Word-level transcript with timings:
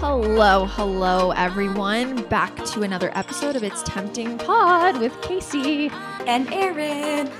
Hello, 0.00 0.64
hello, 0.64 1.30
everyone. 1.32 2.22
Back 2.28 2.56
to 2.68 2.84
another 2.84 3.10
episode 3.14 3.54
of 3.54 3.62
It's 3.62 3.82
Tempting 3.82 4.38
Pod 4.38 4.98
with 4.98 5.12
Kaci 5.20 5.92
and 6.26 6.50
Erin. 6.54 7.30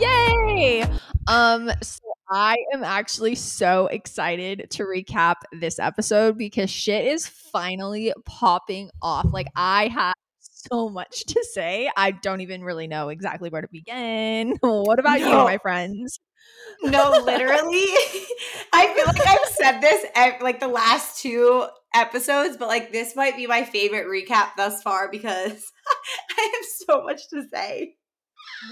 Yay! 0.00 0.82
Um, 1.28 1.70
so 1.80 2.00
I 2.28 2.56
am 2.72 2.82
actually 2.82 3.36
so 3.36 3.86
excited 3.86 4.66
to 4.70 4.82
recap 4.82 5.36
this 5.52 5.78
episode 5.78 6.36
because 6.36 6.70
shit 6.70 7.06
is 7.06 7.28
finally 7.28 8.12
popping 8.26 8.90
off. 9.00 9.26
Like 9.32 9.46
I 9.54 9.86
have 9.86 10.14
so 10.40 10.88
much 10.88 11.24
to 11.26 11.44
say. 11.52 11.88
I 11.96 12.10
don't 12.10 12.40
even 12.40 12.64
really 12.64 12.88
know 12.88 13.10
exactly 13.10 13.48
where 13.48 13.62
to 13.62 13.68
begin. 13.70 14.58
What 14.60 14.98
about 14.98 15.20
no. 15.20 15.28
you, 15.28 15.34
my 15.34 15.58
friends? 15.58 16.18
No, 16.82 17.22
literally. 17.24 17.84
I 18.72 18.92
feel 18.94 19.06
like 19.06 19.26
I've 19.26 19.52
said 19.52 19.80
this 19.80 20.04
like 20.42 20.60
the 20.60 20.68
last 20.68 21.20
two 21.20 21.66
episodes, 21.94 22.56
but 22.56 22.68
like 22.68 22.92
this 22.92 23.16
might 23.16 23.36
be 23.36 23.46
my 23.46 23.64
favorite 23.64 24.06
recap 24.06 24.50
thus 24.56 24.82
far 24.82 25.10
because 25.10 25.72
I 26.38 26.42
have 26.42 26.64
so 26.86 27.02
much 27.02 27.28
to 27.30 27.44
say. 27.52 27.94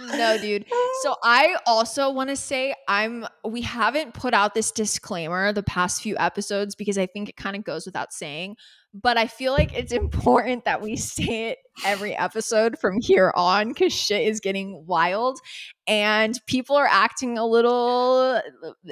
No, 0.01 0.39
dude. 0.39 0.67
So 1.03 1.17
I 1.23 1.57
also 1.67 2.11
want 2.11 2.31
to 2.31 2.37
say 2.37 2.75
I'm 2.89 3.27
we 3.45 3.63
haven't 3.63 4.15
put 4.15 4.35
out 4.35 4.55
this 4.55 4.71
disclaimer 4.71 5.53
the 5.53 5.63
past 5.63 6.03
few 6.03 6.17
episodes 6.19 6.75
because 6.75 6.99
I 6.99 7.07
think 7.07 7.29
it 7.29 7.37
kind 7.37 7.57
of 7.57 7.65
goes 7.65 7.87
without 7.87 8.13
saying, 8.13 8.57
but 8.95 9.17
I 9.19 9.27
feel 9.27 9.53
like 9.53 9.73
it's 9.75 9.93
important 9.93 10.65
that 10.65 10.81
we 10.81 10.97
say 10.97 11.51
it 11.51 11.59
every 11.85 12.17
episode 12.17 12.79
from 12.79 13.01
here 13.01 13.33
on 13.35 13.75
cuz 13.75 13.93
shit 13.93 14.27
is 14.27 14.41
getting 14.41 14.85
wild 14.87 15.39
and 15.87 16.39
people 16.47 16.77
are 16.77 16.89
acting 16.91 17.39
a 17.39 17.47
little 17.47 18.41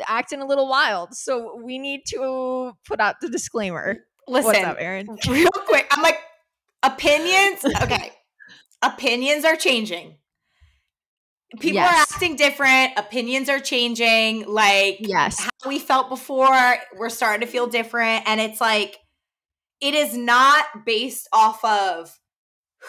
acting 0.07 0.41
a 0.43 0.47
little 0.47 0.69
wild. 0.69 1.15
So 1.15 1.61
we 1.63 1.79
need 1.79 2.03
to 2.09 2.73
put 2.85 3.01
out 3.01 3.17
the 3.21 3.29
disclaimer. 3.29 3.99
Listen, 4.29 4.47
What's 4.47 4.65
up, 4.65 4.77
Erin? 4.79 5.19
Real 5.29 5.51
quick. 5.51 5.87
I'm 5.91 6.03
like 6.03 6.19
opinions. 6.83 7.65
Okay. 7.83 8.13
opinions 8.83 9.45
are 9.45 9.57
changing 9.57 10.17
people 11.59 11.75
yes. 11.75 11.93
are 11.93 12.15
acting 12.15 12.37
different. 12.37 12.93
Opinions 12.97 13.49
are 13.49 13.61
changing. 13.61 14.47
Like 14.47 14.99
yes. 15.01 15.41
how 15.41 15.51
we 15.69 15.79
felt 15.79 16.09
before 16.09 16.77
we're 16.97 17.09
starting 17.09 17.47
to 17.47 17.51
feel 17.51 17.67
different. 17.67 18.25
And 18.27 18.41
it's 18.41 18.61
like 18.61 18.99
it 19.81 19.95
is 19.95 20.17
not 20.17 20.65
based 20.85 21.29
off 21.33 21.65
of 21.65 22.17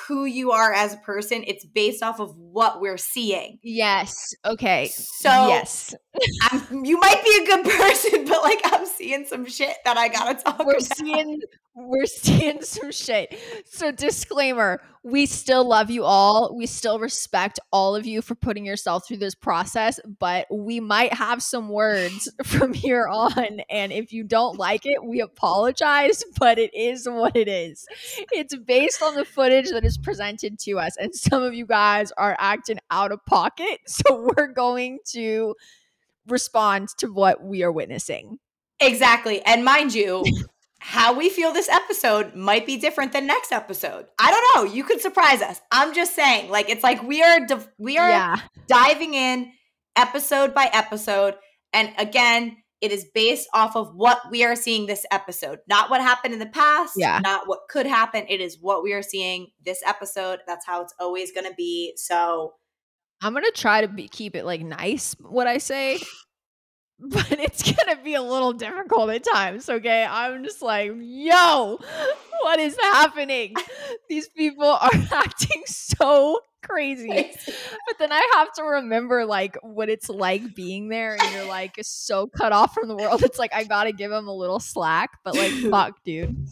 who 0.08 0.26
you 0.26 0.52
are 0.52 0.74
as 0.74 0.94
a 0.94 0.98
person. 0.98 1.44
It's 1.48 1.66
based 1.66 2.04
off 2.04 2.20
of 2.20 2.38
what 2.38 2.80
we're 2.80 2.98
seeing. 2.98 3.60
Yes. 3.64 4.34
Okay. 4.46 4.88
So 4.88 5.30
yes. 5.30 5.96
I'm, 6.44 6.86
you 6.86 7.00
might 7.00 7.24
be 7.24 7.44
a 7.44 7.46
good 7.46 7.66
person 7.78 8.26
but 8.26 8.44
like 8.44 8.60
i'm 8.66 8.86
seeing 8.86 9.26
some 9.26 9.46
shit 9.46 9.76
that 9.86 9.98
i 9.98 10.08
gotta 10.08 10.42
talk 10.42 10.60
we're 10.60 10.74
about. 10.74 10.98
seeing 10.98 11.40
we're 11.76 12.06
seeing 12.06 12.62
some 12.62 12.92
shit. 12.92 13.38
So, 13.66 13.92
disclaimer 13.92 14.82
we 15.04 15.26
still 15.26 15.68
love 15.68 15.90
you 15.90 16.04
all. 16.04 16.56
We 16.56 16.68
still 16.68 17.00
respect 17.00 17.60
all 17.72 17.96
of 17.96 18.06
you 18.06 18.22
for 18.22 18.36
putting 18.36 18.66
yourself 18.66 19.08
through 19.08 19.18
this 19.18 19.34
process, 19.34 20.00
but 20.20 20.46
we 20.52 20.80
might 20.80 21.14
have 21.14 21.42
some 21.42 21.70
words 21.70 22.32
from 22.44 22.74
here 22.74 23.08
on. 23.08 23.62
And 23.70 23.92
if 23.92 24.14
you 24.14 24.24
don't 24.24 24.60
like 24.60 24.86
it, 24.86 25.04
we 25.04 25.20
apologize, 25.20 26.24
but 26.40 26.60
it 26.60 26.74
is 26.76 27.08
what 27.10 27.36
it 27.36 27.48
is. 27.48 27.88
It's 28.32 28.56
based 28.56 29.02
on 29.02 29.16
the 29.16 29.26
footage 29.26 29.72
that 29.72 29.84
is 29.84 29.98
presented 29.98 30.60
to 30.60 30.78
us. 30.78 30.96
And 30.98 31.16
some 31.16 31.42
of 31.42 31.56
you 31.56 31.66
guys 31.66 32.12
are 32.18 32.36
acting 32.40 32.80
out 32.90 33.12
of 33.12 33.26
pocket. 33.26 33.80
So, 33.92 34.32
we're 34.36 34.48
going 34.48 35.00
to 35.12 35.54
respond 36.28 36.90
to 36.98 37.08
what 37.08 37.44
we 37.44 37.62
are 37.62 37.72
witnessing. 37.72 38.40
Exactly. 38.80 39.44
And 39.46 39.66
mind 39.66 39.94
you, 39.94 40.24
how 40.84 41.14
we 41.14 41.30
feel 41.30 41.54
this 41.54 41.70
episode 41.70 42.34
might 42.34 42.66
be 42.66 42.76
different 42.76 43.14
than 43.14 43.28
next 43.28 43.52
episode. 43.52 44.08
I 44.18 44.32
don't 44.32 44.66
know. 44.66 44.74
You 44.74 44.84
could 44.84 45.00
surprise 45.00 45.40
us. 45.40 45.62
I'm 45.72 45.94
just 45.94 46.16
saying, 46.16 46.50
like 46.50 46.72
it's 46.72 46.82
like 46.82 47.04
we 47.04 47.22
are 47.22 47.40
we 47.78 48.00
are 48.00 48.10
yeah. 48.10 48.38
diving 48.68 49.14
in 49.14 49.52
episode 49.96 50.56
by 50.56 50.72
episode, 50.74 51.36
and 51.72 51.94
again, 52.00 52.58
it 52.82 52.92
is 52.92 53.06
based 53.14 53.48
off 53.54 53.76
of 53.76 53.94
what 53.94 54.22
we 54.32 54.44
are 54.44 54.56
seeing 54.56 54.88
this 54.88 55.06
episode, 55.12 55.60
not 55.70 55.92
what 55.92 56.02
happened 56.02 56.34
in 56.34 56.40
the 56.40 56.48
past, 56.48 56.94
yeah. 56.98 57.20
not 57.20 57.48
what 57.48 57.60
could 57.70 57.86
happen. 57.86 58.26
It 58.28 58.42
is 58.42 58.58
what 58.60 58.82
we 58.82 58.94
are 58.94 59.04
seeing 59.04 59.52
this 59.64 59.84
episode. 59.86 60.40
That's 60.48 60.66
how 60.66 60.82
it's 60.82 60.96
always 61.00 61.32
going 61.32 61.48
to 61.48 61.54
be. 61.56 61.94
So. 61.96 62.54
I'm 63.22 63.36
gonna 63.36 63.52
try 63.52 63.82
to 63.82 63.88
be, 63.88 64.08
keep 64.08 64.36
it 64.36 64.46
like 64.46 64.62
nice. 64.62 65.16
What 65.20 65.46
I 65.46 65.60
say, 65.60 66.00
but 67.02 67.32
it's 67.32 67.64
gonna 67.64 68.02
be 68.04 68.14
a 68.14 68.22
little 68.22 68.54
difficult 68.54 69.10
at 69.10 69.24
times. 69.24 69.70
Okay, 69.70 70.06
I'm 70.06 70.44
just 70.44 70.62
like, 70.62 70.92
yo, 70.98 71.80
what 72.42 72.60
is 72.60 72.78
happening? 72.78 73.56
These 74.10 74.30
people 74.30 74.66
are 74.66 74.90
acting 75.12 75.64
so 75.66 76.40
crazy. 76.62 77.32
But 77.88 77.98
then 78.00 78.12
I 78.12 78.32
have 78.36 78.54
to 78.54 78.64
remember 78.64 79.26
like 79.26 79.58
what 79.64 79.90
it's 79.90 80.10
like 80.10 80.56
being 80.56 80.90
there 80.90 81.18
and 81.20 81.34
you're 81.34 81.46
like 81.46 81.76
so 81.82 82.28
cut 82.28 82.52
off 82.52 82.74
from 82.74 82.88
the 82.88 82.96
world. 82.96 83.24
It's 83.24 83.40
like 83.40 83.54
I 83.54 83.64
gotta 83.64 83.92
give 83.92 84.12
them 84.12 84.28
a 84.28 84.36
little 84.36 84.60
slack, 84.60 85.12
but 85.24 85.36
like 85.36 85.52
fuck, 85.72 86.04
dude. 86.04 86.48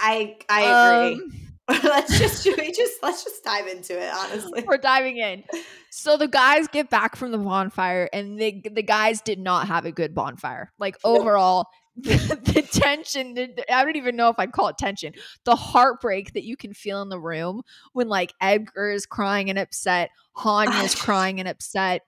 I 0.00 0.36
I 0.48 1.12
agree. 1.12 1.24
Um, 1.24 1.43
let's 1.82 2.18
just 2.18 2.44
we 2.44 2.72
just 2.72 3.02
let's 3.02 3.24
just 3.24 3.42
dive 3.42 3.66
into 3.66 3.98
it 3.98 4.12
honestly. 4.14 4.62
We're 4.66 4.76
diving 4.76 5.16
in. 5.16 5.44
So 5.90 6.18
the 6.18 6.28
guys 6.28 6.68
get 6.68 6.90
back 6.90 7.16
from 7.16 7.30
the 7.30 7.38
bonfire 7.38 8.10
and 8.12 8.38
they, 8.38 8.62
the 8.70 8.82
guys 8.82 9.22
did 9.22 9.38
not 9.38 9.68
have 9.68 9.86
a 9.86 9.92
good 9.92 10.14
bonfire. 10.14 10.72
Like 10.78 10.98
overall 11.04 11.68
the, 11.96 12.16
the 12.42 12.62
tension 12.62 13.34
the, 13.34 13.64
i 13.72 13.84
don't 13.84 13.94
even 13.94 14.16
know 14.16 14.28
if 14.28 14.36
i'd 14.38 14.52
call 14.52 14.68
it 14.68 14.76
tension. 14.76 15.14
The 15.44 15.56
heartbreak 15.56 16.34
that 16.34 16.44
you 16.44 16.56
can 16.56 16.74
feel 16.74 17.00
in 17.00 17.08
the 17.08 17.20
room 17.20 17.62
when 17.94 18.08
like 18.08 18.34
edgar 18.42 18.90
is 18.90 19.06
crying 19.06 19.48
and 19.48 19.58
upset 19.58 20.10
hanya's 20.36 20.94
crying 21.00 21.40
and 21.40 21.48
upset. 21.48 22.02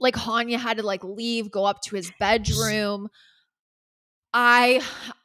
Like 0.00 0.16
hanya 0.16 0.58
had 0.58 0.78
to 0.78 0.82
like 0.82 1.04
leave 1.04 1.52
go 1.52 1.64
up 1.64 1.82
to 1.82 1.94
his 1.94 2.10
bedroom 2.18 3.08
I 4.34 4.82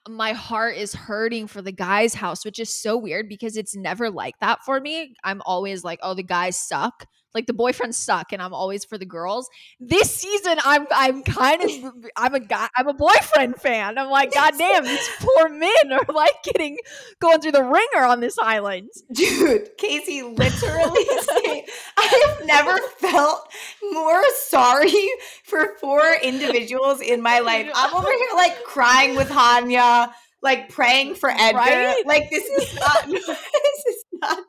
my 0.07 0.33
heart 0.33 0.77
is 0.77 0.93
hurting 0.93 1.47
for 1.47 1.61
the 1.61 1.71
guy's 1.71 2.13
house, 2.13 2.45
which 2.45 2.59
is 2.59 2.73
so 2.73 2.97
weird 2.97 3.27
because 3.29 3.57
it's 3.57 3.75
never 3.75 4.09
like 4.11 4.39
that 4.39 4.63
for 4.65 4.79
me. 4.79 5.15
I'm 5.23 5.41
always 5.45 5.83
like, 5.83 5.99
oh, 6.03 6.13
the 6.13 6.23
guys 6.23 6.57
suck. 6.57 7.07
Like 7.33 7.45
the 7.45 7.53
boyfriends 7.53 7.95
suck, 7.95 8.33
and 8.33 8.41
I'm 8.41 8.53
always 8.53 8.85
for 8.85 8.97
the 8.97 9.05
girls. 9.05 9.49
This 9.79 10.13
season, 10.13 10.57
I'm 10.63 10.87
I'm 10.91 11.23
kind 11.23 11.61
of 11.63 11.93
I'm 12.15 12.33
a 12.33 12.39
guy 12.39 12.67
I'm 12.75 12.87
a 12.87 12.93
boyfriend 12.93 13.55
fan. 13.57 13.97
I'm 13.97 14.09
like, 14.09 14.33
God 14.33 14.53
damn, 14.57 14.83
these 14.83 15.09
poor 15.19 15.49
men 15.49 15.91
are 15.91 16.05
like 16.13 16.41
getting 16.43 16.77
going 17.19 17.39
through 17.41 17.51
the 17.51 17.63
ringer 17.63 18.05
on 18.05 18.19
this 18.19 18.37
island. 18.39 18.89
Dude, 19.13 19.77
Kaci 19.77 20.23
literally 20.37 21.05
I 21.97 22.25
have 22.37 22.45
never 22.47 22.77
felt 22.97 23.51
more 23.91 24.23
sorry 24.47 25.09
for 25.43 25.75
four 25.79 26.01
individuals 26.23 27.01
in 27.01 27.21
my 27.21 27.39
life. 27.39 27.69
I'm 27.75 27.93
over 27.93 28.07
here 28.07 28.29
like 28.35 28.63
crying 28.63 29.15
with 29.15 29.29
Hanya, 29.29 30.11
like 30.41 30.69
praying 30.69 31.15
for 31.15 31.29
Edgar. 31.29 31.57
Right? 31.57 32.03
Like 32.05 32.29
this 32.29 32.43
is 32.45 32.75
not 32.75 33.05
this 33.07 33.27
is 33.27 34.05
not 34.13 34.39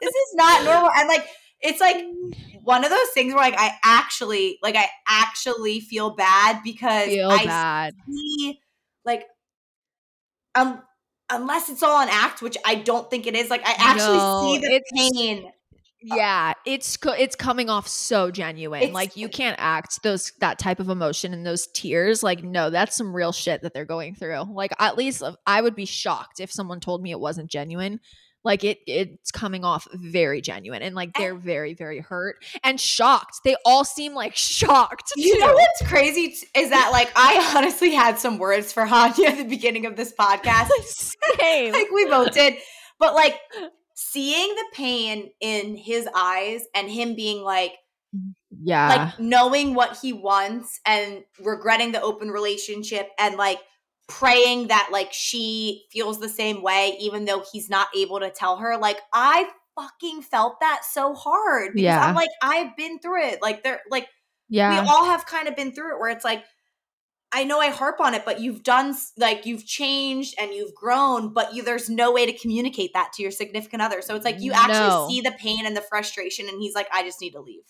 this 0.00 0.14
is 0.14 0.34
not 0.34 0.64
normal. 0.64 0.90
And 0.96 1.08
like 1.08 1.26
it's 1.62 1.80
like 1.80 2.04
one 2.62 2.84
of 2.84 2.90
those 2.90 3.08
things 3.14 3.34
where 3.34 3.42
like 3.42 3.58
I 3.58 3.72
actually 3.84 4.58
like 4.62 4.76
I 4.76 4.86
actually 5.06 5.80
feel 5.80 6.10
bad 6.10 6.62
because 6.62 7.06
feel 7.06 7.30
I 7.30 7.44
bad. 7.44 7.94
see 8.08 8.60
like 9.04 9.24
um 10.54 10.82
unless 11.30 11.70
it's 11.70 11.82
all 11.82 12.02
an 12.02 12.08
act, 12.10 12.42
which 12.42 12.56
I 12.64 12.74
don't 12.76 13.08
think 13.10 13.26
it 13.26 13.34
is. 13.34 13.50
Like 13.50 13.62
I 13.64 13.74
actually 13.78 14.18
no, 14.18 14.42
see 14.42 14.58
the 14.58 14.82
pain. 14.94 15.52
Yeah, 16.02 16.54
it's 16.64 16.96
it's 17.18 17.36
coming 17.36 17.68
off 17.68 17.86
so 17.86 18.30
genuine. 18.30 18.82
It's, 18.82 18.92
like 18.92 19.16
you 19.16 19.28
can't 19.28 19.56
act 19.58 20.02
those 20.02 20.32
that 20.40 20.58
type 20.58 20.80
of 20.80 20.88
emotion 20.88 21.34
and 21.34 21.46
those 21.46 21.66
tears. 21.74 22.22
Like 22.22 22.42
no, 22.42 22.70
that's 22.70 22.96
some 22.96 23.14
real 23.14 23.32
shit 23.32 23.62
that 23.62 23.74
they're 23.74 23.84
going 23.84 24.14
through. 24.14 24.44
Like 24.50 24.72
at 24.78 24.96
least 24.96 25.22
I 25.46 25.60
would 25.60 25.74
be 25.74 25.84
shocked 25.84 26.40
if 26.40 26.50
someone 26.50 26.80
told 26.80 27.02
me 27.02 27.10
it 27.10 27.20
wasn't 27.20 27.50
genuine 27.50 28.00
like 28.44 28.64
it 28.64 28.78
it's 28.86 29.30
coming 29.30 29.64
off 29.64 29.86
very 29.92 30.40
genuine 30.40 30.82
and 30.82 30.94
like 30.94 31.12
they're 31.14 31.34
very 31.34 31.74
very 31.74 32.00
hurt 32.00 32.36
and 32.64 32.80
shocked. 32.80 33.40
They 33.44 33.56
all 33.64 33.84
seem 33.84 34.14
like 34.14 34.36
shocked 34.36 35.12
you 35.16 35.38
know 35.38 35.52
what's 35.52 35.90
crazy 35.90 36.34
is 36.54 36.70
that 36.70 36.90
like 36.92 37.10
i 37.16 37.54
honestly 37.56 37.92
had 37.92 38.18
some 38.18 38.38
words 38.38 38.72
for 38.72 38.84
hanya 38.84 39.26
at 39.26 39.36
the 39.36 39.44
beginning 39.44 39.86
of 39.86 39.96
this 39.96 40.12
podcast. 40.18 40.68
Same. 41.40 41.72
like 41.72 41.90
we 41.90 42.06
both 42.06 42.32
did. 42.32 42.56
But 42.98 43.14
like 43.14 43.38
seeing 43.94 44.54
the 44.54 44.64
pain 44.72 45.30
in 45.40 45.76
his 45.76 46.08
eyes 46.14 46.62
and 46.74 46.90
him 46.90 47.14
being 47.14 47.42
like 47.42 47.74
yeah. 48.62 48.88
like 48.88 49.20
knowing 49.20 49.74
what 49.74 49.98
he 50.00 50.12
wants 50.12 50.80
and 50.86 51.22
regretting 51.40 51.92
the 51.92 52.00
open 52.00 52.30
relationship 52.30 53.08
and 53.18 53.36
like 53.36 53.60
praying 54.10 54.66
that 54.66 54.88
like 54.92 55.12
she 55.12 55.84
feels 55.90 56.18
the 56.18 56.28
same 56.28 56.62
way 56.62 56.96
even 57.00 57.24
though 57.24 57.42
he's 57.52 57.70
not 57.70 57.88
able 57.96 58.18
to 58.20 58.28
tell 58.30 58.56
her 58.56 58.76
like 58.76 58.98
i 59.14 59.48
fucking 59.78 60.20
felt 60.20 60.58
that 60.60 60.82
so 60.84 61.14
hard 61.14 61.72
because 61.72 61.84
yeah. 61.84 62.04
i'm 62.04 62.14
like 62.14 62.28
i've 62.42 62.76
been 62.76 62.98
through 62.98 63.24
it 63.24 63.40
like 63.40 63.62
they're 63.62 63.80
like 63.88 64.08
yeah 64.48 64.82
we 64.82 64.88
all 64.88 65.04
have 65.04 65.24
kind 65.24 65.46
of 65.46 65.54
been 65.54 65.72
through 65.72 65.94
it 65.94 66.00
where 66.00 66.10
it's 66.10 66.24
like 66.24 66.44
I 67.32 67.44
know 67.44 67.60
I 67.60 67.68
harp 67.68 68.00
on 68.00 68.14
it, 68.14 68.24
but 68.24 68.40
you've 68.40 68.64
done 68.64 68.94
like 69.16 69.46
you've 69.46 69.64
changed 69.64 70.34
and 70.38 70.52
you've 70.52 70.74
grown, 70.74 71.32
but 71.32 71.54
you 71.54 71.62
there's 71.62 71.88
no 71.88 72.12
way 72.12 72.26
to 72.26 72.36
communicate 72.36 72.92
that 72.94 73.12
to 73.14 73.22
your 73.22 73.30
significant 73.30 73.82
other. 73.82 74.02
So 74.02 74.16
it's 74.16 74.24
like 74.24 74.40
you 74.40 74.52
actually 74.52 74.88
No. 74.88 75.06
see 75.08 75.20
the 75.20 75.30
pain 75.32 75.64
and 75.64 75.76
the 75.76 75.80
frustration, 75.80 76.48
and 76.48 76.60
he's 76.60 76.74
like, 76.74 76.88
I 76.92 77.04
just 77.04 77.20
need 77.20 77.32
to 77.32 77.40
leave. 77.40 77.62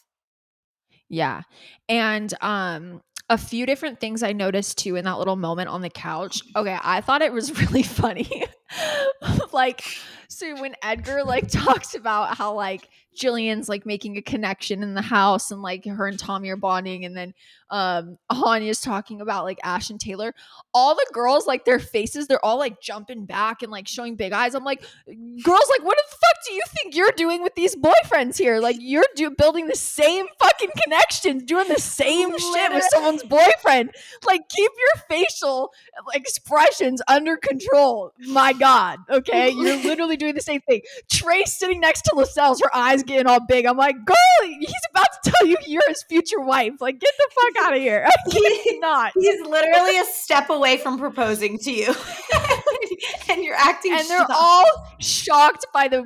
Yeah. 1.10 1.42
And 1.88 2.32
um 2.40 3.02
a 3.30 3.38
few 3.38 3.64
different 3.64 4.00
things 4.00 4.22
I 4.22 4.32
noticed 4.32 4.76
too 4.76 4.96
in 4.96 5.04
that 5.06 5.18
little 5.18 5.36
moment 5.36 5.68
on 5.68 5.80
the 5.80 5.88
couch. 5.88 6.42
Okay, 6.54 6.76
I 6.82 7.00
thought 7.00 7.22
it 7.22 7.32
was 7.32 7.58
really 7.62 7.84
funny. 7.84 8.44
like 9.52 9.84
so 10.28 10.60
when 10.60 10.74
Edgar 10.82 11.24
like 11.24 11.48
talks 11.50 11.94
about 11.94 12.36
how 12.36 12.54
like 12.54 12.88
Jillian's 13.16 13.68
like 13.68 13.84
making 13.84 14.16
a 14.16 14.22
connection 14.22 14.82
in 14.82 14.94
the 14.94 15.02
house 15.02 15.50
and 15.50 15.60
like 15.60 15.84
her 15.84 16.06
and 16.06 16.18
Tommy 16.18 16.48
are 16.50 16.56
bonding 16.56 17.04
and 17.04 17.16
then 17.16 17.34
um 17.68 18.18
Hanya's 18.30 18.80
talking 18.80 19.20
about 19.20 19.44
like 19.44 19.58
Ash 19.64 19.90
and 19.90 20.00
Taylor. 20.00 20.32
All 20.72 20.94
the 20.94 21.06
girls 21.12 21.46
like 21.46 21.64
their 21.64 21.80
faces 21.80 22.28
they're 22.28 22.44
all 22.44 22.58
like 22.58 22.80
jumping 22.80 23.26
back 23.26 23.62
and 23.62 23.72
like 23.72 23.88
showing 23.88 24.14
big 24.14 24.32
eyes. 24.32 24.54
I'm 24.54 24.64
like 24.64 24.80
girls 25.08 25.70
like 25.70 25.82
what 25.82 25.96
the 25.96 26.16
fuck 26.16 26.44
do 26.46 26.54
you 26.54 26.62
think 26.68 26.94
you're 26.94 27.12
doing 27.16 27.42
with 27.42 27.54
these 27.56 27.74
boyfriends 27.76 28.38
here? 28.38 28.60
Like 28.60 28.76
you're 28.78 29.04
do- 29.16 29.30
building 29.30 29.66
the 29.66 29.76
same 29.76 30.26
fucking 30.38 30.70
connection, 30.84 31.44
doing 31.44 31.68
the 31.68 31.80
same 31.80 32.30
shit 32.38 32.72
with 32.72 32.84
someone's 32.90 33.24
boyfriend. 33.24 33.90
Like 34.26 34.48
keep 34.48 34.70
your 34.78 35.02
facial 35.08 35.72
expressions 36.14 37.02
under 37.08 37.36
control. 37.36 38.12
My 38.28 38.52
God. 38.60 38.98
Okay. 39.08 39.50
You're 39.56 39.82
literally 39.82 40.16
doing 40.16 40.34
the 40.34 40.40
same 40.40 40.60
thing. 40.60 40.82
Trace 41.10 41.54
sitting 41.54 41.80
next 41.80 42.02
to 42.02 42.14
Lascelles, 42.14 42.60
her 42.60 42.74
eyes 42.74 43.02
getting 43.02 43.26
all 43.26 43.40
big. 43.40 43.66
I'm 43.66 43.76
like, 43.76 44.04
girl, 44.04 44.16
he's 44.42 44.70
about 44.90 45.06
to 45.24 45.30
tell 45.30 45.48
you 45.48 45.56
you're 45.66 45.82
his 45.88 46.02
future 46.04 46.40
wife. 46.40 46.74
Like, 46.80 47.00
get 47.00 47.12
the 47.18 47.28
fuck 47.34 47.66
out 47.66 47.72
of 47.74 47.80
here. 47.80 48.08
He's 48.30 48.78
not. 48.78 49.12
He's 49.16 49.40
literally 49.40 49.98
a 49.98 50.04
step 50.04 50.50
away 50.50 50.76
from 50.76 50.98
proposing 50.98 51.58
to 51.58 51.72
you, 51.72 51.86
and 53.30 53.42
you're 53.44 53.54
acting. 53.54 53.92
And 53.92 54.08
they're 54.08 54.18
shocked. 54.18 54.32
all 54.34 54.64
shocked 54.98 55.66
by 55.72 55.88
the, 55.88 56.02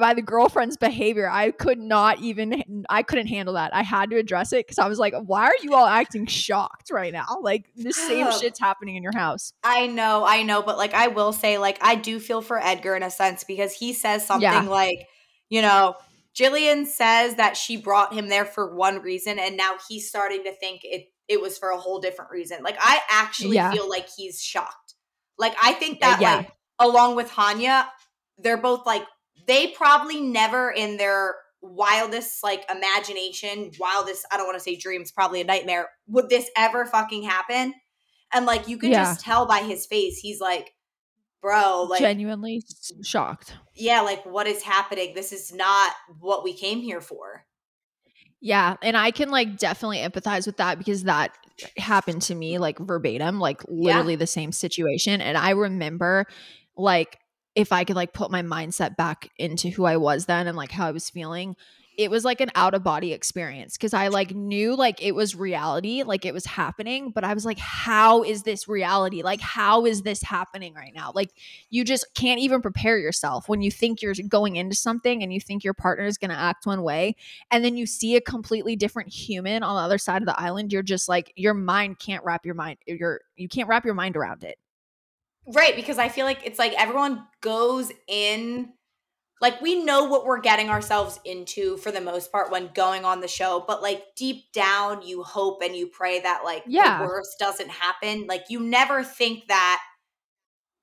by 0.00 0.14
the 0.14 0.22
girlfriend's 0.22 0.76
behavior. 0.76 1.28
I 1.30 1.50
could 1.50 1.78
not 1.78 2.20
even 2.20 2.84
I 2.88 3.02
couldn't 3.02 3.26
handle 3.26 3.54
that. 3.54 3.74
I 3.74 3.82
had 3.82 4.10
to 4.10 4.16
address 4.16 4.52
it 4.52 4.66
because 4.66 4.78
I 4.78 4.88
was 4.88 4.98
like, 4.98 5.14
why 5.26 5.44
are 5.46 5.54
you 5.62 5.74
all 5.74 5.86
acting 5.86 6.26
shocked 6.26 6.90
right 6.90 7.12
now? 7.12 7.26
Like 7.42 7.66
the 7.76 7.92
same 7.92 8.30
shit's 8.40 8.58
happening 8.60 8.96
in 8.96 9.02
your 9.02 9.16
house. 9.16 9.52
I 9.62 9.86
know, 9.86 10.24
I 10.26 10.42
know, 10.42 10.62
but 10.62 10.76
like 10.78 10.94
I 10.94 11.08
will 11.08 11.32
say, 11.32 11.58
like 11.58 11.78
I 11.82 11.94
do 11.94 12.20
feel 12.20 12.40
for 12.42 12.58
Edgar 12.58 12.94
in 12.96 13.02
a 13.02 13.10
sense 13.10 13.44
because 13.44 13.72
he 13.72 13.92
says 13.92 14.26
something 14.26 14.42
Yeah. 14.50 14.62
like, 14.62 15.06
you 15.48 15.62
know, 15.62 15.94
Jillian 16.38 16.86
says 16.86 17.34
that 17.36 17.56
she 17.56 17.76
brought 17.76 18.14
him 18.14 18.28
there 18.28 18.44
for 18.44 18.74
one 18.76 19.00
reason, 19.02 19.38
and 19.38 19.56
now 19.56 19.72
he's 19.88 20.08
starting 20.08 20.44
to 20.44 20.52
think 20.52 20.82
it 20.84 21.06
it 21.26 21.40
was 21.40 21.58
for 21.58 21.70
a 21.70 21.76
whole 21.76 22.00
different 22.00 22.30
reason. 22.30 22.62
Like 22.62 22.76
I 22.78 23.00
actually 23.10 23.56
Yeah. 23.56 23.70
feel 23.72 23.88
like 23.88 24.06
he's 24.16 24.40
shocked. 24.40 24.94
Like 25.36 25.54
I 25.62 25.72
think 25.72 25.98
Uh, 26.02 26.06
that 26.10 26.20
yeah. 26.20 26.34
like 26.36 26.50
along 26.78 27.16
with 27.16 27.30
Hanya, 27.30 27.86
they're 28.38 28.56
both 28.56 28.86
like 28.86 29.04
they 29.46 29.68
probably 29.68 30.20
never 30.20 30.70
in 30.70 30.96
their 30.96 31.34
wildest 31.60 32.42
like 32.44 32.64
imagination, 32.70 33.70
wildest 33.80 34.26
I 34.30 34.36
don't 34.36 34.46
want 34.46 34.58
to 34.58 34.62
say 34.62 34.76
dreams, 34.76 35.10
probably 35.10 35.40
a 35.40 35.44
nightmare, 35.44 35.88
would 36.06 36.28
this 36.28 36.48
ever 36.56 36.86
fucking 36.86 37.24
happen? 37.24 37.74
And 38.32 38.46
like 38.46 38.68
you 38.68 38.78
can 38.78 38.90
Yeah. 38.90 39.02
just 39.02 39.20
tell 39.20 39.46
by 39.46 39.60
his 39.60 39.86
face, 39.86 40.18
he's 40.18 40.40
like, 40.40 40.72
bro, 41.42 41.84
like 41.88 42.00
Genuinely 42.00 42.62
shocked. 43.02 43.56
yeah, 43.74 44.02
like 44.02 44.24
what 44.24 44.46
is 44.46 44.62
happening? 44.62 45.14
This 45.14 45.32
is 45.32 45.52
not 45.52 45.92
what 46.20 46.44
we 46.44 46.52
came 46.52 46.80
here 46.80 47.00
for. 47.00 47.44
Yeah, 48.40 48.76
and 48.82 48.96
I 48.96 49.10
can 49.10 49.30
like 49.30 49.56
definitely 49.56 49.98
empathize 49.98 50.46
with 50.46 50.58
that 50.58 50.78
because 50.78 51.04
that 51.04 51.36
happened 51.76 52.22
to 52.22 52.34
me 52.36 52.58
like 52.58 52.78
verbatim, 52.78 53.40
like 53.40 53.62
literally 53.66 54.14
the 54.14 54.28
same 54.28 54.52
situation. 54.52 55.20
And 55.20 55.36
I 55.36 55.50
remember 55.50 56.26
like 56.78 57.18
if 57.54 57.72
I 57.72 57.84
could 57.84 57.96
like 57.96 58.12
put 58.12 58.30
my 58.30 58.42
mindset 58.42 58.96
back 58.96 59.28
into 59.36 59.68
who 59.68 59.84
I 59.84 59.96
was 59.96 60.26
then 60.26 60.46
and 60.46 60.56
like 60.56 60.70
how 60.70 60.86
I 60.86 60.92
was 60.92 61.10
feeling, 61.10 61.56
it 61.98 62.12
was 62.12 62.24
like 62.24 62.40
an 62.40 62.52
out 62.54 62.74
of 62.74 62.84
body 62.84 63.12
experience 63.12 63.76
because 63.76 63.92
I 63.92 64.06
like 64.06 64.32
knew 64.32 64.76
like 64.76 65.02
it 65.02 65.16
was 65.16 65.34
reality, 65.34 66.04
like 66.04 66.24
it 66.24 66.32
was 66.32 66.46
happening, 66.46 67.10
but 67.10 67.24
I 67.24 67.34
was 67.34 67.44
like, 67.44 67.58
how 67.58 68.22
is 68.22 68.44
this 68.44 68.68
reality? 68.68 69.22
Like, 69.22 69.40
how 69.40 69.84
is 69.84 70.02
this 70.02 70.22
happening 70.22 70.74
right 70.74 70.94
now? 70.94 71.10
Like, 71.12 71.30
you 71.70 71.82
just 71.84 72.06
can't 72.14 72.38
even 72.38 72.62
prepare 72.62 73.00
yourself 73.00 73.48
when 73.48 73.62
you 73.62 73.72
think 73.72 74.00
you're 74.00 74.14
going 74.28 74.54
into 74.54 74.76
something 74.76 75.24
and 75.24 75.32
you 75.32 75.40
think 75.40 75.64
your 75.64 75.74
partner 75.74 76.06
is 76.06 76.18
going 76.18 76.30
to 76.30 76.38
act 76.38 76.66
one 76.66 76.82
way 76.84 77.16
and 77.50 77.64
then 77.64 77.76
you 77.76 77.84
see 77.84 78.14
a 78.14 78.20
completely 78.20 78.76
different 78.76 79.12
human 79.12 79.64
on 79.64 79.74
the 79.74 79.82
other 79.82 79.98
side 79.98 80.22
of 80.22 80.26
the 80.26 80.40
island 80.40 80.72
you're 80.72 80.82
just 80.84 81.08
like 81.08 81.32
your 81.34 81.54
mind 81.54 81.98
can't 81.98 82.24
wrap 82.24 82.46
your 82.46 82.54
mind 82.54 82.78
your 82.86 83.20
you 83.34 83.48
can't 83.48 83.68
wrap 83.68 83.84
your 83.84 83.94
mind 83.94 84.16
around 84.16 84.44
it 84.44 84.56
Right, 85.54 85.74
because 85.74 85.98
I 85.98 86.08
feel 86.08 86.26
like 86.26 86.40
it's 86.44 86.58
like 86.58 86.74
everyone 86.74 87.26
goes 87.40 87.90
in 88.06 88.72
like 89.40 89.60
we 89.60 89.82
know 89.84 90.04
what 90.04 90.26
we're 90.26 90.40
getting 90.40 90.68
ourselves 90.68 91.20
into 91.24 91.76
for 91.76 91.92
the 91.92 92.00
most 92.00 92.32
part 92.32 92.50
when 92.50 92.70
going 92.74 93.04
on 93.04 93.20
the 93.20 93.28
show, 93.28 93.64
but 93.66 93.82
like 93.82 94.02
deep 94.16 94.50
down 94.52 95.02
you 95.02 95.22
hope 95.22 95.62
and 95.62 95.76
you 95.76 95.86
pray 95.86 96.20
that 96.20 96.42
like 96.44 96.64
Yeah. 96.66 96.98
the 96.98 97.04
worst 97.04 97.36
doesn't 97.38 97.70
happen. 97.70 98.26
Like 98.26 98.44
you 98.48 98.60
never 98.60 99.04
think 99.04 99.46
that 99.48 99.80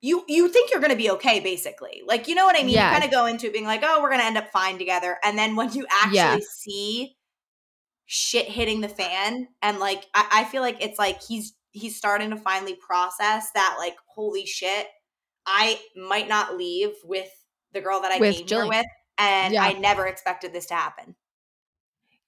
you 0.00 0.24
you 0.28 0.48
think 0.48 0.70
you're 0.70 0.80
going 0.80 0.90
to 0.92 0.96
be 0.96 1.10
okay 1.10 1.40
basically. 1.40 2.02
Like 2.06 2.28
you 2.28 2.34
know 2.34 2.46
what 2.46 2.56
I 2.58 2.62
mean? 2.62 2.74
Yeah. 2.74 2.88
You 2.88 2.92
kind 3.00 3.04
of 3.04 3.10
go 3.10 3.26
into 3.26 3.46
it 3.46 3.52
being 3.52 3.64
like, 3.64 3.80
"Oh, 3.84 4.00
we're 4.02 4.08
going 4.10 4.20
to 4.20 4.26
end 4.26 4.38
up 4.38 4.50
fine 4.52 4.78
together." 4.78 5.18
And 5.22 5.38
then 5.38 5.56
when 5.56 5.72
you 5.72 5.86
actually 5.90 6.16
Yeah. 6.16 6.38
see 6.50 7.16
shit 8.06 8.46
hitting 8.48 8.80
the 8.80 8.88
fan 8.88 9.48
and 9.62 9.78
like 9.80 10.06
I, 10.14 10.28
I 10.30 10.44
feel 10.44 10.62
like 10.62 10.76
it's 10.80 10.98
like 10.98 11.22
he's 11.22 11.54
he's 11.76 11.96
starting 11.96 12.30
to 12.30 12.36
finally 12.36 12.74
process 12.74 13.50
that 13.54 13.76
like 13.78 13.94
holy 14.06 14.46
shit 14.46 14.86
i 15.46 15.78
might 15.94 16.28
not 16.28 16.56
leave 16.56 16.90
with 17.04 17.28
the 17.72 17.80
girl 17.80 18.00
that 18.00 18.10
i 18.12 18.18
With 18.18 18.36
came 18.36 18.46
here 18.46 18.66
with 18.66 18.86
and 19.18 19.52
Yeah. 19.54 19.62
i 19.62 19.72
never 19.74 20.06
expected 20.06 20.52
this 20.52 20.66
to 20.66 20.74
happen. 20.74 21.14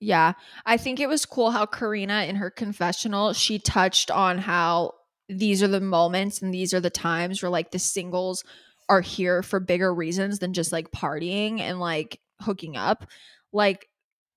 Yeah. 0.00 0.34
I 0.64 0.76
think 0.76 1.00
it 1.00 1.08
was 1.08 1.26
cool 1.26 1.50
how 1.50 1.66
karina 1.66 2.22
in 2.28 2.36
her 2.36 2.50
confessional 2.50 3.32
she 3.32 3.58
touched 3.58 4.12
on 4.12 4.38
how 4.38 4.92
these 5.28 5.60
are 5.62 5.68
the 5.68 5.80
moments 5.80 6.40
and 6.40 6.54
these 6.54 6.72
are 6.72 6.80
the 6.80 6.88
times 6.88 7.42
where 7.42 7.50
like 7.50 7.72
the 7.72 7.80
singles 7.80 8.44
are 8.88 9.00
here 9.00 9.42
for 9.42 9.58
bigger 9.58 9.92
reasons 9.92 10.38
than 10.38 10.52
just 10.52 10.70
like 10.70 10.92
partying 10.92 11.58
and 11.60 11.80
like 11.80 12.20
hooking 12.40 12.76
up. 12.76 13.06
Like 13.52 13.88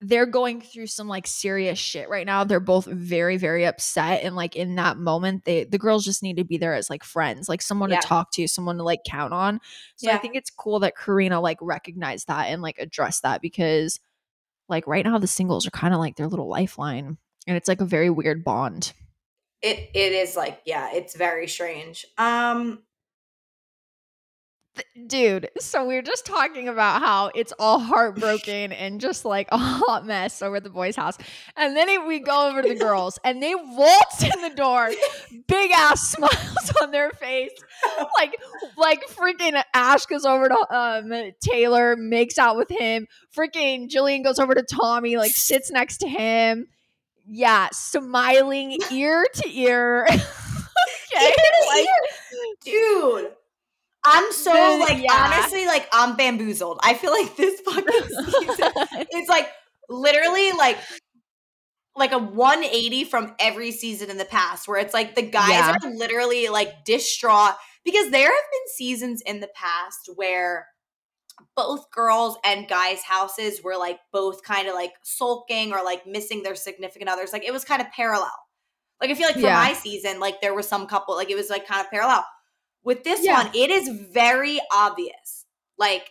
they're 0.03 0.25
going 0.25 0.62
through 0.62 0.88
some 0.88 1.07
like 1.07 1.27
serious 1.27 1.77
shit 1.77 2.09
right 2.09 2.25
now. 2.25 2.44
They're 2.44 2.59
both 2.59 2.86
very 2.86 3.38
very 3.38 3.65
upset 3.65 4.24
and 4.24 4.36
like 4.36 4.56
in 4.56 4.75
that 4.75 4.98
moment 4.98 5.45
they 5.45 5.63
the 5.63 5.77
girls 5.77 6.03
just 6.03 6.24
need 6.24 6.38
to 6.38 6.44
be 6.44 6.57
there 6.57 6.74
as 6.74 6.89
like 6.89 7.03
friends 7.03 7.48
like 7.48 7.62
someone 7.62 7.92
Yeah. 7.92 8.00
to 8.00 8.07
talk 8.07 8.31
to 8.33 8.48
someone 8.48 8.77
to 8.77 8.83
like 8.83 9.01
count 9.06 9.31
on. 9.31 9.59
So 9.97 10.09
i 10.09 10.18
think 10.18 10.35
it's 10.35 10.49
cool 10.49 10.80
that 10.80 10.97
karina 10.97 11.40
like 11.40 11.59
recognized 11.61 12.28
that 12.28 12.47
and 12.47 12.61
like 12.64 12.80
addressed 12.80 13.21
that 13.21 13.42
because 13.42 13.99
like 14.68 14.87
right 14.87 15.06
now 15.06 15.19
the 15.19 15.28
singles 15.28 15.68
are 15.68 15.71
kind 15.71 15.94
of 15.94 15.99
like 15.99 16.16
their 16.16 16.28
little 16.28 16.47
lifeline 16.49 17.18
and 17.45 17.57
it's 17.57 17.68
like 17.68 17.81
a 17.81 17.85
very 17.85 18.09
weird 18.09 18.44
bond. 18.44 18.94
It 19.61 19.92
it 19.94 20.14
is 20.14 20.35
like 20.35 20.61
yeah 20.66 20.90
it's 20.94 21.16
very 21.16 21.47
strange. 21.47 22.06
Um 22.18 22.80
dude 25.07 25.49
so 25.59 25.85
we 25.85 25.97
are 25.97 26.01
just 26.01 26.25
talking 26.25 26.69
about 26.69 27.01
how 27.01 27.30
it's 27.35 27.51
all 27.59 27.78
heartbroken 27.80 28.71
and 28.71 29.01
just 29.01 29.25
like 29.25 29.47
a 29.51 29.57
hot 29.57 30.06
mess 30.06 30.42
over 30.42 30.56
at 30.57 30.63
the 30.63 30.69
boys 30.69 30.95
house. 30.95 31.18
And 31.57 31.75
then 31.75 31.90
it- 31.90 32.06
we 32.07 32.19
go 32.19 32.47
over 32.49 32.61
to 32.61 32.69
the 32.69 32.75
girls 32.75 33.19
and 33.23 33.44
they 33.44 33.54
waltz 33.54 34.23
in 34.23 34.42
the 34.42 34.51
door 34.56 34.90
big 35.47 35.71
ass 35.71 36.11
smiles 36.13 36.71
on 36.81 36.92
their 36.92 37.11
face. 37.11 37.51
Like 38.18 38.35
like 38.78 39.06
freaking 39.09 39.61
ash 39.73 40.06
goes 40.06 40.25
over 40.25 40.47
to 40.49 40.75
um 40.75 41.31
taylor 41.42 41.95
makes 41.97 42.37
out 42.37 42.56
with 42.56 42.69
him. 42.69 43.07
Freaking 43.35 43.90
jillian 43.90 44.23
goes 44.23 44.40
over 44.40 44.56
to 44.56 44.63
tommy 44.63 45.18
like 45.18 45.33
sits 45.35 45.69
next 45.69 45.97
to 45.97 46.07
him. 46.07 46.68
Yeah 47.28 47.68
smiling 47.73 48.78
ear 48.92 49.25
to 49.35 49.49
ear. 49.49 50.07
Okay 51.13 51.35
like, 51.68 51.87
dude 52.63 53.31
i'm 54.06 54.31
so 54.31 54.52
like 54.80 55.02
yeah. 55.02 55.30
honestly 55.31 55.66
like 55.66 55.88
i'm 55.94 56.16
bamboozled 56.16 56.80
i 56.84 56.94
feel 56.94 57.12
like 57.12 57.36
this 57.36 57.60
fucking 57.66 57.86
season 58.31 58.72
it's 59.12 59.30
like 59.30 59.48
literally 59.90 60.52
like 60.54 60.78
like 61.96 62.14
a 62.14 62.18
180 62.18 63.04
from 63.04 63.36
every 63.40 63.72
season 63.72 64.10
in 64.10 64.18
the 64.18 64.26
past 64.26 64.68
where 64.68 64.80
it's 64.80 64.94
like 64.94 65.16
the 65.16 65.22
guys 65.22 65.50
Yeah. 65.50 65.76
are 65.84 65.92
literally 65.92 66.48
like 66.48 66.86
distraught 66.86 67.54
because 67.84 68.10
there 68.12 68.28
have 68.28 68.31
been 68.52 68.74
seasons 68.76 69.22
in 69.26 69.40
the 69.42 69.50
past 69.54 70.10
where 70.16 70.68
both 71.56 71.90
girls 71.92 72.38
and 72.46 72.68
guys 72.68 73.02
houses 73.02 73.62
were 73.64 73.76
like 73.76 74.00
both 74.14 74.44
kind 74.44 74.68
of 74.68 74.74
like 74.76 74.94
sulking 75.04 75.74
or 75.74 75.84
like 75.84 76.06
missing 76.08 76.44
their 76.44 76.56
significant 76.56 77.10
others 77.10 77.34
like 77.34 77.44
it 77.44 77.52
was 77.52 77.66
kind 77.66 77.81
of 77.81 77.92
parallel 77.92 78.31
like 79.02 79.10
i 79.10 79.14
feel 79.14 79.26
like 79.28 79.36
for 79.36 79.42
Yeah. 79.42 79.56
my 79.56 79.74
season 79.74 80.20
like 80.20 80.40
there 80.40 80.54
was 80.54 80.68
some 80.68 80.88
couple 80.88 81.16
like 81.16 81.30
it 81.31 81.36
was 81.36 81.50
like 81.50 81.68
kind 81.68 81.81
of 81.81 81.90
parallel 81.92 82.24
with 82.83 83.04
this 83.04 83.23
Yeah. 83.23 83.44
one 83.44 83.52
it 83.56 83.69
is 83.69 83.88
very 84.14 84.59
obvious 84.73 85.45
like 85.78 86.09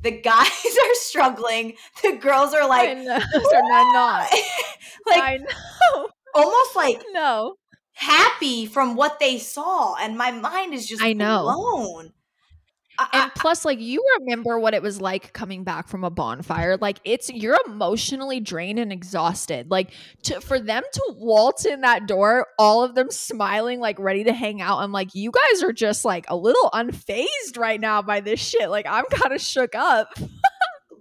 the 0.00 0.10
guys 0.10 0.48
are 0.84 0.94
struggling 0.94 1.74
the 2.02 2.16
girls 2.16 2.54
are 2.54 2.66
like 2.68 2.96
know. 2.98 3.18
They're 3.50 3.62
not, 3.62 3.92
not. 3.92 4.30
like 5.06 5.22
I 5.22 5.36
know. 5.38 6.08
almost 6.34 6.76
like 6.76 7.02
No. 7.12 7.54
happy 7.94 8.66
from 8.66 8.96
what 8.96 9.20
they 9.20 9.38
saw, 9.38 9.94
and 9.96 10.16
my 10.18 10.30
mind 10.32 10.74
is 10.74 10.86
just 10.88 11.02
I 11.02 11.12
know. 11.12 11.42
blown. 11.42 12.12
And 13.12 13.32
plus, 13.34 13.64
like 13.64 13.80
you 13.80 14.04
remember 14.18 14.58
what 14.58 14.74
it 14.74 14.82
was 14.82 15.00
like 15.00 15.32
coming 15.32 15.64
back 15.64 15.88
from 15.88 16.04
a 16.04 16.10
bonfire. 16.10 16.76
Like 16.76 16.98
it's 17.04 17.30
you're 17.30 17.58
emotionally 17.66 18.40
drained 18.40 18.78
and 18.78 18.92
exhausted. 18.92 19.70
Like 19.70 19.92
to 20.24 20.40
for 20.40 20.60
them 20.60 20.82
to 20.92 21.14
waltz 21.16 21.64
in 21.64 21.80
that 21.80 22.06
door, 22.06 22.46
all 22.58 22.84
of 22.84 22.94
them 22.94 23.10
smiling, 23.10 23.80
like 23.80 23.98
ready 23.98 24.24
to 24.24 24.32
hang 24.32 24.60
out. 24.60 24.78
I'm 24.78 24.92
like, 24.92 25.14
you 25.14 25.30
guys 25.30 25.62
are 25.62 25.72
just 25.72 26.04
like 26.04 26.26
a 26.28 26.36
little 26.36 26.70
unfazed 26.72 27.56
right 27.56 27.80
now 27.80 28.02
by 28.02 28.20
this 28.20 28.40
shit. 28.40 28.70
Like 28.70 28.86
I'm 28.88 29.04
kind 29.06 29.34
of 29.34 29.40
shook 29.40 29.74
up. 29.74 30.08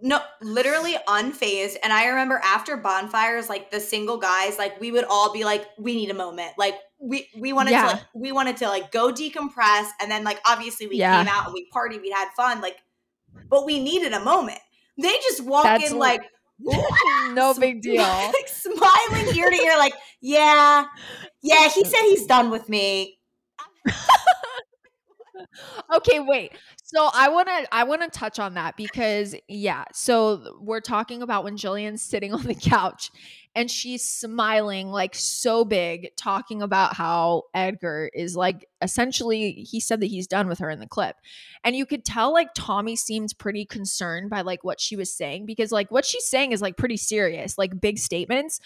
no 0.04 0.20
literally 0.42 0.96
unfazed 1.08 1.76
and 1.84 1.94
i 1.94 2.08
remember 2.08 2.42
after 2.44 2.76
bonfires 2.76 3.50
like 3.50 3.70
the 3.70 3.80
single 3.80 4.18
guys 4.18 4.58
like 4.58 4.80
we 4.82 4.92
would 4.92 5.04
all 5.04 5.32
be 5.32 5.44
like 5.44 5.68
we 5.78 5.94
need 5.94 6.10
a 6.10 6.14
moment 6.16 6.52
like 6.58 6.74
we 7.01 7.27
we 7.38 7.51
wanted 7.53 7.72
Yeah. 7.72 7.81
to 7.81 7.88
like 7.96 8.03
we 8.13 8.31
wanted 8.31 8.58
to 8.58 8.67
like 8.67 8.91
go 8.91 9.12
decompress 9.12 9.89
and 10.00 10.10
then 10.12 10.24
like 10.24 10.39
obviously 10.46 10.88
we 10.88 10.98
Yeah. 10.98 11.17
came 11.24 11.27
out 11.34 11.46
and 11.46 11.53
we 11.53 11.67
partied 11.74 12.01
we 12.01 12.12
had 12.12 12.29
fun 12.36 12.62
like 12.62 12.77
but 13.50 13.65
we 13.65 13.81
needed 13.84 14.13
a 14.13 14.20
moment 14.20 14.60
they 15.01 15.12
just 15.29 15.43
walk 15.43 15.63
That's 15.63 15.88
in 15.89 15.93
li- 15.93 16.00
like 16.00 16.22
no 17.34 17.53
big 17.60 17.81
deal. 17.81 18.03
like 18.03 18.48
smiling 18.48 19.36
ear 19.36 19.50
to 19.50 19.55
ear 19.55 19.77
like 19.79 19.93
yeah 20.22 20.86
yeah 21.41 21.67
he 21.70 21.84
said 21.84 22.01
he's 22.03 22.25
done 22.27 22.51
with 22.51 22.70
me 22.70 23.17
okay 25.96 26.20
wait 26.20 26.51
so 26.84 27.10
i 27.13 27.27
want 27.29 27.48
to 27.48 27.67
i 27.75 27.84
want 27.84 28.01
to 28.01 28.10
touch 28.10 28.38
on 28.39 28.53
that 28.53 28.77
because 28.77 29.36
yeah 29.48 29.84
so 29.91 30.55
we're 30.62 30.79
talking 30.79 31.22
about 31.22 31.43
when 31.43 31.58
jillian's 31.58 32.01
sitting 32.01 32.34
on 32.34 32.43
the 32.43 32.53
couch 32.55 33.10
and 33.55 33.70
she's 33.70 34.03
smiling 34.08 34.89
like 34.89 35.13
so 35.13 35.65
big 35.65 36.15
talking 36.15 36.62
about 36.62 36.96
how 36.96 37.43
edgar 37.53 38.10
is 38.13 38.36
like 38.36 38.67
essentially 38.81 39.51
he 39.51 39.79
said 39.79 40.00
that 40.00 40.08
he's 40.08 40.27
done 40.27 40.48
with 40.48 40.60
her 40.60 40.70
in 40.70 40.79
the 40.79 40.88
clip 40.88 41.15
and 41.63 41.75
you 41.75 41.86
could 41.86 42.05
tell 42.05 42.31
like 42.31 42.50
tommy 42.55 42.96
seemed 42.96 43.34
pretty 43.38 43.65
concerned 43.65 44.29
by 44.29 44.41
like 44.41 44.63
what 44.63 44.79
she 44.79 44.96
was 44.96 45.13
saying 45.13 45.46
because 45.46 45.72
like 45.72 45.91
what 45.91 46.05
she's 46.05 46.25
saying 46.25 46.51
is 46.51 46.62
like 46.62 46.77
pretty 46.77 46.98
serious 46.98 47.58
like 47.58 47.79
big 47.79 47.98
statements 47.98 48.60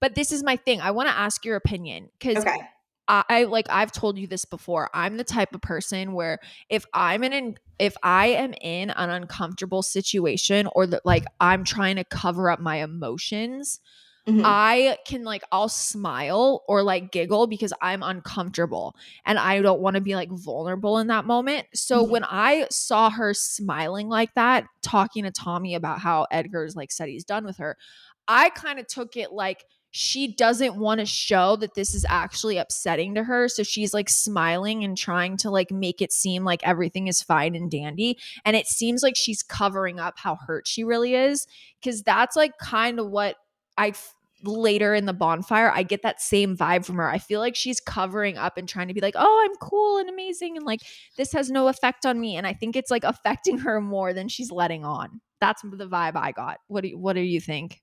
but 0.00 0.14
this 0.14 0.32
is 0.32 0.42
my 0.42 0.56
thing 0.56 0.80
i 0.80 0.90
want 0.90 1.08
to 1.08 1.16
ask 1.16 1.44
your 1.44 1.56
opinion 1.56 2.08
because 2.18 2.36
okay 2.36 2.60
I, 3.08 3.24
I 3.28 3.44
like 3.44 3.66
I've 3.70 3.90
told 3.90 4.18
you 4.18 4.26
this 4.26 4.44
before. 4.44 4.90
I'm 4.92 5.16
the 5.16 5.24
type 5.24 5.54
of 5.54 5.62
person 5.62 6.12
where 6.12 6.38
if 6.68 6.84
I'm 6.92 7.24
in 7.24 7.32
an 7.32 7.58
if 7.78 7.96
I 8.02 8.28
am 8.28 8.52
in 8.60 8.90
an 8.90 9.10
uncomfortable 9.10 9.82
situation 9.82 10.68
or 10.74 10.86
that 10.88 11.06
like 11.06 11.24
I'm 11.40 11.64
trying 11.64 11.96
to 11.96 12.04
cover 12.04 12.50
up 12.50 12.60
my 12.60 12.76
emotions, 12.76 13.80
Mhm. 14.28 14.42
I 14.44 14.98
can 15.06 15.24
like 15.24 15.42
I'll 15.50 15.68
smile 15.70 16.62
or 16.68 16.82
like 16.82 17.10
giggle 17.12 17.46
because 17.46 17.72
I'm 17.80 18.02
uncomfortable 18.02 18.94
and 19.24 19.38
I 19.38 19.62
don't 19.62 19.80
want 19.80 19.94
to 19.94 20.02
be 20.02 20.14
like 20.14 20.30
vulnerable 20.30 20.98
in 20.98 21.06
that 21.06 21.24
moment. 21.24 21.66
So 21.74 22.04
Mhm. 22.04 22.10
when 22.10 22.24
I 22.24 22.66
saw 22.70 23.10
her 23.10 23.32
smiling 23.32 24.08
like 24.08 24.34
that, 24.34 24.66
talking 24.82 25.24
to 25.24 25.30
Tommy 25.30 25.74
about 25.74 26.00
how 26.00 26.26
Edgar's 26.30 26.76
like 26.76 26.92
said 26.92 27.08
he's 27.08 27.24
done 27.24 27.44
with 27.44 27.56
her, 27.56 27.76
I 28.28 28.50
kind 28.50 28.78
of 28.78 28.86
took 28.86 29.16
it 29.16 29.32
like 29.32 29.64
she 29.90 30.34
doesn't 30.34 30.76
want 30.76 31.00
to 31.00 31.06
show 31.06 31.56
that 31.56 31.74
this 31.74 31.94
is 31.94 32.04
actually 32.10 32.58
upsetting 32.58 33.14
to 33.14 33.24
her. 33.24 33.48
So 33.48 33.62
she's 33.62 33.94
like 33.94 34.10
smiling 34.10 34.84
and 34.84 34.98
trying 34.98 35.38
to 35.38 35.50
like 35.50 35.70
make 35.70 36.02
it 36.02 36.12
seem 36.12 36.44
like 36.44 36.60
everything 36.62 37.06
is 37.08 37.22
fine 37.22 37.54
and 37.54 37.70
dandy. 37.70 38.18
And 38.44 38.54
it 38.54 38.66
seems 38.66 39.02
like 39.02 39.16
she's 39.16 39.42
covering 39.42 39.98
up 39.98 40.18
how 40.18 40.36
hurt 40.46 40.66
she 40.66 40.84
really 40.84 41.14
is. 41.14 41.46
Cause 41.82 42.02
that's 42.02 42.36
like 42.36 42.58
kind 42.58 43.00
of 43.00 43.08
what 43.10 43.36
I 43.78 43.94
later 44.42 44.94
in 44.94 45.06
the 45.06 45.12
bonfire, 45.12 45.70
I 45.70 45.82
get 45.82 46.02
that 46.02 46.20
same 46.20 46.56
vibe 46.56 46.84
from 46.84 46.96
her. 46.96 47.08
I 47.08 47.18
feel 47.18 47.40
like 47.40 47.56
she's 47.56 47.80
covering 47.80 48.36
up 48.36 48.56
and 48.56 48.68
trying 48.68 48.88
to 48.88 48.94
be 48.94 49.00
like, 49.00 49.14
oh, 49.16 49.46
I'm 49.48 49.56
cool 49.56 49.98
and 49.98 50.08
amazing. 50.08 50.56
And 50.56 50.64
like 50.64 50.80
this 51.16 51.32
has 51.32 51.50
no 51.50 51.68
effect 51.68 52.06
on 52.06 52.20
me. 52.20 52.36
And 52.36 52.46
I 52.46 52.52
think 52.52 52.76
it's 52.76 52.90
like 52.90 53.04
affecting 53.04 53.58
her 53.58 53.80
more 53.80 54.12
than 54.12 54.28
she's 54.28 54.50
letting 54.50 54.84
on. 54.84 55.20
That's 55.40 55.62
the 55.62 55.88
vibe 55.88 56.16
I 56.16 56.32
got. 56.32 56.58
What 56.66 56.82
do 56.82 56.88
you, 56.88 56.98
what 56.98 57.14
do 57.14 57.20
you 57.20 57.40
think? 57.40 57.80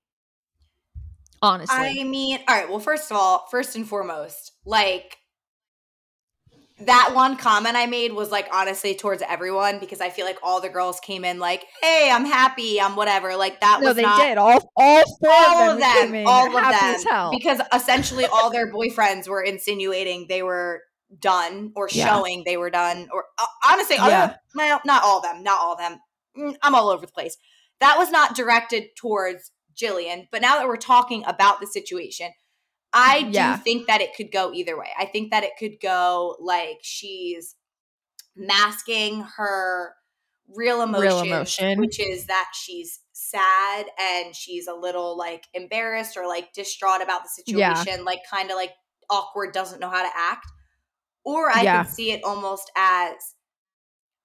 Honestly. 1.42 1.76
I 1.76 2.04
mean, 2.04 2.40
all 2.48 2.56
right. 2.56 2.68
Well, 2.68 2.80
first 2.80 3.10
of 3.10 3.16
all, 3.16 3.46
first 3.50 3.76
and 3.76 3.86
foremost, 3.86 4.52
like 4.64 5.18
that 6.80 7.12
one 7.14 7.36
comment 7.36 7.74
I 7.74 7.86
made 7.86 8.12
was 8.12 8.30
like 8.30 8.48
honestly 8.52 8.94
towards 8.94 9.22
everyone 9.26 9.78
because 9.78 10.00
I 10.00 10.10
feel 10.10 10.26
like 10.26 10.38
all 10.42 10.60
the 10.60 10.68
girls 10.68 11.00
came 11.00 11.24
in 11.24 11.38
like, 11.38 11.64
"Hey, 11.82 12.10
I'm 12.12 12.26
happy, 12.26 12.80
I'm 12.80 12.96
whatever." 12.96 13.34
Like 13.36 13.60
that 13.60 13.80
no, 13.80 13.88
was 13.88 13.96
they 13.96 14.02
not 14.02 14.20
did. 14.20 14.36
All 14.38 14.72
all 14.76 15.02
four 15.20 15.30
all 15.32 15.70
of 15.70 15.78
them, 15.78 15.80
them, 15.80 16.06
came 16.06 16.14
in 16.14 16.26
all 16.26 16.56
of 16.56 17.04
them, 17.04 17.30
because 17.30 17.60
essentially 17.74 18.26
all 18.26 18.50
their 18.50 18.70
boyfriends 18.70 19.26
were 19.26 19.42
insinuating 19.42 20.26
they 20.28 20.42
were 20.42 20.82
done 21.18 21.72
or 21.76 21.88
Yeah. 21.90 22.06
showing 22.06 22.42
they 22.44 22.56
were 22.56 22.70
done, 22.70 23.08
or 23.12 23.24
uh, 23.38 23.46
honestly, 23.66 23.96
Yeah. 23.96 24.34
well, 24.54 24.80
not 24.84 25.02
all 25.02 25.18
of 25.18 25.22
them, 25.22 25.42
not 25.42 25.58
all 25.58 25.72
of 25.72 25.78
them. 25.78 26.00
Mm, 26.36 26.56
I'm 26.62 26.74
all 26.74 26.90
over 26.90 27.06
the 27.06 27.12
place. 27.12 27.38
That 27.80 27.96
was 27.96 28.10
not 28.10 28.34
directed 28.34 28.88
towards 28.96 29.50
Jillian, 29.74 30.28
but 30.30 30.42
now 30.42 30.56
that 30.58 30.66
we're 30.66 30.76
talking 30.76 31.24
about 31.26 31.60
the 31.60 31.66
situation, 31.66 32.32
I 32.96 33.22
do 33.22 33.32
Yeah. 33.32 33.56
think 33.56 33.86
that 33.88 34.00
it 34.00 34.14
could 34.16 34.32
go 34.32 34.52
either 34.52 34.78
way. 34.78 34.88
I 34.98 35.04
think 35.06 35.30
that 35.30 35.44
it 35.44 35.52
could 35.58 35.80
go 35.80 36.36
like 36.40 36.78
she's 36.82 37.54
masking 38.34 39.22
her 39.36 39.94
real 40.48 40.82
emotions, 40.82 41.02
Real 41.02 41.20
emotion. 41.20 41.78
which 41.78 42.00
is 42.00 42.26
that 42.26 42.50
she's 42.54 43.00
sad 43.12 43.86
and 44.00 44.34
she's 44.34 44.66
a 44.66 44.74
little 44.74 45.16
like 45.16 45.46
embarrassed 45.54 46.16
or 46.16 46.26
like 46.26 46.52
distraught 46.52 47.02
about 47.02 47.22
the 47.24 47.42
Yeah. 47.46 47.74
situation, 47.74 48.04
like 48.04 48.20
kind 48.30 48.50
of 48.50 48.56
like 48.56 48.72
awkward, 49.10 49.52
doesn't 49.52 49.80
know 49.80 49.90
how 49.90 50.02
to 50.02 50.16
act. 50.16 50.46
Or 51.24 51.50
I 51.50 51.64
Yeah. 51.64 51.82
could 51.82 51.90
see 51.90 52.12
it 52.12 52.24
almost 52.24 52.70
as 52.76 53.14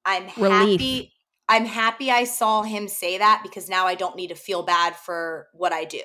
I'm 0.06 0.28
Relief. 0.38 0.80
happy. 0.80 1.14
I'm 1.50 1.66
happy 1.66 2.12
I 2.12 2.24
saw 2.24 2.64
him 2.64 2.88
say 2.88 3.18
that 3.18 3.42
because 3.44 3.68
now 3.70 3.86
I 3.88 3.96
don't 3.96 4.16
need 4.16 4.28
to 4.30 4.36
feel 4.36 4.64
bad 4.64 4.96
for 4.96 5.48
what 5.54 5.74
I 5.74 5.84
do. 5.84 6.04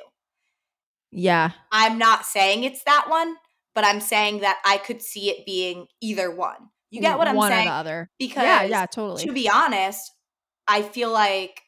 Yeah. 1.11 1.53
I'm 1.73 1.99
not 1.99 2.25
saying 2.25 2.65
it's 2.65 2.83
that 2.85 3.07
one, 3.09 3.37
but 3.75 3.85
I'm 3.85 4.01
saying 4.01 4.41
that 4.41 4.59
I 4.65 4.79
could 4.79 5.03
see 5.03 5.31
it 5.31 5.47
being 5.47 5.87
either 6.01 6.35
one. 6.35 6.71
You 6.91 7.01
get 7.01 7.19
what 7.19 7.29
I'm 7.29 7.37
One 7.37 7.51
saying? 7.51 7.67
One 7.67 7.69
or 7.69 7.71
the 7.71 7.91
other. 7.91 8.11
Because 8.19 8.45
yeah, 8.45 8.63
yeah, 8.63 8.87
totally. 8.87 9.25
to 9.25 9.33
be 9.33 9.51
honest, 9.51 10.13
I 10.67 10.83
feel 10.83 11.11
like 11.11 11.63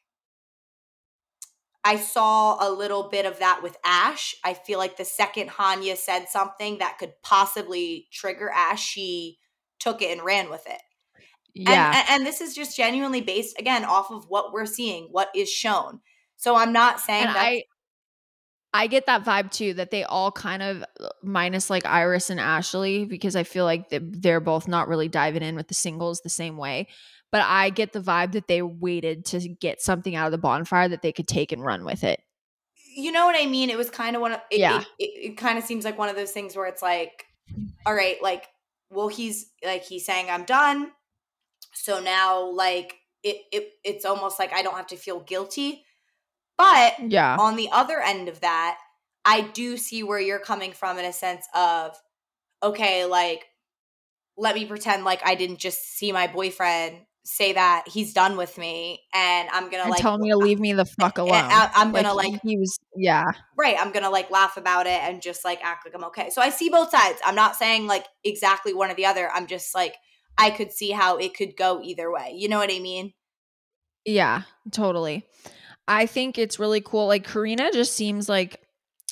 I 1.85 1.97
saw 1.97 2.57
a 2.66 2.71
little 2.71 3.09
bit 3.09 3.26
of 3.26 3.38
that 3.38 3.62
with 3.62 3.76
Ash. 3.85 4.35
I 4.45 4.54
feel 4.54 4.78
like 4.78 4.97
the 4.97 5.04
second 5.04 5.50
Hanya 5.50 5.97
said 5.97 6.28
something 6.28 6.78
that 6.78 6.99
could 6.99 7.12
possibly 7.23 8.09
trigger 8.12 8.50
Ash, 8.50 8.83
she 8.83 9.38
took 9.78 10.02
it 10.02 10.11
and 10.11 10.25
ran 10.25 10.50
with 10.50 10.66
it. 10.66 10.80
And- 11.57 11.68
yeah. 11.68 11.92
And, 11.95 12.07
and, 12.11 12.26
this 12.26 12.40
is 12.40 12.54
just 12.54 12.76
genuinely 12.76 13.21
based, 13.21 13.59
again, 13.59 13.85
off 13.85 14.11
of 14.11 14.26
what 14.28 14.52
we're 14.52 14.66
seeing, 14.66 15.09
what 15.11 15.30
is 15.35 15.50
shown. 15.50 16.00
So 16.37 16.57
I'm 16.57 16.73
not 16.73 17.00
saying 17.00 17.26
and 17.26 17.35
that. 17.35 17.42
I 17.42 17.64
I 18.78 18.87
get 18.87 19.06
that 19.06 19.25
vibe 19.25 19.50
too 19.50 19.75
that 19.75 19.90
they 19.90 20.04
all 20.04 20.30
kind 20.30 20.62
of 20.62 20.85
minus 21.23 21.68
like 21.68 21.85
Iris 21.85 22.30
and 22.30 22.38
Ashley 22.38 23.04
because 23.04 23.35
I 23.37 23.42
feel 23.42 23.64
like 23.64 23.88
they- 23.90 23.99
they're 24.00 24.40
both 24.40 24.68
not 24.68 24.88
really 24.88 25.08
diving 25.08 25.42
in 25.42 25.56
with 25.56 25.68
the 25.68 25.75
singles 25.75 26.20
the 26.20 26.28
same 26.30 26.56
way. 26.56 26.87
But 27.32 27.42
I 27.42 27.70
get 27.70 27.92
the 27.92 28.00
vibe 28.00 28.32
that 28.32 28.47
they 28.49 28.62
waited 28.62 29.25
to 29.26 29.40
get 29.49 29.82
something 29.82 30.14
out 30.14 30.26
of 30.26 30.32
the 30.32 30.38
bonfire 30.38 30.88
that 30.88 31.02
they 31.02 31.12
could 31.12 31.28
take 31.28 31.52
and 31.52 31.62
run 31.62 31.85
with 31.85 32.04
it. 32.04 32.20
you 32.97 33.12
know 33.12 33.26
what 33.26 33.37
I 33.40 33.47
mean? 33.47 33.70
It 33.70 33.76
was 33.78 33.90
kind 33.90 34.16
of 34.16 34.23
one 34.23 34.32
of 34.32 34.40
it, 34.50 34.58
Yeah. 34.61 34.80
it, 34.80 34.87
it, 34.99 35.30
it 35.30 35.37
kind 35.37 35.56
of 35.58 35.64
seems 35.64 35.85
like 35.85 35.97
one 35.99 36.08
of 36.08 36.16
those 36.16 36.32
things 36.32 36.56
where 36.56 36.66
it's 36.66 36.82
like, 36.82 37.26
all 37.87 37.94
right, 37.94 38.16
like, 38.23 38.47
well, 38.90 39.08
he's 39.08 39.50
like 39.64 39.85
he's 39.85 40.04
saying 40.06 40.30
I'm 40.30 40.44
done. 40.44 40.90
So 41.75 42.00
now 42.00 42.44
like 42.50 42.94
it, 43.23 43.37
it 43.52 43.73
it's 43.85 44.04
almost 44.04 44.38
like 44.38 44.52
I 44.52 44.62
don't 44.62 44.75
have 44.76 44.87
to 44.88 44.97
feel 44.97 45.20
guilty. 45.20 45.85
But 46.58 46.94
Yeah. 46.98 47.36
on 47.38 47.56
the 47.56 47.70
other 47.70 48.00
end 48.00 48.28
of 48.28 48.40
that, 48.40 48.78
I 49.24 49.40
do 49.42 49.76
see 49.76 50.02
where 50.02 50.20
you're 50.20 50.38
coming 50.40 50.72
from 50.72 50.98
in 50.98 51.04
a 51.04 51.12
sense 51.12 51.46
of, 51.54 51.96
okay, 52.62 53.04
like, 53.06 53.46
let 54.36 54.54
me 54.54 54.64
pretend 54.64 55.04
like 55.04 55.20
I 55.24 55.34
didn't 55.34 55.58
just 55.58 55.82
see 55.96 56.12
my 56.12 56.26
boyfriend 56.26 57.06
say 57.24 57.52
that 57.52 57.84
he's 57.86 58.14
done 58.14 58.36
with 58.36 58.56
me 58.56 59.02
and 59.12 59.48
I'm 59.50 59.64
gonna 59.64 59.82
And 59.82 59.90
like 59.90 60.00
tell 60.00 60.16
me 60.16 60.30
to 60.30 60.36
leave 60.38 60.60
me 60.60 60.72
the 60.72 60.86
fuck 60.86 61.18
alone. 61.18 61.34
I, 61.34 61.70
am 61.74 61.92
gonna 61.92 62.14
Like, 62.14 62.32
like 62.32 62.40
he 62.42 62.56
was 62.56 62.78
yeah. 62.96 63.26
right 63.56 63.76
i'm 63.78 63.92
gonna 63.92 64.08
like 64.08 64.30
laugh 64.30 64.56
about 64.56 64.86
it 64.86 65.00
and 65.02 65.20
just 65.20 65.44
like 65.44 65.62
act 65.62 65.84
like 65.84 65.94
i'm 65.94 66.04
okay 66.04 66.30
so 66.30 66.40
i 66.40 66.48
see 66.48 66.70
both 66.70 66.90
sides 66.90 67.20
i'm 67.26 67.34
not 67.34 67.54
saying 67.54 67.86
like 67.86 68.06
exactly 68.24 68.72
one 68.72 68.90
or 68.90 68.94
the 68.94 69.04
other 69.04 69.28
i'm 69.34 69.46
just 69.46 69.74
like 69.74 69.94
i 70.38 70.48
could 70.48 70.72
see 70.72 70.90
how 70.90 71.18
it 71.18 71.34
could 71.36 71.54
go 71.54 71.82
either 71.82 72.10
way 72.10 72.32
you 72.34 72.48
know 72.48 72.58
what 72.58 72.72
i 72.72 72.78
mean 72.78 73.12
Yeah, 74.06 74.42
totally. 74.70 75.26
I 75.88 76.07
think 76.07 76.38
it's 76.38 76.59
really 76.59 76.80
cool. 76.80 77.07
Like 77.09 77.26
Karina 77.26 77.73
just 77.73 77.95
seems 77.95 78.28
like 78.28 78.61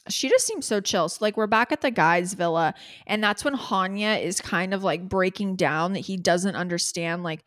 she 0.08 0.28
just 0.28 0.46
seems 0.46 0.66
so 0.66 0.80
chill. 0.80 1.08
So 1.08 1.18
like 1.20 1.36
we're 1.36 1.48
back 1.48 1.72
at 1.72 1.80
the 1.80 1.90
guy's 1.90 2.34
villa, 2.34 2.74
and 3.06 3.24
that's 3.24 3.44
when 3.44 3.56
Hanya 3.56 4.22
is 4.22 4.40
kind 4.40 4.72
of 4.74 4.84
like 4.84 5.08
breaking 5.08 5.56
down 5.56 5.94
that 5.94 6.00
he 6.00 6.16
doesn't 6.16 6.54
understand 6.54 7.24
like 7.24 7.42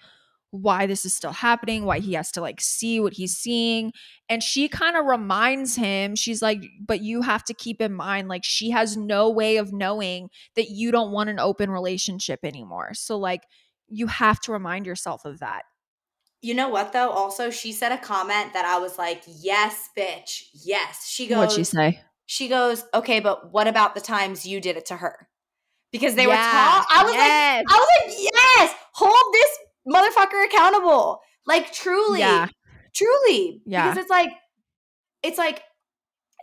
why 0.51 0.88
this 0.88 1.05
is 1.05 1.15
still 1.15 1.31
happening, 1.31 1.86
why 1.86 2.00
he 2.00 2.13
has 2.13 2.31
to 2.31 2.41
like 2.41 2.59
see 2.59 3.00
what 3.00 3.13
he's 3.13 3.38
seeing. 3.38 3.93
And 4.29 4.41
she 4.41 4.67
kind 4.67 4.98
of 4.98 5.05
reminds 5.05 5.75
him, 5.75 6.15
she's 6.15 6.41
like, 6.41 6.63
but 6.86 7.01
you 7.01 7.21
have 7.21 7.43
to 7.45 7.53
keep 7.53 7.81
in 7.81 7.93
mind, 7.93 8.27
like, 8.29 8.43
she 8.43 8.71
has 8.71 8.98
no 8.98 9.29
way 9.29 9.57
of 9.57 9.71
knowing 9.71 10.29
that 10.55 10.69
you 10.69 10.91
don't 10.91 11.12
want 11.12 11.29
an 11.29 11.39
open 11.39 11.69
relationship 11.69 12.39
anymore. 12.43 12.93
So, 12.93 13.17
like, 13.17 13.43
you 13.88 14.07
have 14.07 14.39
to 14.41 14.51
remind 14.51 14.86
yourself 14.88 15.24
of 15.25 15.39
that. 15.39 15.63
You 16.41 16.53
know 16.53 16.69
what 16.69 16.93
though? 16.93 17.10
Also, 17.10 17.50
she 17.50 17.74
said 17.74 17.91
a 17.91 17.98
comment 17.98 18.53
that 18.53 18.65
I 18.65 18.79
was 18.79 18.98
like, 18.98 19.24
"Yes, 19.27 19.89
bitch. 19.98 20.43
Yes." 20.53 21.05
She 21.08 21.27
goes 21.27 21.38
What'd 21.38 21.55
she 21.55 21.63
say? 21.65 22.01
She 22.27 22.48
goes, 22.48 22.86
"Okay, 22.93 23.19
but 23.19 23.51
what 23.51 23.67
about 23.67 23.93
the 23.93 24.01
times 24.01 24.46
you 24.46 24.62
did 24.62 24.77
it 24.77 24.86
to 24.88 24.96
her?" 24.98 25.27
Because 25.91 26.15
they 26.15 26.27
were 26.27 26.34
talking. 26.34 26.86
I 26.89 27.03
was 27.03 27.13
yes. 27.13 27.63
like, 27.65 27.75
I 27.75 27.79
was 27.79 27.88
like, 27.98 28.29
"Yes, 28.34 28.75
hold 28.93 29.34
this 29.34 29.58
motherfucker 29.88 30.46
accountable." 30.46 31.19
Like 31.46 31.74
truly, 31.74 32.19
Yeah. 32.19 32.48
truly. 32.96 33.62
Yeah. 33.65 33.89
Because 33.89 34.03
it's 34.03 34.10
like, 34.10 34.29
it's 35.24 35.38
like, 35.38 35.62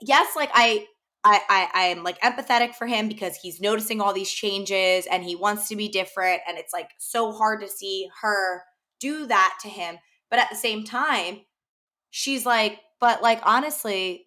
yes, 0.02 0.36
like 0.36 0.50
I. 0.54 0.86
I, 1.28 1.40
I 1.48 1.68
I 1.74 1.82
am 1.86 2.04
like 2.04 2.20
empathetic 2.20 2.76
for 2.76 2.86
him 2.86 3.08
because 3.08 3.34
he's 3.34 3.60
noticing 3.60 4.00
all 4.00 4.12
these 4.12 4.30
changes 4.30 5.06
and 5.10 5.24
he 5.24 5.34
wants 5.34 5.68
to 5.70 5.74
be 5.74 5.88
different 5.88 6.40
and 6.46 6.56
it's 6.56 6.72
like 6.72 6.90
so 6.98 7.32
hard 7.32 7.62
to 7.62 7.68
see 7.68 8.08
her 8.22 8.62
do 9.00 9.26
that 9.26 9.58
to 9.62 9.68
him. 9.68 9.98
But 10.30 10.38
at 10.38 10.50
the 10.50 10.56
same 10.56 10.84
time, 10.84 11.40
she's 12.10 12.44
like, 12.44 12.80
but 13.00 13.22
like 13.22 13.40
honestly, 13.44 14.26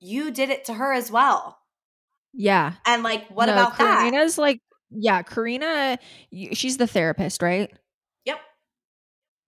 you 0.00 0.30
did 0.30 0.50
it 0.50 0.64
to 0.66 0.74
her 0.74 0.92
as 0.92 1.10
well. 1.10 1.58
Yeah. 2.32 2.74
And 2.86 3.02
like, 3.02 3.28
what 3.28 3.46
No, 3.46 3.52
about 3.52 3.78
that? 3.78 4.00
Karina's 4.00 4.38
like, 4.38 4.60
yeah, 4.90 5.22
Karina, 5.22 5.98
she's 6.52 6.76
the 6.76 6.86
therapist, 6.86 7.42
right? 7.42 7.72
Yep. 8.24 8.38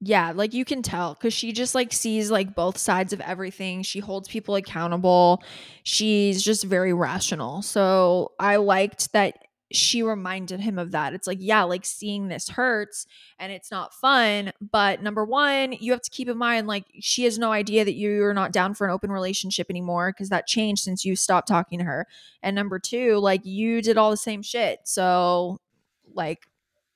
Yeah, 0.01 0.33
like 0.35 0.55
you 0.55 0.65
can 0.65 0.83
tell 0.83 1.15
because 1.15 1.35
she 1.35 1.53
just 1.53 1.75
like 1.75 1.93
sees 1.93 2.31
like 2.31 2.55
both 2.55 2.79
sides 2.79 3.13
of 3.13 3.21
everything. 3.21 3.83
She 3.83 4.01
holds 4.01 4.29
people 4.29 4.55
accountable. 4.55 5.43
She's 5.83 6.43
just 6.43 6.65
very 6.65 6.93
rational. 6.93 7.63
So 7.63 8.33
I 8.39 8.57
liked 8.57 9.13
that 9.13 9.39
she 9.73 10.03
reminded 10.03 10.61
him 10.61 10.79
of 10.79 10.93
that. 10.93 11.13
It's 11.13 11.27
like, 11.27 11.39
yeah, 11.41 11.65
like 11.65 11.85
seeing 11.85 12.29
this 12.29 12.49
hurts 12.49 13.07
and 13.39 13.51
it's 13.51 13.71
not 13.71 13.93
fun. 13.93 14.53
But 14.61 15.03
number 15.03 15.25
one, 15.25 15.73
you 15.73 15.93
have 15.93 16.03
to 16.03 16.11
keep 16.11 16.29
in 16.29 16.39
mind, 16.39 16.67
like, 16.67 16.87
she 17.01 17.25
has 17.25 17.39
no 17.39 17.51
idea 17.51 17.85
that 17.85 17.95
you're 17.95 18.35
not 18.35 18.53
down 18.53 18.75
for 18.75 18.87
an 18.87 18.93
open 18.93 19.11
relationship 19.11 19.67
anymore 19.69 20.13
because 20.13 20.29
that 20.29 20.47
changed 20.47 20.83
since 20.83 21.05
you 21.05 21.17
stopped 21.17 21.49
talking 21.49 21.79
to 21.81 21.85
her. 21.85 22.07
And 22.43 22.55
number 22.55 22.79
two, 22.79 23.19
like, 23.19 23.45
you 23.45 23.83
did 23.83 23.99
all 23.99 24.11
the 24.11 24.17
same 24.17 24.43
shit. 24.43 24.81
So, 24.85 25.59
like, 26.15 26.47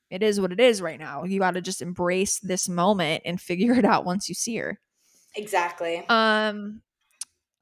it 0.09 0.23
is 0.23 0.39
what 0.39 0.51
it 0.51 0.59
is 0.59 0.81
right 0.81 0.99
now. 0.99 1.23
You 1.23 1.39
got 1.39 1.55
to 1.55 1.61
just 1.61 1.81
embrace 1.81 2.39
this 2.39 2.69
moment 2.69 3.23
and 3.25 3.39
figure 3.39 3.73
it 3.79 3.85
out 3.85 4.05
once 4.05 4.29
you 4.29 4.35
see 4.35 4.57
her. 4.57 4.79
Exactly. 5.35 6.03
Um 6.09 6.81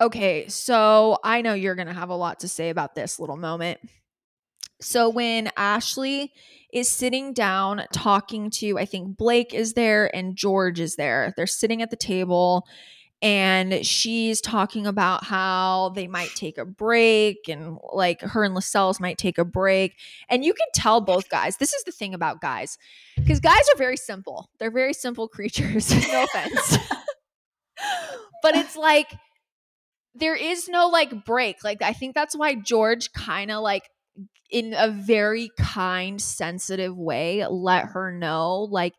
okay, 0.01 0.47
so 0.47 1.19
I 1.23 1.41
know 1.41 1.53
you're 1.53 1.75
going 1.75 1.87
to 1.87 1.93
have 1.93 2.09
a 2.09 2.15
lot 2.15 2.39
to 2.39 2.47
say 2.47 2.69
about 2.69 2.95
this 2.95 3.19
little 3.19 3.35
moment. 3.35 3.79
So 4.81 5.09
when 5.09 5.49
Ashley 5.57 6.33
is 6.71 6.87
sitting 6.87 7.33
down 7.33 7.83
talking 7.91 8.49
to 8.49 8.77
I 8.77 8.85
think 8.85 9.17
Blake 9.17 9.53
is 9.53 9.73
there 9.73 10.13
and 10.15 10.35
George 10.35 10.79
is 10.79 10.95
there. 10.95 11.33
They're 11.35 11.47
sitting 11.47 11.81
at 11.81 11.89
the 11.89 11.95
table 11.95 12.67
and 13.21 13.85
she's 13.85 14.39
talking 14.39 14.87
about 14.87 15.25
how 15.25 15.91
they 15.95 16.07
might 16.07 16.29
take 16.35 16.57
a 16.57 16.63
break 16.63 17.49
and 17.49 17.77
like 17.91 18.21
her 18.21 18.45
and 18.45 18.55
Lascelles 18.55 18.99
might 18.99 19.17
take 19.17 19.37
a 19.37 19.43
break. 19.43 19.97
And 20.29 20.45
you 20.45 20.53
can 20.53 20.67
tell 20.73 21.01
both 21.01 21.27
guys. 21.27 21.57
This 21.57 21.73
is 21.73 21.83
the 21.83 21.91
thing 21.91 22.13
about 22.13 22.39
guys. 22.39 22.77
Cuz 23.27 23.39
guys 23.39 23.63
are 23.73 23.77
very 23.77 23.97
simple. 23.97 24.49
They're 24.59 24.71
very 24.71 24.93
simple 24.93 25.27
creatures. 25.37 25.91
no 25.91 26.23
offense. 26.23 26.77
but 28.41 28.55
it's 28.55 28.77
like 28.77 29.11
there 30.15 30.35
is 30.35 30.69
no 30.69 30.87
like 30.87 31.25
break. 31.25 31.63
Like 31.63 31.81
I 31.81 31.93
think 31.93 32.15
that's 32.15 32.37
why 32.37 32.55
George 32.55 33.11
kind 33.11 33.51
of 33.51 33.61
like 33.61 33.89
in 34.49 34.73
a 34.77 34.89
very 34.89 35.51
kind, 35.59 36.21
sensitive 36.21 36.97
way 36.97 37.45
let 37.47 37.85
her 37.85 38.11
know 38.11 38.67
like 38.71 38.93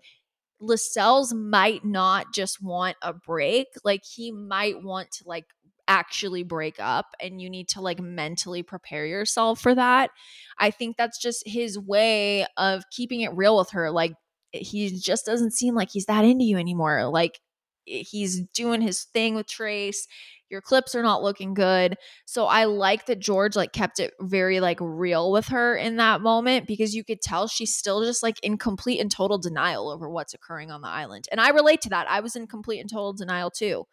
Lascelles 0.60 1.32
might 1.32 1.84
not 1.84 2.32
just 2.34 2.62
want 2.62 2.96
a 3.02 3.12
break. 3.14 3.68
Like 3.84 4.02
he 4.04 4.30
might 4.30 4.82
want 4.82 5.10
to 5.12 5.24
like 5.26 5.46
actually 5.88 6.44
break 6.44 6.76
up 6.78 7.14
and 7.20 7.40
you 7.40 7.50
need 7.50 7.68
to 7.68 7.80
like 7.80 7.98
mentally 7.98 8.62
prepare 8.62 9.06
yourself 9.06 9.60
for 9.60 9.74
that. 9.74 10.10
I 10.58 10.70
think 10.70 10.96
that's 10.96 11.18
just 11.18 11.42
his 11.46 11.78
way 11.78 12.46
of 12.56 12.84
keeping 12.90 13.22
it 13.22 13.34
real 13.34 13.56
with 13.56 13.70
her. 13.70 13.90
Like 13.90 14.12
he 14.52 14.98
just 14.98 15.26
doesn't 15.26 15.52
seem 15.52 15.74
like 15.74 15.90
he's 15.90 16.06
that 16.06 16.24
into 16.24 16.44
you 16.44 16.58
anymore. 16.58 17.08
Like 17.08 17.40
he's 17.84 18.42
doing 18.54 18.82
his 18.82 19.04
thing 19.04 19.34
with 19.34 19.48
Trace. 19.48 20.06
Your 20.50 20.60
clips 20.60 20.94
are 20.94 21.02
not 21.02 21.22
looking 21.22 21.54
good. 21.54 21.96
So 22.24 22.46
I 22.46 22.64
like 22.64 23.06
that 23.06 23.20
George 23.20 23.56
like 23.56 23.72
kept 23.72 24.00
it 24.00 24.12
very 24.20 24.60
like 24.60 24.78
real 24.80 25.30
with 25.30 25.48
her 25.48 25.76
in 25.76 25.96
that 25.96 26.20
moment 26.20 26.66
because 26.66 26.94
you 26.94 27.04
could 27.04 27.20
tell 27.20 27.46
she's 27.46 27.74
still 27.74 28.02
just 28.04 28.22
like 28.22 28.38
in 28.42 28.58
complete 28.58 29.00
and 29.00 29.10
total 29.10 29.38
denial 29.38 29.90
over 29.90 30.08
what's 30.08 30.34
occurring 30.34 30.70
on 30.70 30.80
the 30.80 30.88
island. 30.88 31.26
And 31.30 31.40
I 31.40 31.50
relate 31.50 31.80
to 31.82 31.90
that. 31.90 32.10
I 32.10 32.20
was 32.20 32.36
in 32.36 32.46
complete 32.46 32.80
and 32.80 32.90
total 32.90 33.12
denial 33.12 33.50
too. 33.50 33.84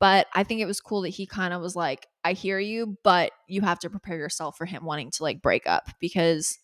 But 0.00 0.26
I 0.34 0.44
think 0.44 0.60
it 0.60 0.66
was 0.66 0.80
cool 0.80 1.02
that 1.02 1.10
he 1.10 1.26
kind 1.26 1.54
of 1.54 1.62
was 1.62 1.76
like, 1.76 2.06
I 2.24 2.32
hear 2.32 2.58
you, 2.58 2.98
but 3.04 3.32
you 3.48 3.62
have 3.62 3.78
to 3.80 3.90
prepare 3.90 4.18
yourself 4.18 4.56
for 4.56 4.66
him 4.66 4.84
wanting 4.84 5.10
to 5.12 5.22
like 5.22 5.40
break 5.40 5.66
up 5.66 5.88
because 6.00 6.58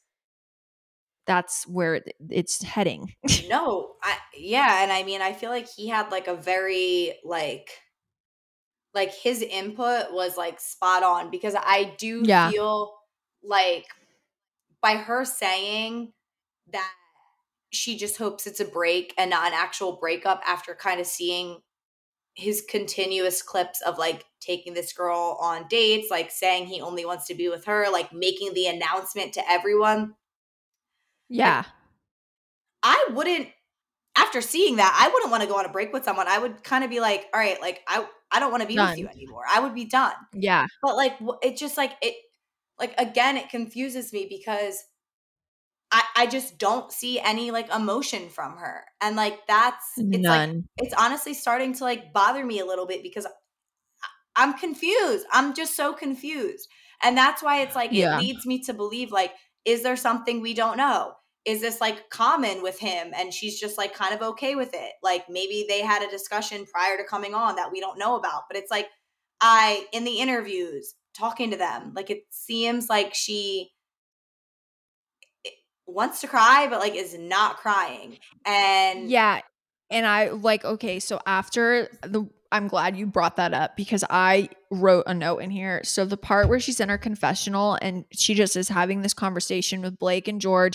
that's 1.27 1.67
where 1.67 2.03
it's 2.29 2.63
heading. 2.63 3.15
no, 3.49 3.93
I 4.03 4.17
yeah, 4.37 4.83
and 4.83 4.93
I 4.93 5.05
mean, 5.05 5.23
I 5.23 5.33
feel 5.33 5.51
like 5.51 5.69
he 5.69 5.89
had 5.89 6.11
like 6.11 6.27
a 6.27 6.35
very 6.35 7.15
like 7.25 7.71
like 8.95 9.15
his 9.15 9.43
input 9.43 10.13
was 10.13 10.37
like 10.37 10.61
spot 10.61 11.03
on 11.03 11.31
because 11.31 11.55
I 11.57 11.95
do 11.99 12.23
Yeah. 12.25 12.51
feel 12.51 12.95
like 13.43 13.87
by 14.83 14.97
her 14.97 15.25
saying 15.25 16.13
that 16.73 16.93
she 17.73 17.97
just 17.97 18.17
hopes 18.19 18.47
it's 18.47 18.61
a 18.61 18.65
break 18.65 19.15
and 19.17 19.31
not 19.31 19.47
an 19.47 19.53
actual 19.55 19.93
breakup 19.93 20.43
after 20.47 20.75
kind 20.75 21.01
of 21.01 21.07
seeing 21.07 21.59
his 22.35 22.65
continuous 22.69 23.43
clips 23.43 23.81
of 23.83 23.99
like 23.99 24.25
taking 24.41 24.73
this 24.75 24.93
girl 24.93 25.37
on 25.41 25.69
dates, 25.69 26.11
like 26.11 26.31
saying 26.31 26.67
he 26.67 26.81
only 26.81 27.05
wants 27.05 27.27
to 27.27 27.35
be 27.35 27.49
with 27.49 27.65
her, 27.67 27.87
like 27.93 28.13
making 28.13 28.55
the 28.55 28.67
announcement 28.67 29.35
to 29.35 29.51
everyone. 29.51 30.15
yeah. 31.29 31.65
I 32.83 33.09
wouldn't 33.13 33.49
after 34.21 34.41
seeing 34.41 34.77
that, 34.77 34.97
I 35.01 35.13
wouldn't 35.13 35.31
want 35.31 35.43
to 35.43 35.49
go 35.49 35.57
on 35.59 35.65
a 35.65 35.69
break 35.69 35.93
with 35.93 36.05
someone. 36.05 36.29
I 36.29 36.39
would 36.39 36.63
kind 36.63 36.85
of 36.85 36.91
be 36.91 37.01
like, 37.01 37.27
all 37.33 37.41
right, 37.41 37.61
like 37.61 37.81
I 37.87 38.07
I 38.31 38.39
don't 38.41 38.51
want 38.51 38.63
to 38.63 38.69
be 38.69 38.77
Done. 38.77 38.91
with 38.91 38.99
you 38.99 39.09
anymore. 39.09 39.43
I 39.49 39.61
would 39.61 39.75
be 39.75 39.85
done. 39.87 40.13
Yeah. 40.35 40.67
But 40.83 40.97
like 40.97 41.15
it 41.43 41.57
just 41.57 41.77
like 41.77 41.93
it 42.03 42.15
like 42.79 42.95
again 42.99 43.37
it 43.37 43.49
confuses 43.49 44.13
me 44.13 44.27
because 44.29 44.83
I 45.91 46.03
I 46.17 46.27
just 46.27 46.59
don't 46.59 46.93
see 46.93 47.19
any 47.19 47.51
like 47.51 47.73
emotion 47.75 48.29
from 48.29 48.57
her. 48.59 48.85
And 49.01 49.17
like 49.17 49.47
that's 49.49 49.85
it's 49.97 50.07
like 50.27 50.49
None. 50.51 50.65
it's 50.79 50.95
honestly 50.95 51.35
starting 51.35 51.75
to 51.75 51.85
like 51.85 52.13
bother 52.13 52.45
me 52.45 52.61
a 52.61 52.67
little 52.67 52.87
bit 52.87 53.03
because 53.03 53.27
I'm 54.37 54.55
confused. 54.55 55.27
I'm 55.33 55.55
just 55.55 55.75
so 55.77 55.93
confused. 55.93 56.69
And 57.03 57.17
that's 57.17 57.43
why 57.43 57.63
it's 57.63 57.75
like 57.75 57.91
Yeah. 57.93 58.17
it 58.17 58.21
leads 58.21 58.47
me 58.47 58.63
to 58.65 58.75
believe 58.75 59.11
like 59.11 59.33
is 59.65 59.83
there 59.83 59.97
something 59.97 60.41
we 60.41 60.55
don't 60.55 60.77
know? 60.77 61.15
Is 61.47 61.61
this 61.61 61.81
like 61.81 62.11
common 62.11 62.63
with 62.63 62.79
him 62.79 63.13
and 63.17 63.33
she's 63.33 63.59
just 63.59 63.79
like 63.79 63.95
kind 63.95 64.15
of 64.15 64.21
okay 64.21 64.55
with 64.55 64.71
it? 64.75 64.93
Like 65.03 65.25
maybe 65.29 65.65
they 65.69 65.81
had 65.81 66.03
a 66.03 66.11
discussion 66.11 66.67
prior 66.67 66.97
to 66.97 67.05
coming 67.05 67.35
on 67.35 67.57
that 67.57 67.73
we 67.73 67.81
don't 67.81 67.99
know 67.99 68.17
about. 68.17 68.43
But 68.49 68.59
it's 68.59 68.71
like 68.71 68.89
I 69.41 69.87
in 69.93 70.05
the 70.05 70.19
interviews 70.19 70.95
talking 71.15 71.51
to 71.51 71.57
them, 71.57 71.93
like 71.95 72.11
it 72.11 72.25
seems 72.31 72.89
like 72.89 73.15
she 73.15 73.71
wants 75.87 76.21
to 76.21 76.29
cry 76.29 76.67
but 76.69 76.81
like 76.81 76.95
is 76.95 77.17
not 77.19 77.57
crying. 77.57 78.19
And 78.45 79.11
Yeah. 79.11 79.41
And 79.91 80.07
I 80.07 80.29
like, 80.29 80.65
okay, 80.65 81.01
so 81.01 81.21
after 81.27 81.89
the, 82.03 82.29
I'm 82.53 82.69
glad 82.69 82.97
you 82.97 83.07
brought 83.07 83.37
that 83.37 83.53
up 83.53 83.77
because 83.77 84.05
I 84.09 84.51
wrote 84.71 85.05
a 85.07 85.15
note 85.15 85.39
in 85.39 85.51
here. 85.51 85.83
So 85.83 86.05
the 86.05 86.17
part 86.17 86.49
where 86.49 86.61
she's 86.61 86.79
in 86.81 86.89
her 86.89 86.99
confessional 86.99 87.77
and 87.83 88.05
she 88.13 88.35
just 88.35 88.57
is 88.57 88.69
having 88.69 89.03
this 89.03 89.15
conversation 89.15 89.83
with 89.83 89.99
Blake 89.99 90.29
and 90.29 90.41
George 90.41 90.75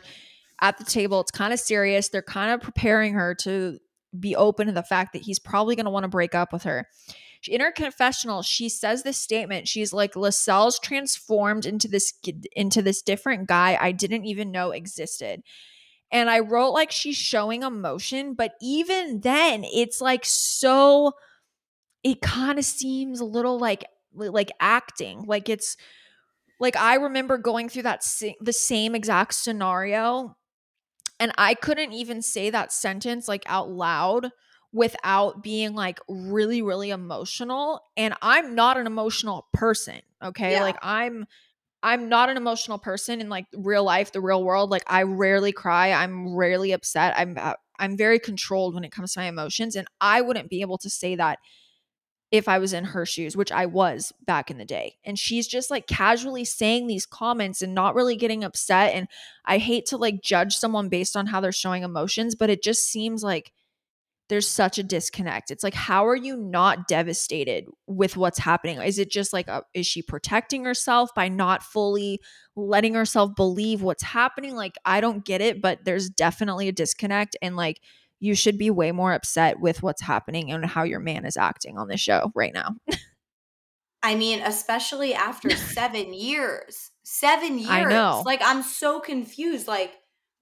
at 0.62 0.78
the 0.78 0.84
table, 0.84 1.20
it's 1.22 1.32
kind 1.32 1.54
of 1.54 1.60
serious. 1.60 2.10
They're 2.10 2.22
kind 2.22 2.52
of 2.52 2.62
preparing 2.62 3.14
her 3.14 3.36
to 3.42 3.80
be 4.18 4.36
open 4.36 4.68
to 4.68 4.74
the 4.74 4.84
fact 4.84 5.14
that 5.14 5.24
he's 5.24 5.40
probably 5.40 5.76
going 5.76 5.86
to 5.86 5.92
want 5.92 6.04
to 6.04 6.10
break 6.10 6.34
up 6.34 6.54
with 6.54 6.64
her. 6.64 6.88
In 7.48 7.62
her 7.62 7.72
confessional, 7.72 8.42
she 8.42 8.70
says 8.70 9.04
this 9.04 9.18
statement. 9.18 9.68
She's 9.68 9.94
like, 9.94 10.16
"Lascelles 10.16 10.80
transformed 10.80 11.66
into 11.66 11.88
this 11.88 12.14
into 12.56 12.82
this 12.82 13.02
different 13.04 13.48
guy 13.48 13.78
I 13.80 13.92
didn't 13.92 14.26
even 14.26 14.52
know 14.52 14.72
existed." 14.72 15.44
and 16.12 16.30
I 16.30 16.40
wrote 16.40 16.72
like 16.72 16.92
she's 16.92 17.18
showing 17.18 17.64
emotion, 17.64 18.36
but 18.36 18.54
even 18.62 19.22
then, 19.22 19.64
it's 19.64 20.02
like 20.02 20.26
so. 20.26 21.14
It 22.04 22.22
kind 22.22 22.60
of 22.60 22.66
seems 22.66 23.20
a 23.20 23.26
little 23.26 23.60
like 23.60 23.86
like 24.14 24.52
acting, 24.60 25.26
like 25.28 25.50
it's 25.50 25.76
like 26.60 26.76
I 26.78 26.96
remember 26.96 27.38
going 27.38 27.70
through 27.70 27.84
that 27.84 28.06
the 28.40 28.54
same 28.54 28.96
exact 28.96 29.34
scenario 29.34 30.38
And 31.20 31.32
I 31.38 31.54
couldn't 31.54 31.94
even 31.94 32.22
say 32.22 32.50
that 32.50 32.74
sentence 32.74 33.28
like 33.28 33.44
out 33.48 33.70
loud 33.70 34.30
without 34.74 35.42
being 35.42 35.74
like 35.74 36.00
really 36.10 36.62
really 36.62 36.90
emotional 36.90 37.82
and 37.96 38.14
I'm 38.22 38.56
not 38.56 38.78
an 38.78 38.88
emotional 38.88 39.48
person, 39.54 40.02
okay? 40.22 40.54
Yeah. 40.54 40.64
Like 40.64 40.78
I'm 40.82 41.26
I'm 41.82 42.10
not 42.10 42.30
an 42.30 42.38
emotional 42.38 42.80
person 42.80 43.22
in 43.22 43.30
like 43.30 43.46
real 43.54 43.84
life, 43.84 44.12
the 44.12 44.20
real 44.20 44.44
world. 44.44 44.72
Like 44.72 44.84
I 44.88 45.04
rarely 45.04 45.52
cry. 45.52 45.92
I'm 45.92 46.36
rarely 46.36 46.72
upset. 46.72 47.14
I'm 47.16 47.38
uh, 47.40 47.54
I'm 47.78 47.96
very 47.96 48.20
controlled 48.20 48.74
when 48.74 48.84
it 48.84 48.92
comes 48.92 49.14
to 49.14 49.20
my 49.20 49.28
emotions 49.28 49.76
and 49.76 49.88
I 50.02 50.22
wouldn't 50.22 50.50
be 50.50 50.62
able 50.62 50.78
to 50.80 50.90
say 50.90 51.16
that 51.16 51.40
if 52.38 52.48
I 52.48 52.60
was 52.60 52.74
in 52.74 52.84
her 52.84 53.06
shoes, 53.06 53.36
which 53.36 53.52
I 53.52 53.66
was 53.66 54.14
back 54.26 54.50
in 54.50 54.58
the 54.58 54.66
day. 54.66 54.96
And 55.06 55.18
she's 55.18 55.48
just 55.48 55.70
like 55.70 55.88
casually 55.88 56.46
saying 56.46 56.88
these 56.88 57.06
comments 57.06 57.62
and 57.62 57.74
not 57.74 57.96
really 57.96 58.16
getting 58.16 58.44
upset 58.44 58.94
and 58.94 59.08
I 59.46 59.58
hate 59.58 59.86
to 59.88 59.98
like 59.98 60.22
judge 60.22 60.56
someone 60.56 60.90
based 60.90 61.16
on 61.16 61.28
how 61.28 61.42
they're 61.42 61.52
showing 61.52 61.84
emotions, 61.84 62.36
but 62.36 62.50
it 62.50 62.64
just 62.64 62.90
seems 62.90 63.24
like 63.24 63.52
there's 64.28 64.48
such 64.48 64.80
a 64.80 64.84
disconnect. 64.84 65.52
It's 65.52 65.64
like, 65.64 65.76
how 65.76 66.08
are 66.08 66.16
you 66.16 66.36
not 66.36 66.88
devastated 66.88 67.66
with 67.86 68.18
what's 68.18 68.40
happening? 68.40 68.82
Is 68.82 68.98
it 68.98 69.12
just 69.12 69.34
like, 69.34 69.48
a, 69.48 69.64
is 69.76 69.86
she 69.86 70.02
protecting 70.02 70.66
herself 70.66 71.12
by 71.16 71.28
not 71.28 71.62
fully 71.62 72.20
letting 72.56 72.96
herself 72.96 73.36
believe 73.36 73.84
what's 73.84 74.02
happening? 74.02 74.56
Like, 74.56 74.78
I 74.84 75.00
don't 75.00 75.24
get 75.24 75.42
it, 75.42 75.62
but 75.62 75.86
there's 75.86 76.10
definitely 76.10 76.68
a 76.68 76.72
disconnect. 76.72 77.38
And 77.42 77.56
like, 77.56 77.82
you 78.20 78.36
should 78.36 78.58
be 78.58 78.70
way 78.70 78.92
more 78.92 79.14
upset 79.14 79.60
with 79.60 79.84
what's 79.84 80.02
happening 80.02 80.52
and 80.52 80.66
how 80.66 80.84
your 80.84 81.00
man 81.00 81.26
is 81.26 81.38
acting 81.38 81.78
on 81.78 81.88
the 81.88 81.98
show 81.98 82.32
right 82.36 82.54
now. 82.54 82.76
I 84.04 84.16
mean, 84.16 84.42
especially 84.42 85.14
after 85.14 85.50
seven 85.56 86.14
years. 86.14 86.92
Seven 87.04 87.58
years. 87.58 87.70
I 87.70 87.84
know. 87.86 88.22
Like, 88.26 88.42
I'm 88.44 88.62
so 88.62 89.00
confused. 89.00 89.68
Like, 89.68 89.94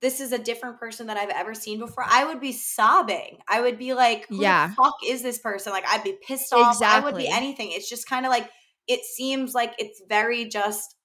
this 0.02 0.20
is 0.20 0.34
a 0.34 0.38
different 0.38 0.80
person 0.80 1.08
that 1.08 1.16
I've 1.18 1.30
ever 1.30 1.54
seen 1.54 1.80
before. 1.80 2.04
I 2.06 2.26
would 2.26 2.42
be 2.42 2.52
sobbing. 2.52 3.38
I 3.48 3.62
would 3.62 3.78
be 3.80 3.94
like, 3.94 4.28
who 4.28 4.42
Yeah. 4.42 4.68
the 4.68 4.74
fuck 4.76 4.96
is 5.08 5.22
this 5.22 5.40
person? 5.40 5.72
Like, 5.72 5.86
I'd 5.88 6.04
be 6.04 6.18
pissed 6.28 6.52
off. 6.54 6.74
Exactly. 6.76 7.02
I 7.02 7.06
would 7.06 7.18
be 7.18 7.30
anything. 7.30 7.72
It's 7.72 7.90
just 7.90 8.08
kind 8.08 8.26
of 8.26 8.30
like, 8.30 8.50
it 8.88 9.00
seems 9.06 9.54
like 9.54 9.74
it's 9.78 10.02
very 10.10 10.44
just, 10.46 10.96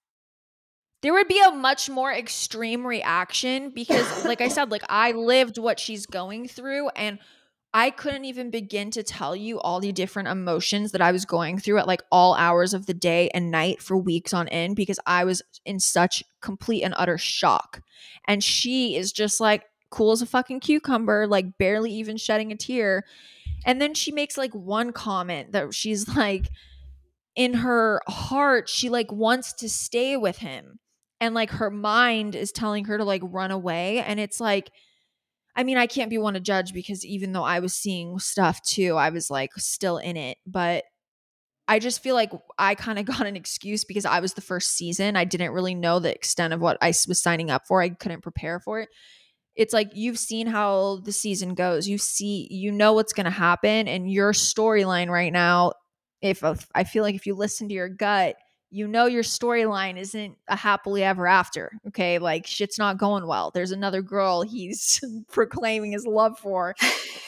there 1.00 1.12
would 1.12 1.28
be 1.28 1.40
a 1.40 1.52
much 1.52 1.88
more 1.88 2.12
extreme 2.12 2.86
reaction 2.86 3.70
because 3.70 4.24
like 4.26 4.40
i 4.40 4.48
said 4.48 4.70
like 4.70 4.84
i 4.88 5.12
lived 5.12 5.58
what 5.58 5.78
she's 5.78 6.06
going 6.06 6.46
through 6.48 6.88
and 6.90 7.18
i 7.74 7.90
couldn't 7.90 8.24
even 8.24 8.50
begin 8.50 8.90
to 8.90 9.02
tell 9.02 9.36
you 9.36 9.60
all 9.60 9.80
the 9.80 9.92
different 9.92 10.28
emotions 10.28 10.92
that 10.92 11.00
i 11.00 11.12
was 11.12 11.24
going 11.24 11.58
through 11.58 11.78
at 11.78 11.86
like 11.86 12.02
all 12.10 12.34
hours 12.34 12.74
of 12.74 12.86
the 12.86 12.94
day 12.94 13.28
and 13.34 13.50
night 13.50 13.80
for 13.82 13.96
weeks 13.96 14.32
on 14.32 14.48
end 14.48 14.74
because 14.74 14.98
i 15.06 15.24
was 15.24 15.42
in 15.68 15.78
such 15.78 16.24
complete 16.40 16.82
and 16.82 16.94
utter 16.96 17.18
shock. 17.18 17.82
And 18.26 18.42
she 18.42 18.96
is 18.96 19.12
just 19.12 19.38
like 19.38 19.64
cool 19.90 20.12
as 20.12 20.22
a 20.22 20.26
fucking 20.26 20.60
cucumber 20.60 21.26
like 21.26 21.58
barely 21.58 21.92
even 21.92 22.16
shedding 22.16 22.50
a 22.50 22.56
tear. 22.56 23.04
And 23.64 23.80
then 23.80 23.94
she 23.94 24.12
makes 24.12 24.36
like 24.36 24.54
one 24.54 24.92
comment 24.92 25.52
that 25.52 25.74
she's 25.74 26.08
like 26.16 26.48
in 27.36 27.54
her 27.54 28.00
heart 28.08 28.68
she 28.68 28.88
like 28.88 29.12
wants 29.12 29.52
to 29.52 29.68
stay 29.68 30.16
with 30.16 30.38
him 30.38 30.80
and 31.20 31.34
like 31.34 31.50
her 31.50 31.70
mind 31.70 32.34
is 32.34 32.52
telling 32.52 32.84
her 32.86 32.98
to 32.98 33.04
like 33.04 33.22
run 33.24 33.50
away 33.50 33.98
and 34.00 34.20
it's 34.20 34.40
like 34.40 34.70
i 35.56 35.64
mean 35.64 35.76
i 35.76 35.86
can't 35.86 36.10
be 36.10 36.18
one 36.18 36.34
to 36.34 36.40
judge 36.40 36.72
because 36.72 37.04
even 37.04 37.32
though 37.32 37.44
i 37.44 37.60
was 37.60 37.74
seeing 37.74 38.18
stuff 38.18 38.62
too 38.62 38.96
i 38.96 39.10
was 39.10 39.30
like 39.30 39.50
still 39.56 39.98
in 39.98 40.16
it 40.16 40.38
but 40.46 40.84
i 41.66 41.78
just 41.78 42.02
feel 42.02 42.14
like 42.14 42.30
i 42.58 42.74
kind 42.74 42.98
of 42.98 43.04
got 43.16 43.26
an 43.26 43.36
excuse 43.36 43.84
because 43.84 44.04
i 44.04 44.20
was 44.20 44.34
the 44.34 44.40
first 44.40 44.74
season. 44.76 45.16
I 45.16 45.24
didn't 45.24 45.52
really 45.52 45.74
know 45.74 45.98
the 45.98 46.14
extent 46.14 46.54
of 46.54 46.60
what 46.60 46.78
I 46.80 46.88
was 46.88 47.22
signing 47.22 47.50
up 47.50 47.66
for. 47.66 47.82
I 47.82 47.90
couldn't 47.90 48.22
prepare 48.22 48.60
for 48.60 48.80
it. 48.80 48.88
It's 49.56 49.74
like 49.74 49.90
you've 49.94 50.18
seen 50.18 50.46
how 50.46 51.00
the 51.04 51.12
season 51.12 51.54
goes. 51.54 51.88
You 51.88 51.98
see 51.98 52.46
you 52.50 52.70
know 52.70 52.92
what's 52.92 53.12
going 53.12 53.24
to 53.24 53.30
happen 53.30 53.88
and 53.88 54.10
your 54.10 54.32
storyline 54.32 55.08
right 55.08 55.32
now 55.32 55.72
if 56.20 56.42
uh, 56.44 56.54
i 56.74 56.84
feel 56.84 57.02
like 57.02 57.14
if 57.14 57.26
you 57.26 57.34
listen 57.34 57.68
to 57.68 57.74
your 57.74 57.88
gut 57.88 58.36
you 58.70 58.86
know 58.86 59.06
your 59.06 59.22
storyline 59.22 59.96
isn't 59.98 60.36
a 60.48 60.56
happily 60.56 61.02
ever 61.02 61.26
after. 61.26 61.72
Okay. 61.88 62.18
Like 62.18 62.46
shit's 62.46 62.78
not 62.78 62.98
going 62.98 63.26
well. 63.26 63.50
There's 63.50 63.70
another 63.70 64.02
girl 64.02 64.42
he's 64.42 65.00
proclaiming 65.32 65.92
his 65.92 66.06
love 66.06 66.38
for 66.38 66.74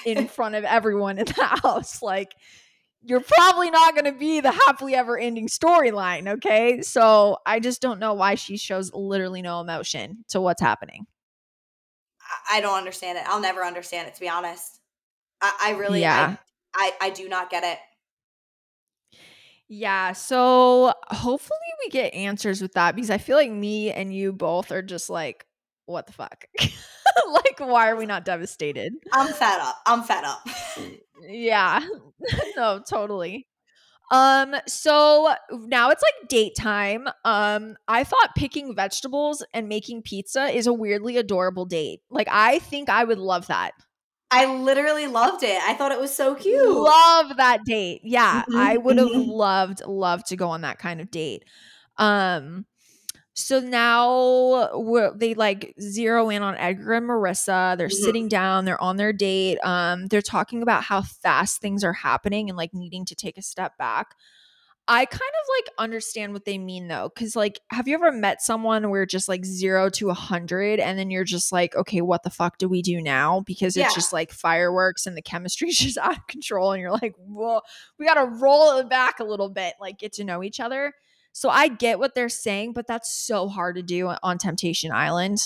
in 0.05 0.29
front 0.29 0.55
of 0.55 0.65
everyone 0.65 1.19
in 1.19 1.25
the 1.25 1.45
house. 1.63 2.03
Like 2.03 2.33
you're 3.03 3.21
probably 3.23 3.71
not 3.71 3.95
going 3.95 4.13
to 4.13 4.19
be 4.19 4.41
the 4.41 4.53
happily 4.53 4.95
ever 4.95 5.17
ending 5.19 5.49
storyline. 5.49 6.29
Okay. 6.29 6.83
So 6.83 7.39
I 7.47 7.59
just 7.59 7.81
don't 7.81 7.99
know 8.01 8.13
why 8.13 8.35
she 8.35 8.59
shows 8.59 8.93
literally 8.93 9.41
no 9.41 9.61
emotion 9.61 10.25
to 10.29 10.41
what's 10.41 10.61
happening. 10.61 11.07
I- 12.53 12.61
don't 12.61 12.77
understand 12.77 13.17
it. 13.19 13.25
I'll 13.27 13.41
never 13.41 13.65
understand 13.65 14.09
it, 14.09 14.15
to 14.15 14.21
be 14.21 14.29
honest. 14.29 14.81
I, 15.41 15.57
I 15.63 15.71
really, 15.79 16.03
Yeah. 16.03 16.37
I, 16.75 16.93
I, 17.01 17.07
I 17.07 17.11
do 17.11 17.29
not 17.29 17.49
get 17.51 17.65
it. 17.65 17.79
Yeah. 19.73 20.15
So 20.15 20.93
hopefully 21.07 21.59
we 21.85 21.91
get 21.91 22.13
answers 22.13 22.61
with 22.61 22.73
that 22.73 22.97
because 22.97 23.09
I 23.09 23.19
feel 23.19 23.37
like 23.37 23.53
me 23.53 23.93
and 23.93 24.13
you 24.13 24.33
both 24.33 24.73
are 24.73 24.83
just 24.83 25.09
like, 25.09 25.47
what 25.87 26.09
the 26.09 26.13
fuck? 26.13 26.45
like, 26.61 27.61
why 27.61 27.89
are 27.89 27.95
we 27.95 28.05
not 28.05 28.25
devastated? 28.25 28.93
I'm 29.13 29.33
fed 29.33 29.61
up. 29.61 29.77
I'm 29.87 30.03
fed 30.03 30.25
up. 30.25 30.45
Yeah. 31.23 31.87
no, 32.57 32.83
totally. 32.87 33.47
Um 34.11 34.57
so 34.67 35.37
now 35.53 35.91
it's 35.91 36.03
like 36.03 36.29
date 36.29 36.57
time. 36.59 37.07
Um 37.25 37.77
I 37.87 38.03
thought 38.03 38.35
picking 38.37 38.75
vegetables 38.75 39.45
and 39.55 39.69
making 39.69 40.03
pizza 40.03 40.47
is 40.47 40.67
a 40.67 40.73
weirdly 40.73 41.17
adorable 41.17 41.65
date. 41.65 42.01
Like 42.11 42.27
I 42.29 42.59
think 42.59 42.89
I 42.89 43.05
would 43.05 43.19
love 43.19 43.47
that. 43.47 43.71
I 44.31 44.47
literally 44.47 45.07
loved 45.07 45.43
it. 45.43 45.61
I 45.63 45.75
thought 45.75 45.93
it 45.93 46.01
was 46.01 46.15
so 46.15 46.35
cute. 46.35 46.53
Love 46.53 47.37
that 47.37 47.65
date. 47.65 48.01
Yeah, 48.03 48.45
Mhm, 48.49 48.53
I 48.53 48.77
would 48.77 48.99
have 48.99 49.15
mhm. 49.15 49.15
loved 49.15 49.83
loved 49.87 50.27
to 50.29 50.37
go 50.37 50.49
on 50.49 50.63
that 50.63 50.79
kind 50.79 51.01
of 51.01 51.11
date. 51.11 51.45
Um 51.97 52.67
so 53.35 53.61
now 53.61 54.69
they 55.17 55.35
like 55.35 55.75
zero 55.81 56.31
in 56.31 56.43
on 56.43 56.57
Edgar 56.57 56.95
and 56.95 57.09
Marissa. 57.09 57.77
They're 57.79 57.89
Mhm. 57.89 57.91
sitting 57.91 58.29
down, 58.29 58.65
they're 58.67 58.81
on 58.83 58.97
their 58.99 59.13
date. 59.13 59.59
Um 59.65 60.09
they're 60.09 60.23
talking 60.23 60.63
about 60.63 60.85
how 60.85 61.03
fast 61.03 61.61
things 61.61 61.85
are 61.85 61.93
happening 61.95 62.49
and 62.51 62.57
like 62.59 62.75
needing 62.75 63.05
to 63.07 63.15
take 63.17 63.39
a 63.39 63.43
step 63.43 63.79
back. 63.79 64.15
I 64.93 65.05
kind 65.05 65.21
of 65.21 65.49
like 65.57 65.75
understand 65.79 66.33
what 66.33 66.45
they 66.45 66.59
mean 66.59 66.89
though, 66.89 67.13
because 67.15 67.37
like, 67.37 67.61
have 67.71 67.87
you 67.87 67.95
ever 67.95 68.11
met 68.11 68.43
someone 68.43 68.91
where 68.91 69.07
just 69.07 69.29
like 69.29 69.45
zero 69.45 69.89
to 69.91 70.11
a 70.11 70.15
hundred, 70.15 70.81
and 70.81 70.99
then 70.99 71.11
you're 71.13 71.23
just 71.23 71.53
like, 71.53 71.77
okay, 71.77 72.01
what 72.01 72.25
the 72.25 72.31
fuck 72.31 72.59
do 72.59 72.69
we 72.69 72.83
do 72.83 73.01
now? 73.01 73.41
Because 73.47 73.77
it's 73.77 73.93
Yeah. 73.93 73.95
just 73.95 74.13
like 74.13 74.33
fireworks 74.33 75.07
and 75.07 75.17
the 75.17 75.23
chemistry's 75.23 75.79
just 75.79 75.97
out 75.97 76.17
of 76.19 76.27
control, 76.27 76.73
and 76.73 76.81
you're 76.81 76.91
like, 76.91 77.15
well, 77.19 77.63
we 78.01 78.05
got 78.05 78.15
to 78.15 78.25
roll 78.27 78.79
it 78.79 78.91
back 78.91 79.21
a 79.21 79.25
little 79.25 79.49
bit, 79.49 79.75
like 79.81 79.97
get 79.97 80.13
to 80.15 80.25
know 80.25 80.43
each 80.43 80.59
other. 80.59 80.93
So 81.33 81.49
I 81.49 81.69
get 81.69 82.01
what 82.01 82.17
they're 82.17 82.29
saying, 82.29 82.73
but 82.73 82.89
that's 82.89 83.15
so 83.15 83.47
hard 83.49 83.77
to 83.77 83.83
do 83.83 84.13
on 84.25 84.39
Temptation 84.39 84.91
Island. 84.91 85.39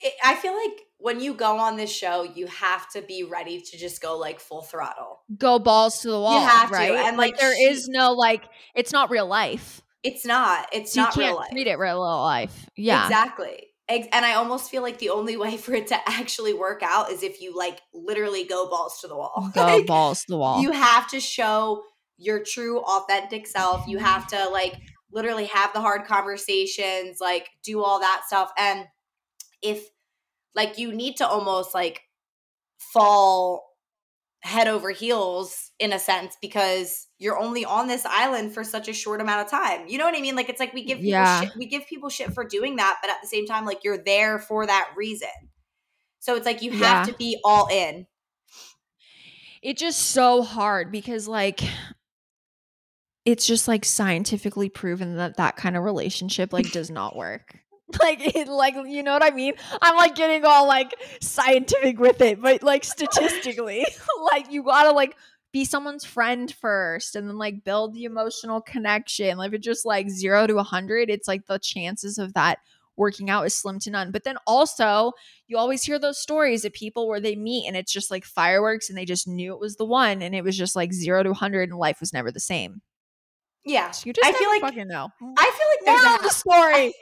It, 0.00 0.14
I 0.24 0.36
feel 0.36 0.54
like 0.54 0.82
when 0.98 1.20
you 1.20 1.32
go 1.34 1.58
on 1.58 1.76
this 1.76 1.90
show, 1.92 2.22
you 2.22 2.46
have 2.48 2.88
to 2.90 3.02
be 3.02 3.22
ready 3.24 3.60
to 3.60 3.78
just 3.78 4.02
go 4.02 4.16
like 4.18 4.40
full 4.40 4.62
throttle. 4.62 5.20
Go 5.36 5.58
balls 5.58 6.00
to 6.02 6.08
the 6.10 6.20
wall, 6.20 6.40
You 6.40 6.46
have 6.46 6.70
to, 6.70 6.76
and, 6.76 7.16
like, 7.16 7.32
like, 7.32 7.40
there 7.40 7.54
she- 7.54 7.62
is 7.62 7.88
no 7.88 8.12
like, 8.12 8.42
it's 8.74 8.92
not 8.92 9.10
real 9.10 9.26
life. 9.26 9.80
It's 10.02 10.24
not. 10.24 10.68
It's 10.72 10.94
you 10.96 11.02
not 11.02 11.16
real 11.16 11.26
can't 11.26 11.38
life. 11.38 11.50
treat 11.50 11.66
it 11.66 11.78
real 11.78 12.00
life. 12.00 12.68
Yeah. 12.76 13.04
Exactly. 13.04 13.64
And 13.88 14.06
I 14.12 14.34
almost 14.34 14.70
feel 14.70 14.82
like 14.82 14.98
the 14.98 15.08
only 15.10 15.36
way 15.38 15.56
for 15.56 15.72
it 15.72 15.86
to 15.88 15.96
actually 16.08 16.52
work 16.52 16.82
out 16.82 17.10
is 17.10 17.22
if 17.22 17.40
you 17.40 17.56
like 17.56 17.80
literally 17.94 18.44
go 18.44 18.68
balls 18.68 18.98
to 19.00 19.08
the 19.08 19.16
wall. 19.16 19.50
Go 19.54 19.62
Like, 19.64 19.86
balls 19.86 20.18
to 20.20 20.26
the 20.28 20.36
wall. 20.36 20.60
You 20.62 20.72
have 20.72 21.08
to 21.08 21.20
show 21.20 21.82
your 22.16 22.42
true 22.44 22.80
authentic 22.80 23.46
self. 23.46 23.86
You 23.88 23.98
have 23.98 24.26
to 24.28 24.48
like 24.50 24.74
literally 25.10 25.46
have 25.46 25.72
the 25.72 25.80
hard 25.80 26.04
conversations, 26.04 27.18
like 27.20 27.48
do 27.64 27.82
all 27.82 28.00
that 28.00 28.22
stuff. 28.26 28.50
And 28.58 28.84
if 29.62 29.86
like 30.54 30.78
you 30.78 30.92
need 30.92 31.16
to 31.18 31.26
almost 31.26 31.74
like 31.74 32.02
fall 32.92 33.64
head 34.42 34.68
over 34.68 34.90
heels 34.90 35.72
in 35.80 35.92
a 35.92 35.98
sense 35.98 36.36
because 36.40 37.08
you're 37.18 37.38
only 37.38 37.64
on 37.64 37.88
this 37.88 38.04
island 38.06 38.54
for 38.54 38.62
such 38.62 38.88
a 38.88 38.92
short 38.92 39.20
amount 39.20 39.44
of 39.44 39.50
time. 39.50 39.86
You 39.88 39.98
know 39.98 40.04
what 40.04 40.16
I 40.16 40.20
mean? 40.20 40.36
Like 40.36 40.48
it's 40.48 40.60
like 40.60 40.72
we 40.72 40.84
give 40.84 40.98
people 40.98 41.10
Yeah. 41.10 41.40
shit, 41.40 41.50
we 41.58 41.66
give 41.66 41.86
people 41.86 42.08
shit 42.08 42.32
for 42.32 42.44
doing 42.44 42.76
that, 42.76 42.98
but 43.02 43.10
at 43.10 43.16
the 43.20 43.26
same 43.28 43.46
time 43.46 43.64
like 43.64 43.82
you're 43.82 43.98
there 43.98 44.38
for 44.38 44.64
that 44.66 44.90
reason. 44.96 45.28
So 46.20 46.36
it's 46.36 46.46
like 46.46 46.62
you 46.62 46.70
have 46.72 46.80
Yeah. 47.06 47.12
to 47.12 47.18
be 47.18 47.38
all 47.44 47.66
in. 47.68 48.06
it's 49.60 49.80
just 49.80 49.98
so 49.98 50.42
hard 50.42 50.92
because 50.92 51.26
like 51.26 51.60
it's 53.24 53.44
just 53.46 53.66
like 53.68 53.84
scientifically 53.84 54.68
proven 54.68 55.16
that 55.16 55.36
that 55.36 55.56
kind 55.56 55.76
of 55.76 55.82
relationship 55.82 56.52
like 56.52 56.70
does 56.70 56.90
not 56.90 57.16
work 57.16 57.58
like 58.02 58.34
it 58.36 58.48
like 58.48 58.74
you 58.86 59.02
know 59.02 59.12
what 59.12 59.24
i 59.24 59.30
mean 59.30 59.54
i'm 59.80 59.96
like 59.96 60.14
getting 60.14 60.44
all 60.44 60.66
like 60.66 60.94
scientific 61.20 61.98
with 61.98 62.20
it 62.20 62.40
but 62.40 62.62
like 62.62 62.84
statistically 62.84 63.86
like 64.32 64.50
you 64.52 64.62
gotta 64.62 64.90
like 64.90 65.16
be 65.52 65.64
someone's 65.64 66.04
friend 66.04 66.54
first 66.60 67.16
and 67.16 67.26
then 67.26 67.38
like 67.38 67.64
build 67.64 67.94
the 67.94 68.04
emotional 68.04 68.60
connection 68.60 69.38
like 69.38 69.48
if 69.48 69.54
it's 69.54 69.64
just 69.64 69.86
like 69.86 70.10
zero 70.10 70.46
to 70.46 70.58
a 70.58 70.62
hundred 70.62 71.08
it's 71.08 71.26
like 71.26 71.46
the 71.46 71.58
chances 71.58 72.18
of 72.18 72.34
that 72.34 72.58
working 72.98 73.30
out 73.30 73.46
is 73.46 73.54
slim 73.54 73.78
to 73.78 73.90
none. 73.90 74.10
But 74.10 74.24
then 74.24 74.36
also, 74.46 75.12
you 75.46 75.56
always 75.56 75.82
hear 75.82 75.98
those 75.98 76.18
stories 76.18 76.64
of 76.64 76.72
people 76.72 77.08
where 77.08 77.20
they 77.20 77.36
meet 77.36 77.66
and 77.66 77.76
it's 77.76 77.92
just 77.92 78.10
like 78.10 78.24
fireworks 78.24 78.90
and 78.90 78.98
they 78.98 79.06
just 79.06 79.26
knew 79.26 79.54
it 79.54 79.60
was 79.60 79.76
the 79.76 79.84
one 79.86 80.20
and 80.20 80.34
it 80.34 80.44
was 80.44 80.58
just 80.58 80.76
like 80.76 80.92
zero 80.92 81.22
to 81.22 81.30
a 81.30 81.32
100 81.32 81.70
and 81.70 81.78
life 81.78 82.00
was 82.00 82.12
never 82.12 82.30
the 82.30 82.40
same. 82.40 82.82
Yeah. 83.64 83.92
You 84.04 84.12
just 84.12 84.26
I 84.26 84.32
feel 84.32 84.50
like 84.50 84.60
fucking 84.60 84.88
know. 84.88 85.08
I 85.38 85.84
feel 85.84 85.94
like 85.94 86.02
there's 86.02 86.20
a 86.20 86.22
the 86.22 86.30
story. 86.30 86.94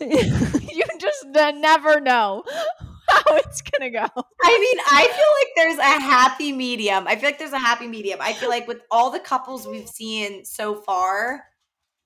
you 0.00 0.84
just 0.98 1.26
never 1.26 2.00
know 2.00 2.44
how 3.08 3.36
it's 3.36 3.62
gonna 3.62 3.90
go. 3.90 4.06
I 4.42 4.58
mean, 4.58 4.78
I 4.90 5.06
feel 5.06 5.66
like 5.66 5.78
there's 5.78 5.78
a 5.78 6.00
happy 6.00 6.52
medium. 6.52 7.06
I 7.06 7.16
feel 7.16 7.28
like 7.28 7.38
there's 7.38 7.52
a 7.52 7.58
happy 7.58 7.86
medium. 7.86 8.20
I 8.20 8.32
feel 8.32 8.48
like 8.48 8.66
with 8.68 8.80
all 8.90 9.10
the 9.10 9.20
couples 9.20 9.66
we've 9.66 9.88
seen 9.88 10.44
so 10.44 10.74
far, 10.74 11.44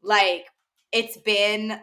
like 0.03 0.47
it's 0.93 1.17
been 1.17 1.81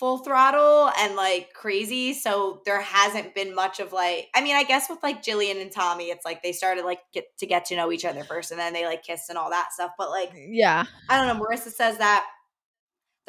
full 0.00 0.18
throttle 0.18 0.90
and 0.98 1.14
like 1.14 1.52
crazy. 1.52 2.14
So 2.14 2.62
there 2.64 2.80
hasn't 2.80 3.34
been 3.34 3.54
much 3.54 3.80
of 3.80 3.92
like, 3.92 4.28
I 4.34 4.40
mean, 4.40 4.56
I 4.56 4.64
guess 4.64 4.88
with 4.88 5.02
like 5.02 5.22
Jillian 5.22 5.60
and 5.60 5.70
Tommy, 5.70 6.04
it's 6.04 6.24
like 6.24 6.42
they 6.42 6.52
started 6.52 6.86
like 6.86 7.00
get 7.12 7.24
to 7.38 7.46
get 7.46 7.66
to 7.66 7.76
know 7.76 7.92
each 7.92 8.06
other 8.06 8.24
first 8.24 8.50
and 8.50 8.58
then 8.58 8.72
they 8.72 8.86
like 8.86 9.02
kissed 9.02 9.28
and 9.28 9.36
all 9.36 9.50
that 9.50 9.74
stuff. 9.74 9.90
But 9.98 10.08
like, 10.08 10.32
Yeah. 10.34 10.86
I 11.10 11.18
don't 11.18 11.38
know. 11.38 11.44
Marissa 11.44 11.70
says 11.70 11.98
that 11.98 12.24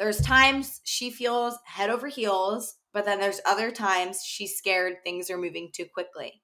there's 0.02 0.20
times 0.20 0.80
she 0.84 1.10
feels 1.10 1.56
head 1.64 1.88
over 1.88 2.08
heels, 2.08 2.76
but 2.92 3.04
then 3.04 3.20
there's 3.20 3.40
other 3.46 3.70
times 3.70 4.22
she's 4.24 4.56
scared 4.56 4.96
things 5.04 5.30
are 5.30 5.38
moving 5.38 5.70
too 5.72 5.86
quickly. 5.92 6.42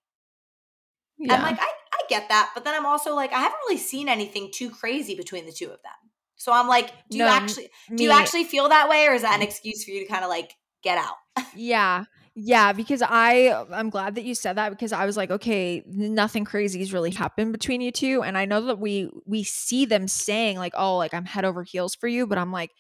Yeah. 1.18 1.35
I'm 1.35 1.42
like, 1.42 1.59
I, 1.61 1.64
I 1.66 1.99
get 2.09 2.29
that, 2.29 2.51
but 2.55 2.64
then 2.64 2.75
I'm 2.75 2.87
also 2.87 3.14
like, 3.14 3.33
I 3.33 3.40
haven't 3.40 3.59
really 3.66 3.79
seen 3.79 4.09
anything 4.09 4.51
too 4.55 4.71
crazy 4.71 5.16
between 5.16 5.47
the 5.47 5.53
two 5.53 5.66
of 5.66 5.83
them. 5.83 6.11
So 6.37 6.53
I'm 6.53 6.68
like, 6.68 6.92
do 7.11 7.18
you 7.18 7.25
No, 7.25 7.29
actually 7.29 7.68
do 7.97 8.05
you 8.05 8.12
actually 8.12 8.44
feel 8.44 8.68
that 8.68 8.88
way, 8.88 9.07
or 9.09 9.12
is 9.14 9.23
that 9.23 9.35
an 9.35 9.42
excuse 9.42 9.85
for 9.85 9.90
you 9.90 10.07
to 10.07 10.07
kind 10.07 10.23
of 10.23 10.31
like 10.31 10.53
get 10.83 10.97
out? 10.97 11.16
Yeah. 11.53 12.05
Yeah, 12.40 12.73
because 12.73 13.03
I 13.05 13.64
I'm 13.73 13.90
glad 13.90 14.14
that 14.14 14.23
you 14.23 14.37
said 14.37 14.57
that 14.59 14.71
because 14.71 14.92
I 14.92 15.07
was 15.07 15.16
like, 15.16 15.31
okay, 15.33 15.83
nothing 15.88 16.44
crazy 16.44 16.79
has 16.79 16.92
really 16.92 17.11
happened 17.11 17.51
between 17.51 17.81
you 17.81 17.90
two 17.90 18.23
and 18.23 18.38
I 18.38 18.44
know 18.44 18.61
that 18.66 18.79
we 18.79 19.11
we 19.27 19.42
see 19.42 19.85
them 19.85 20.07
saying 20.07 20.57
like, 20.57 20.73
"Oh, 20.77 20.97
like 20.97 21.12
I'm 21.12 21.25
head 21.25 21.44
over 21.44 21.64
heels 21.64 21.97
for 21.97 22.07
you," 22.07 22.29
but 22.29 22.38
I'm 22.38 22.53
like 22.53 22.71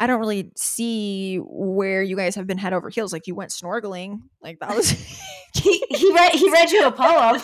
I 0.00 0.06
don't 0.06 0.18
really 0.18 0.50
see 0.56 1.36
where 1.36 2.02
you 2.02 2.16
guys 2.16 2.34
have 2.34 2.46
been 2.46 2.56
head 2.56 2.72
over 2.72 2.88
heels 2.88 3.12
like 3.12 3.26
you 3.26 3.34
went 3.34 3.50
snorkeling. 3.50 4.22
Like 4.42 4.58
that 4.60 4.74
was 4.74 4.90
he 5.54 5.84
he 5.90 6.12
read 6.14 6.32
he 6.32 6.50
read 6.50 6.70
you 6.70 6.86
a 6.86 6.92
poem. 6.92 7.40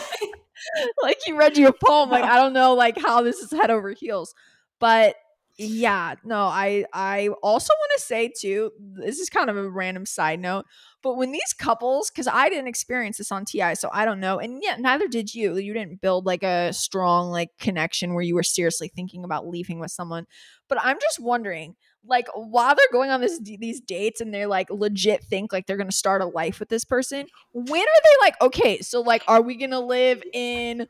like 1.03 1.19
he 1.23 1.33
read 1.33 1.55
you 1.55 1.67
a 1.67 1.73
poem. 1.73 2.09
Like 2.09 2.23
I 2.23 2.35
don't 2.35 2.53
know 2.53 2.73
like 2.73 2.97
how 2.99 3.21
this 3.21 3.37
is 3.37 3.51
head 3.51 3.69
over 3.69 3.91
heels. 3.91 4.33
But 4.79 5.15
yeah, 5.59 6.15
no, 6.23 6.41
I 6.41 6.85
I 6.93 7.29
also 7.41 7.73
want 7.73 7.91
to 7.97 8.03
say 8.03 8.31
too, 8.35 8.71
this 8.79 9.19
is 9.19 9.29
kind 9.29 9.49
of 9.49 9.57
a 9.57 9.69
random 9.69 10.05
side 10.05 10.39
note, 10.39 10.65
but 11.01 11.15
when 11.15 11.31
these 11.31 11.53
couples, 11.57 12.11
because 12.11 12.27
I 12.27 12.47
didn't 12.49 12.67
experience 12.67 13.17
this 13.17 13.31
on 13.31 13.45
TI, 13.45 13.73
so 13.73 13.89
I 13.91 14.05
don't 14.05 14.19
know, 14.19 14.37
and 14.37 14.61
yet 14.61 14.79
neither 14.79 15.07
did 15.07 15.33
you. 15.33 15.57
You 15.57 15.73
didn't 15.73 15.99
build 15.99 16.25
like 16.25 16.43
a 16.43 16.73
strong 16.73 17.31
like 17.31 17.49
connection 17.59 18.13
where 18.13 18.23
you 18.23 18.35
were 18.35 18.43
seriously 18.43 18.87
thinking 18.87 19.23
about 19.23 19.47
leaving 19.47 19.79
with 19.79 19.91
someone. 19.91 20.27
But 20.69 20.77
I'm 20.81 20.97
just 20.99 21.19
wondering, 21.19 21.75
like 22.07 22.27
while 22.33 22.75
they're 22.75 22.85
going 22.91 23.09
on 23.09 23.21
this 23.21 23.39
these 23.39 23.79
dates 23.81 24.21
and 24.21 24.33
they're 24.33 24.47
like 24.47 24.69
legit 24.69 25.23
think 25.23 25.51
like 25.53 25.65
they're 25.67 25.77
gonna 25.77 25.91
start 25.91 26.21
a 26.21 26.25
life 26.25 26.59
with 26.59 26.69
this 26.69 26.85
person, 26.85 27.25
when 27.53 27.81
are 27.81 28.01
they 28.03 28.25
like, 28.25 28.35
okay, 28.41 28.79
so 28.79 29.01
like 29.01 29.23
are 29.27 29.41
we 29.41 29.55
gonna 29.55 29.79
live 29.79 30.23
in 30.33 30.87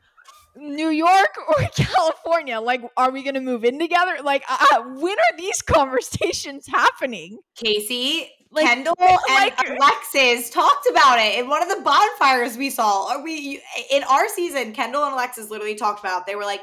New 0.56 0.88
York 0.88 1.36
or 1.48 1.54
California? 1.76 2.60
Like, 2.60 2.82
are 2.96 3.10
we 3.10 3.22
gonna 3.22 3.40
move 3.40 3.64
in 3.64 3.78
together? 3.78 4.16
Like, 4.22 4.44
uh, 4.48 4.82
when 4.82 5.16
are 5.18 5.36
these 5.36 5.62
conversations 5.62 6.66
happening? 6.66 7.38
Kaci, 7.56 8.28
Like- 8.50 8.66
Kendall, 8.66 8.94
and 8.98 9.18
like- 9.28 9.68
Alexis 9.68 10.50
talked 10.50 10.88
about 10.90 11.18
it 11.20 11.38
in 11.38 11.48
one 11.48 11.62
of 11.62 11.68
the 11.68 11.82
bonfires 11.82 12.56
we 12.56 12.70
saw. 12.70 13.08
Are 13.08 13.22
we 13.22 13.62
in 13.92 14.02
our 14.04 14.28
season? 14.28 14.72
Kendall 14.72 15.04
and 15.04 15.12
Alexis 15.14 15.50
literally 15.50 15.74
talked 15.76 16.00
about. 16.00 16.26
They 16.26 16.34
were 16.34 16.44
like, 16.44 16.62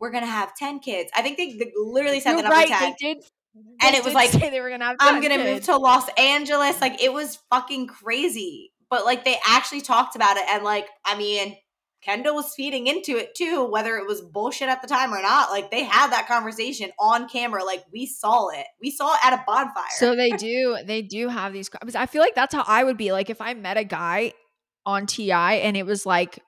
"We're 0.00 0.10
gonna 0.10 0.26
have 0.26 0.54
ten 0.56 0.80
kids." 0.80 1.10
I 1.14 1.22
think 1.22 1.36
they, 1.36 1.52
they 1.52 1.72
literally 1.76 2.20
said 2.20 2.32
number 2.36 2.50
right. 2.50 2.68
They 2.98 3.14
did, 3.14 3.24
And 3.82 3.94
it 3.94 4.04
was 4.04 4.14
like, 4.14 4.32
they 4.32 4.60
were 4.60 4.70
gonna 4.70 4.86
have. 4.86 4.96
I'm 5.00 5.20
gonna 5.20 5.44
move 5.44 5.64
to 5.64 5.76
Los 5.76 6.08
Angeles. 6.16 6.80
Like 6.80 7.02
it 7.02 7.12
was 7.12 7.38
fucking 7.50 7.88
crazy. 7.88 8.72
But 8.88 9.04
like 9.04 9.24
they 9.24 9.36
actually 9.46 9.82
talked 9.82 10.16
about 10.16 10.38
it, 10.38 10.44
and 10.48 10.64
like 10.64 10.88
I 11.04 11.16
mean, 11.18 11.56
Kendall 12.06 12.36
was 12.36 12.54
feeding 12.54 12.86
into 12.86 13.16
it 13.16 13.34
too, 13.34 13.64
whether 13.64 13.96
it 13.96 14.06
was 14.06 14.20
bullshit 14.20 14.68
at 14.68 14.80
the 14.80 14.88
time 14.88 15.12
or 15.12 15.20
not. 15.20 15.50
Like 15.50 15.70
they 15.70 15.82
had 15.82 16.12
that 16.12 16.28
conversation 16.28 16.90
on 17.00 17.28
camera. 17.28 17.64
Like 17.64 17.84
we 17.92 18.06
saw 18.06 18.48
it. 18.48 18.66
We 18.80 18.90
saw 18.90 19.12
it 19.14 19.20
at 19.24 19.32
a 19.32 19.42
bonfire. 19.46 19.84
So 19.90 20.14
they 20.14 20.30
do. 20.38 20.78
They 20.84 21.02
do 21.02 21.28
have 21.28 21.52
these. 21.52 21.68
I 21.96 22.06
feel 22.06 22.22
like 22.22 22.34
that's 22.34 22.54
how 22.54 22.64
I 22.66 22.84
would 22.84 22.96
be. 22.96 23.12
Like 23.12 23.28
if 23.28 23.40
I 23.40 23.54
met 23.54 23.76
a 23.76 23.84
guy 23.84 24.32
on 24.84 25.06
TI 25.06 25.32
and 25.32 25.76
it 25.76 25.84
was 25.84 26.06
like 26.06 26.38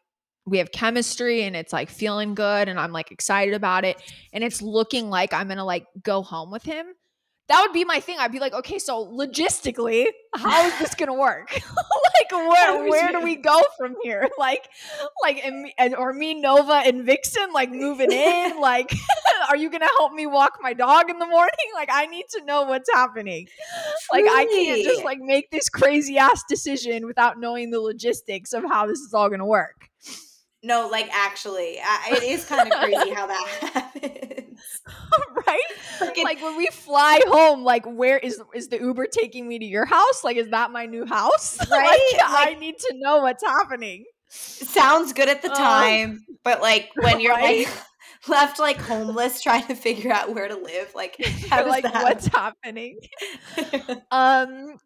we 0.46 0.58
have 0.58 0.70
chemistry 0.70 1.42
and 1.42 1.56
it's 1.56 1.72
like 1.72 1.90
feeling 1.90 2.34
good 2.34 2.68
and 2.68 2.78
I'm 2.78 2.92
like 2.92 3.10
excited 3.10 3.52
about 3.52 3.84
it 3.84 4.00
and 4.32 4.42
it's 4.44 4.62
looking 4.62 5.10
like 5.10 5.34
I'm 5.34 5.48
gonna 5.48 5.64
like 5.64 5.86
go 6.02 6.22
home 6.22 6.50
with 6.50 6.62
him. 6.62 6.86
That 7.48 7.62
would 7.62 7.72
be 7.72 7.84
my 7.84 7.98
thing. 8.00 8.18
I'd 8.18 8.30
be 8.30 8.40
like, 8.40 8.52
okay, 8.52 8.78
so 8.78 9.06
logistically, 9.06 10.06
how 10.36 10.66
is 10.66 10.78
this 10.78 10.94
gonna 10.94 11.14
work? 11.14 11.50
like, 11.54 12.30
where 12.30 12.88
where 12.88 13.10
do 13.10 13.20
we 13.22 13.36
go 13.36 13.62
from 13.78 13.96
here? 14.02 14.28
Like, 14.38 14.68
like, 15.22 15.42
and, 15.78 15.96
or 15.96 16.12
me, 16.12 16.34
Nova, 16.34 16.74
and 16.74 17.04
Vixen, 17.04 17.52
like 17.52 17.70
moving 17.70 18.12
in. 18.12 18.60
Like, 18.60 18.92
are 19.48 19.56
you 19.56 19.70
gonna 19.70 19.88
help 19.98 20.12
me 20.12 20.26
walk 20.26 20.58
my 20.60 20.74
dog 20.74 21.10
in 21.10 21.18
the 21.18 21.26
morning? 21.26 21.54
Like, 21.74 21.88
I 21.92 22.06
need 22.06 22.26
to 22.32 22.44
know 22.44 22.62
what's 22.64 22.88
happening. 22.92 23.48
Like, 24.12 24.24
I 24.28 24.44
can't 24.44 24.82
just 24.84 25.04
like 25.04 25.18
make 25.20 25.50
this 25.50 25.68
crazy 25.68 26.18
ass 26.18 26.44
decision 26.48 27.06
without 27.06 27.38
knowing 27.40 27.70
the 27.70 27.80
logistics 27.80 28.52
of 28.52 28.64
how 28.64 28.86
this 28.86 28.98
is 29.00 29.14
all 29.14 29.28
gonna 29.30 29.46
work. 29.46 29.88
no, 30.62 30.88
like 30.90 31.08
actually, 31.12 31.78
I, 31.80 32.14
it 32.16 32.22
is 32.24 32.44
kind 32.44 32.70
of 32.72 32.78
crazy 32.78 33.10
how 33.10 33.26
that 33.26 33.46
happens. 33.72 34.37
right? 35.46 35.60
Like, 36.00 36.16
like 36.22 36.42
when 36.42 36.56
we 36.56 36.66
fly 36.68 37.20
home, 37.26 37.64
like 37.64 37.84
where 37.86 38.18
is 38.18 38.40
is 38.54 38.68
the 38.68 38.78
Uber 38.78 39.06
taking 39.06 39.46
me 39.48 39.58
to 39.58 39.64
your 39.64 39.84
house? 39.84 40.24
Like, 40.24 40.36
is 40.36 40.50
that 40.50 40.70
my 40.70 40.86
new 40.86 41.06
house? 41.06 41.58
Like, 41.70 41.70
Right? 41.70 42.12
I 42.26 42.54
need 42.58 42.78
to 42.78 42.94
know 42.98 43.18
what's 43.18 43.44
happening. 43.44 44.04
sounds 44.28 45.12
good 45.12 45.28
at 45.28 45.42
the 45.42 45.48
Um, 45.50 45.54
time, 45.54 46.26
but 46.44 46.60
like 46.60 46.90
when 46.96 47.20
you're 47.20 47.34
right? 47.34 47.66
like 47.66 47.68
left 48.28 48.58
like 48.58 48.80
homeless 48.80 49.42
trying 49.42 49.66
to 49.66 49.74
figure 49.74 50.12
out 50.12 50.34
where 50.34 50.48
to 50.48 50.56
live, 50.56 50.92
like 50.94 51.16
how 51.50 51.66
like, 51.66 51.84
that 51.84 52.02
what's 52.02 52.26
happening? 52.26 52.98
um 54.10 54.76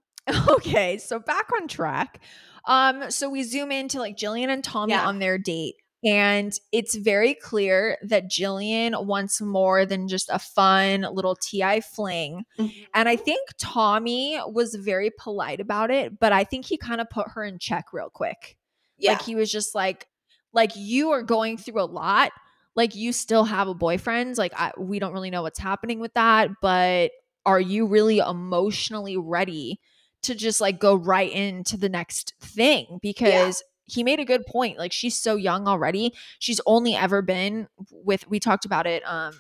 okay 0.49 0.99
so 0.99 1.19
back 1.19 1.49
on 1.61 1.67
track 1.69 2.21
um 2.67 3.11
so 3.11 3.29
we 3.29 3.43
zoom 3.43 3.73
into 3.73 3.99
like 3.99 4.17
jillian 4.17 4.49
and 4.49 4.63
tommy 4.63 4.93
Yeah. 4.93 5.07
on 5.07 5.19
their 5.19 5.39
date 5.39 5.75
and 6.05 6.59
it's 6.73 6.95
very 6.97 7.35
clear 7.35 7.97
that 8.03 8.29
jillian 8.31 9.05
wants 9.07 9.41
more 9.41 9.87
than 9.87 10.09
just 10.09 10.29
a 10.31 10.39
fun 10.39 11.07
little 11.13 11.37
ti 11.37 11.81
fling. 11.81 12.45
Mhm. 12.59 12.87
and 12.95 13.09
i 13.09 13.17
think 13.17 13.49
tommy 13.59 14.41
was 14.47 14.75
very 14.75 15.11
polite 15.19 15.61
about 15.61 15.91
it 15.91 16.19
but 16.19 16.33
i 16.33 16.45
think 16.45 16.67
he 16.67 16.77
kind 16.77 17.01
of 17.01 17.09
put 17.11 17.29
her 17.35 17.45
in 17.45 17.59
check 17.59 17.93
real 17.93 18.11
quick. 18.11 18.57
Yeah. 18.99 19.13
like 19.13 19.23
he 19.23 19.35
was 19.35 19.51
just 19.51 19.75
like 19.75 20.07
like 20.53 20.73
you 20.77 21.11
are 21.11 21.23
going 21.23 21.57
through 21.57 21.81
a 21.81 21.85
lot. 21.87 22.31
Like 22.77 22.95
you 22.95 23.13
still 23.13 23.45
have 23.45 23.69
a 23.69 23.75
boyfriend. 23.75 24.39
Like 24.39 24.53
I, 24.57 24.73
we 24.79 24.99
don't 24.99 25.13
really 25.13 25.31
know 25.31 25.43
what's 25.43 25.59
happening 25.59 25.99
with 25.99 26.15
that 26.15 26.51
but 26.61 27.11
are 27.45 27.61
you 27.61 27.87
really 27.87 28.19
emotionally 28.19 29.17
ready 29.17 29.81
to 30.23 30.35
just 30.37 30.61
like 30.61 30.79
go 30.79 30.95
right 30.95 31.33
into 31.33 31.77
the 31.77 31.89
next 31.89 32.35
thing? 32.41 32.99
Because 33.03 33.63
he 33.87 34.03
made 34.03 34.21
a 34.21 34.25
good 34.25 34.47
point 34.47 34.79
like 34.79 34.93
she's 34.93 35.17
so 35.17 35.37
young 35.37 35.67
already 35.67 36.13
she's 36.39 36.61
only 36.67 36.95
ever 36.95 37.23
been 37.23 37.67
with 37.91 38.29
we 38.29 38.39
talked 38.41 38.65
about 38.65 38.87
it 38.87 39.03
um 39.07 39.33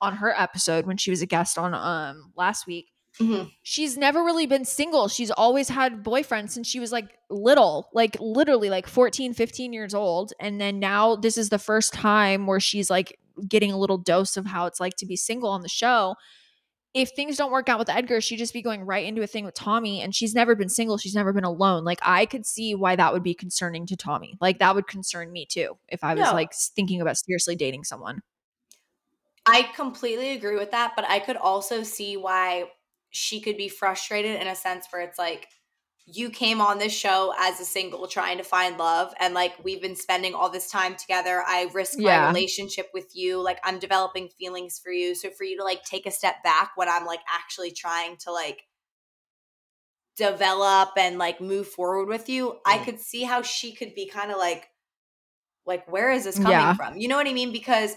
on 0.00 0.16
her 0.16 0.34
episode 0.38 0.86
when 0.86 0.96
she 0.96 1.10
was 1.10 1.22
a 1.22 1.26
guest 1.26 1.58
on 1.58 1.74
um 1.74 2.32
last 2.36 2.66
week 2.66 2.88
Mhm. 3.20 3.50
she's 3.62 3.98
never 3.98 4.24
really 4.24 4.46
been 4.46 4.64
single 4.64 5.06
she's 5.06 5.30
always 5.30 5.68
had 5.68 6.02
boyfriends 6.02 6.50
since 6.52 6.66
she 6.66 6.80
was 6.80 6.92
like 6.92 7.18
little 7.28 7.90
like 7.92 8.16
literally 8.20 8.70
like 8.70 8.86
14 8.86 9.34
15 9.34 9.74
years 9.74 9.92
old 9.92 10.32
and 10.40 10.58
then 10.58 10.78
now 10.80 11.16
this 11.16 11.36
is 11.36 11.50
the 11.50 11.58
first 11.58 11.92
time 11.92 12.46
where 12.46 12.58
she's 12.58 12.88
like 12.88 13.18
getting 13.46 13.70
a 13.70 13.76
little 13.78 13.98
dose 13.98 14.38
of 14.38 14.46
how 14.46 14.64
it's 14.64 14.80
like 14.80 14.96
to 14.96 15.04
be 15.04 15.14
single 15.16 15.50
on 15.50 15.60
the 15.60 15.68
show 15.68 16.14
if 16.94 17.10
things 17.10 17.36
don't 17.36 17.50
work 17.52 17.68
out 17.68 17.78
with 17.78 17.88
edgar 17.88 18.20
she'd 18.20 18.36
just 18.36 18.52
be 18.52 18.60
going 18.62 18.82
right 18.84 19.06
into 19.06 19.22
a 19.22 19.26
thing 19.26 19.44
with 19.44 19.54
tommy 19.54 20.00
and 20.02 20.14
she's 20.14 20.34
never 20.34 20.54
been 20.54 20.68
single 20.68 20.98
she's 20.98 21.14
never 21.14 21.32
been 21.32 21.44
alone. 21.44 21.84
Like 21.84 22.00
i 22.02 22.26
could 22.26 22.44
see 22.46 22.74
why 22.74 22.96
that 22.96 23.12
would 23.12 23.22
be 23.22 23.34
concerning 23.34 23.86
to 23.86 23.96
tommy. 23.96 24.36
Like 24.40 24.58
that 24.58 24.74
would 24.74 24.86
concern 24.86 25.32
me 25.32 25.46
too 25.46 25.78
if 25.88 26.04
i 26.04 26.14
was 26.14 26.24
No. 26.24 26.32
like 26.32 26.52
thinking 26.54 27.00
about 27.00 27.16
seriously 27.16 27.56
dating 27.56 27.84
someone. 27.84 28.22
I 29.44 29.62
completely 29.74 30.32
agree 30.32 30.56
with 30.56 30.70
that, 30.70 30.92
but 30.94 31.04
I 31.08 31.18
could 31.18 31.36
also 31.36 31.82
see 31.82 32.16
why 32.16 32.66
she 33.10 33.40
could 33.40 33.56
be 33.56 33.68
frustrated 33.68 34.40
in 34.40 34.46
a 34.46 34.54
sense 34.54 34.86
where 34.90 35.02
it's 35.02 35.18
like 35.18 35.48
you 36.06 36.30
came 36.30 36.60
on 36.60 36.78
this 36.78 36.92
show 36.92 37.32
as 37.38 37.60
a 37.60 37.64
single 37.64 38.08
trying 38.08 38.38
to 38.38 38.44
find 38.44 38.76
love 38.76 39.14
and 39.20 39.34
like 39.34 39.52
we've 39.64 39.80
been 39.80 39.94
spending 39.96 40.34
all 40.34 40.50
this 40.50 40.68
time 40.70 40.96
together. 40.96 41.42
I 41.46 41.70
risk 41.72 42.00
my 42.02 42.16
relationship 42.16 42.88
with 42.92 43.14
you, 43.14 43.40
like 43.42 43.60
I'm 43.62 43.78
developing 43.78 44.28
feelings 44.28 44.80
for 44.82 44.90
you. 44.90 45.14
So 45.14 45.30
for 45.30 45.44
you 45.44 45.56
to 45.58 45.64
like 45.64 45.84
take 45.84 46.06
a 46.06 46.10
step 46.10 46.42
back 46.42 46.72
when 46.76 46.88
I'm 46.88 47.06
like 47.06 47.20
actually 47.30 47.70
trying 47.70 48.16
to 48.18 48.32
like 48.32 48.64
develop 50.16 50.90
and 50.96 51.18
like 51.18 51.40
move 51.40 51.68
forward 51.68 52.08
with 52.08 52.28
you, 52.28 52.60
I 52.66 52.78
Mm. 52.78 52.84
could 52.84 53.00
see 53.00 53.22
how 53.22 53.42
she 53.42 53.72
could 53.74 53.94
be 53.94 54.06
kind 54.08 54.30
of 54.30 54.38
like 54.38 54.68
like 55.66 55.90
where 55.90 56.10
is 56.10 56.24
this 56.24 56.38
coming 56.38 56.70
Yeah. 56.70 56.74
from? 56.74 56.96
You 56.98 57.08
know 57.08 57.16
what 57.16 57.28
I 57.28 57.32
mean? 57.32 57.52
Because 57.52 57.96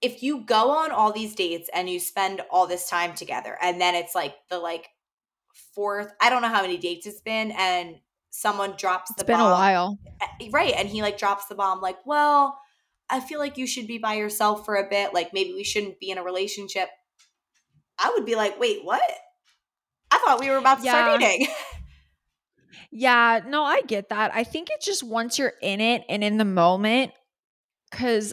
if 0.00 0.22
you 0.22 0.44
go 0.44 0.70
on 0.70 0.92
all 0.92 1.12
these 1.12 1.34
dates 1.34 1.68
and 1.74 1.90
you 1.90 1.98
spend 1.98 2.40
all 2.50 2.66
this 2.66 2.88
time 2.88 3.14
together 3.14 3.56
and 3.60 3.80
then 3.80 3.94
it's 3.94 4.14
like 4.14 4.34
the 4.48 4.58
like 4.58 4.88
fourth, 5.78 6.12
I 6.20 6.28
don't 6.28 6.42
know 6.42 6.48
how 6.48 6.62
many 6.62 6.76
dates 6.76 7.06
it's 7.06 7.20
been 7.20 7.52
and 7.52 8.00
someone 8.30 8.74
drops 8.76 9.10
It's 9.12 9.20
the 9.20 9.24
been 9.24 9.36
bomb. 9.38 9.52
a 9.52 9.54
while. 9.54 9.98
Right. 10.50 10.74
And 10.76 10.88
he 10.88 11.02
like 11.02 11.18
drops 11.18 11.46
the 11.46 11.54
bomb, 11.54 11.80
like, 11.80 12.04
well, 12.04 12.58
I 13.08 13.20
feel 13.20 13.38
like 13.38 13.56
you 13.56 13.66
should 13.68 13.86
be 13.86 13.98
by 13.98 14.14
yourself 14.14 14.64
for 14.64 14.74
a 14.74 14.88
bit. 14.88 15.14
Like, 15.14 15.32
maybe 15.32 15.52
we 15.52 15.62
shouldn't 15.62 16.00
be 16.00 16.10
in 16.10 16.18
a 16.18 16.24
relationship. 16.24 16.88
I 17.96 18.10
would 18.16 18.26
be 18.26 18.34
like, 18.34 18.58
wait, 18.58 18.84
what? 18.84 19.00
I 20.10 20.18
thought 20.18 20.40
we 20.40 20.50
were 20.50 20.56
about 20.56 20.80
to 20.80 20.84
Yeah. 20.84 21.04
start 21.06 21.20
dating. 21.20 21.46
Yeah, 22.90 23.40
no, 23.46 23.64
I 23.64 23.82
get 23.82 24.08
that. 24.08 24.34
I 24.34 24.44
think 24.44 24.68
it's 24.70 24.84
just 24.86 25.02
once 25.02 25.38
you're 25.38 25.52
in 25.62 25.80
it 25.80 26.04
and 26.08 26.24
in 26.24 26.38
the 26.38 26.44
moment, 26.44 27.12
because 27.90 28.32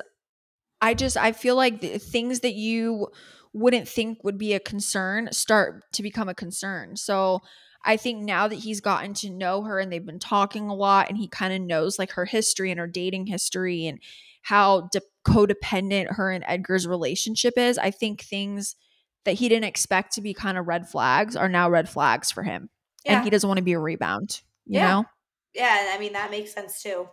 I 0.82 0.94
just 0.94 1.18
I 1.18 1.34
feel 1.34 1.56
like 1.56 1.82
the 1.82 1.98
things 2.00 2.40
that 2.42 2.54
you 2.54 3.08
wouldn't 3.56 3.88
think 3.88 4.24
would 4.24 4.38
be 4.38 4.54
a 4.54 4.60
concern 4.60 5.30
start 5.32 5.84
to 5.94 6.04
become 6.04 6.28
a 6.28 6.36
concern. 6.36 6.98
So 6.98 7.40
I 7.86 7.98
think 7.98 8.24
now 8.24 8.48
that 8.48 8.56
he's 8.56 8.82
gotten 8.82 9.14
to 9.16 9.30
know 9.30 9.64
her 9.64 9.80
and 9.80 9.92
they've 9.92 10.06
been 10.06 10.20
talking 10.20 10.68
a 10.68 10.76
lot, 10.76 11.08
and 11.10 11.18
he 11.18 11.28
kind 11.30 11.54
of 11.54 11.62
knows 11.62 11.98
like 11.98 12.12
her 12.12 12.26
history 12.26 12.70
and 12.70 12.80
her 12.80 12.88
dating 12.88 13.28
history 13.28 13.86
and 13.86 14.00
how 14.42 14.90
de- 14.92 15.02
codependent 15.26 16.16
her 16.16 16.32
and 16.32 16.44
Edgar's 16.48 16.86
relationship 16.86 17.54
is, 17.58 17.78
I 17.78 17.92
think 17.92 18.22
things 18.22 18.76
that 19.24 19.34
he 19.36 19.48
didn't 19.50 19.66
expect 19.66 20.14
to 20.14 20.22
be 20.22 20.34
kind 20.34 20.58
of 20.58 20.68
red 20.68 20.90
flags 20.90 21.36
are 21.36 21.50
now 21.50 21.70
red 21.70 21.88
flags 21.90 22.32
for 22.32 22.44
him 22.44 22.70
yeah. 23.06 23.16
and 23.16 23.24
he 23.24 23.30
doesn't 23.30 23.48
want 23.48 23.58
to 23.58 23.64
be 23.64 23.74
a 23.74 23.80
rebound. 23.80 24.42
You 24.66 24.80
Yeah. 24.80 24.90
know, 24.90 25.06
yeah. 25.54 25.94
I 25.96 26.00
mean, 26.00 26.14
that 26.14 26.30
makes 26.30 26.54
sense 26.54 26.82
too. 26.82 27.08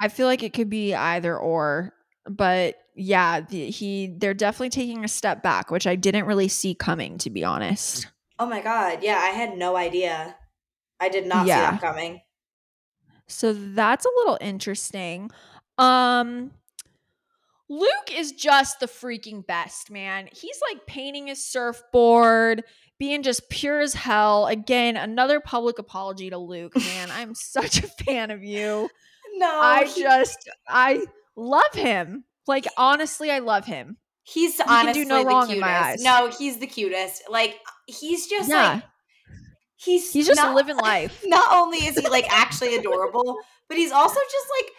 I 0.00 0.08
feel 0.08 0.26
like 0.26 0.42
it 0.42 0.52
could 0.52 0.70
be 0.70 0.94
either 0.94 1.36
or, 1.36 1.92
but 2.28 2.76
yeah, 2.98 3.40
the, 3.40 3.70
he 3.70 4.08
they're 4.18 4.34
definitely 4.34 4.70
taking 4.70 5.04
a 5.04 5.08
step 5.08 5.42
back, 5.42 5.70
which 5.70 5.86
I 5.86 5.94
didn't 5.96 6.26
really 6.26 6.48
see 6.48 6.74
coming, 6.74 7.16
to 7.18 7.30
be 7.30 7.44
honest. 7.44 8.08
Oh 8.38 8.46
my 8.46 8.60
God. 8.60 9.02
Yeah. 9.02 9.16
I 9.18 9.28
had 9.30 9.56
no 9.56 9.76
idea. 9.76 10.36
I 11.00 11.08
did 11.08 11.26
not 11.26 11.44
see 11.44 11.48
Yeah. 11.48 11.70
that 11.72 11.80
coming. 11.80 12.20
So 13.26 13.52
that's 13.52 14.04
a 14.04 14.10
little 14.18 14.38
interesting. 14.40 15.30
Um 15.78 16.52
Luke 17.70 18.10
is 18.14 18.32
just 18.32 18.80
the 18.80 18.86
freaking 18.86 19.46
best, 19.46 19.90
man. 19.90 20.28
He's 20.32 20.58
like 20.70 20.86
painting 20.86 21.26
his 21.26 21.44
surfboard, 21.44 22.64
being 22.98 23.22
just 23.22 23.50
pure 23.50 23.80
as 23.80 23.92
hell. 23.92 24.46
Again, 24.46 24.96
another 24.96 25.38
public 25.38 25.78
apology 25.78 26.30
to 26.30 26.38
Luke, 26.38 26.74
man. 26.76 27.10
I'm 27.12 27.34
such 27.34 27.82
a 27.84 27.88
fan 27.88 28.30
of 28.30 28.42
you. 28.42 28.88
No. 29.34 29.46
I 29.60 29.84
just 29.96 30.48
I 30.66 31.04
love 31.36 31.74
him. 31.74 32.24
Like 32.48 32.66
honestly, 32.76 33.30
I 33.30 33.38
love 33.38 33.66
him. 33.66 33.98
He's 34.24 34.56
can 34.56 34.66
honestly 34.68 35.04
do 35.04 35.08
no 35.08 35.20
the 35.20 35.26
wrong 35.26 35.46
cutest. 35.46 35.54
in 35.54 35.60
my 35.60 35.78
eyes. 35.90 36.02
No, 36.02 36.30
he's 36.36 36.58
the 36.58 36.66
cutest. 36.66 37.22
Like 37.30 37.58
he's 37.86 38.26
just 38.26 38.48
Yeah. 38.48 38.74
like 38.74 38.82
he's 39.76 40.12
He's 40.12 40.26
just 40.26 40.40
not, 40.40 40.54
living 40.54 40.76
life. 40.76 41.22
Not 41.26 41.46
only 41.52 41.78
is 41.78 41.96
he 41.98 42.08
like 42.08 42.26
actually 42.30 42.74
adorable, 42.76 43.36
but 43.68 43.78
he's 43.78 43.92
also 43.92 44.18
just 44.18 44.46
like 44.60 44.72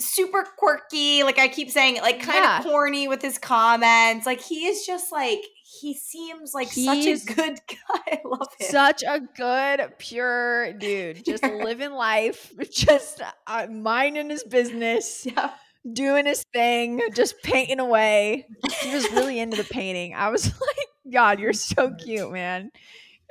super 0.00 0.46
quirky. 0.58 1.22
Like 1.22 1.38
I 1.38 1.48
keep 1.48 1.70
saying, 1.70 1.96
like 2.00 2.20
kind 2.20 2.38
Yeah. 2.38 2.58
of 2.58 2.64
corny 2.64 3.08
with 3.08 3.20
his 3.22 3.36
comments. 3.38 4.24
Like 4.26 4.40
he 4.40 4.66
is 4.66 4.86
just 4.86 5.12
like 5.12 5.40
he 5.80 5.94
seems 5.94 6.54
like 6.54 6.70
He's 6.70 6.84
such 7.24 7.30
a 7.30 7.34
good 7.34 7.58
guy. 7.68 8.00
I 8.06 8.20
love 8.24 8.48
him. 8.58 8.68
Such 8.70 9.02
a 9.02 9.20
good, 9.20 9.98
pure 9.98 10.72
dude. 10.74 11.24
Just 11.26 11.42
living 11.42 11.92
life, 11.92 12.52
just 12.70 13.22
uh, 13.46 13.66
minding 13.70 14.28
his 14.30 14.44
business, 14.44 15.24
yeah. 15.26 15.50
Doing 15.90 16.26
his 16.26 16.44
thing, 16.52 17.00
just 17.14 17.42
painting 17.42 17.80
away. 17.80 18.46
He 18.80 18.94
was 18.94 19.10
really 19.12 19.38
into 19.40 19.56
the 19.56 19.64
painting. 19.64 20.14
I 20.14 20.28
was 20.30 20.46
like, 20.60 21.12
God, 21.12 21.40
you're 21.40 21.52
so 21.52 21.92
cute, 21.94 22.30
man. 22.30 22.70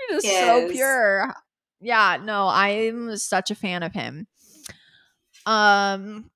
You're 0.10 0.20
just 0.20 0.34
so 0.34 0.70
pure. 0.72 1.34
Yeah, 1.80 2.18
no, 2.24 2.48
I'm 2.48 3.16
such 3.18 3.52
a 3.52 3.56
fan 3.56 3.84
of 3.84 3.94
him. 3.94 4.28
Um, 5.46 6.30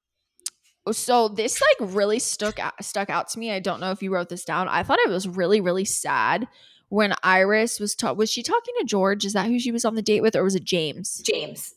so 0.92 1.28
this 1.28 1.62
like 1.62 1.94
really 1.94 2.20
stuck 2.20 2.60
out, 2.60 2.84
stuck 2.84 3.10
out 3.10 3.30
to 3.30 3.40
me. 3.40 3.52
I 3.52 3.60
don't 3.60 3.80
know 3.80 3.92
if 3.92 4.02
you 4.02 4.14
wrote 4.14 4.30
this 4.30 4.46
down. 4.46 4.68
I 4.68 4.84
thought 4.84 5.00
it 5.00 5.10
was 5.10 5.28
really 5.28 5.62
really 5.62 5.86
sad 5.86 6.48
when 6.90 7.14
Iris 7.24 7.80
was 7.80 7.96
ta- 7.96 8.14
was 8.14 8.32
she 8.32 8.44
talking 8.44 8.74
to 8.80 8.86
George? 8.86 9.26
Is 9.26 9.34
that 9.34 9.48
who 9.48 9.60
she 9.60 9.72
was 9.72 9.86
on 9.86 9.96
the 9.96 10.02
date 10.02 10.22
with, 10.22 10.36
or 10.36 10.44
was 10.44 10.56
it 10.56 10.64
James? 10.64 11.22
James. 11.26 11.74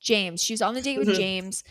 James. 0.00 0.42
She 0.42 0.52
was 0.52 0.62
on 0.62 0.74
the 0.74 0.82
date 0.82 0.98
with 0.98 1.08
Mhm. 1.08 1.16
James, 1.16 1.64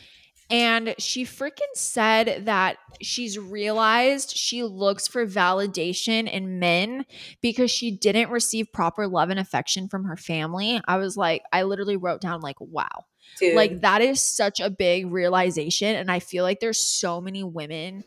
and 0.50 0.94
she 1.00 1.26
freaking 1.26 1.74
said 1.74 2.46
that 2.46 2.78
she's 3.02 3.40
realized 3.40 4.38
she 4.38 4.64
looks 4.64 5.08
for 5.08 5.26
validation 5.26 6.30
in 6.30 6.60
men 6.60 7.06
because 7.42 7.72
she 7.72 7.92
didn't 7.92 8.30
receive 8.30 8.72
proper 8.72 9.08
love 9.08 9.30
and 9.30 9.40
affection 9.40 9.88
from 9.88 10.06
her 10.06 10.18
family. 10.18 10.80
I 10.88 10.98
was 10.98 11.18
like, 11.18 11.44
I 11.52 11.64
literally 11.64 11.98
wrote 11.98 12.22
down 12.22 12.42
like, 12.42 12.60
wow. 12.60 13.06
Dude. 13.40 13.56
Like 13.56 13.82
that 13.82 14.02
is 14.02 14.22
such 14.22 14.60
a 14.60 14.70
big 14.70 15.12
realization 15.12 15.96
and 15.96 16.12
I 16.12 16.20
feel 16.20 16.44
like 16.44 16.60
there's 16.60 16.80
so 16.80 17.20
many 17.20 17.44
women 17.44 18.04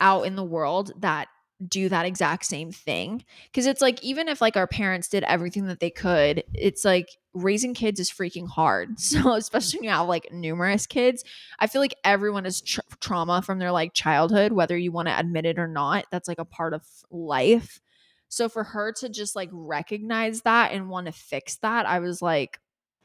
out 0.00 0.22
in 0.22 0.36
the 0.36 0.44
world 0.44 0.92
that 1.00 1.28
do 1.68 1.88
that 1.88 2.06
exact 2.06 2.44
same 2.46 2.72
thing 2.72 3.24
cuz 3.52 3.66
it's 3.66 3.82
like 3.82 4.02
even 4.02 4.28
if 4.28 4.40
like 4.40 4.56
our 4.56 4.66
parents 4.66 5.08
did 5.08 5.24
everything 5.24 5.66
that 5.66 5.80
they 5.80 5.90
could, 5.90 6.42
it's 6.54 6.84
like 6.84 7.08
raising 7.34 7.74
kids 7.74 8.00
is 8.00 8.10
freaking 8.10 8.48
hard. 8.48 8.98
So 8.98 9.34
especially 9.34 9.80
when 9.80 9.84
you 9.84 9.90
have 9.90 10.08
like 10.08 10.32
numerous 10.32 10.86
kids, 10.86 11.24
I 11.58 11.66
feel 11.66 11.80
like 11.80 11.94
everyone 12.04 12.44
has 12.44 12.60
tr- 12.60 12.80
trauma 13.00 13.42
from 13.42 13.58
their 13.58 13.72
like 13.72 13.92
childhood 13.92 14.52
whether 14.52 14.76
you 14.76 14.92
want 14.92 15.08
to 15.08 15.18
admit 15.18 15.46
it 15.46 15.58
or 15.58 15.68
not. 15.68 16.06
That's 16.10 16.28
like 16.28 16.38
a 16.38 16.44
part 16.44 16.74
of 16.74 16.82
life. 17.10 17.80
So 18.28 18.48
for 18.48 18.64
her 18.64 18.92
to 18.92 19.08
just 19.08 19.36
like 19.36 19.50
recognize 19.52 20.42
that 20.42 20.72
and 20.72 20.88
want 20.88 21.06
to 21.06 21.12
fix 21.12 21.56
that, 21.56 21.86
I 21.86 21.98
was 21.98 22.22
like 22.22 22.60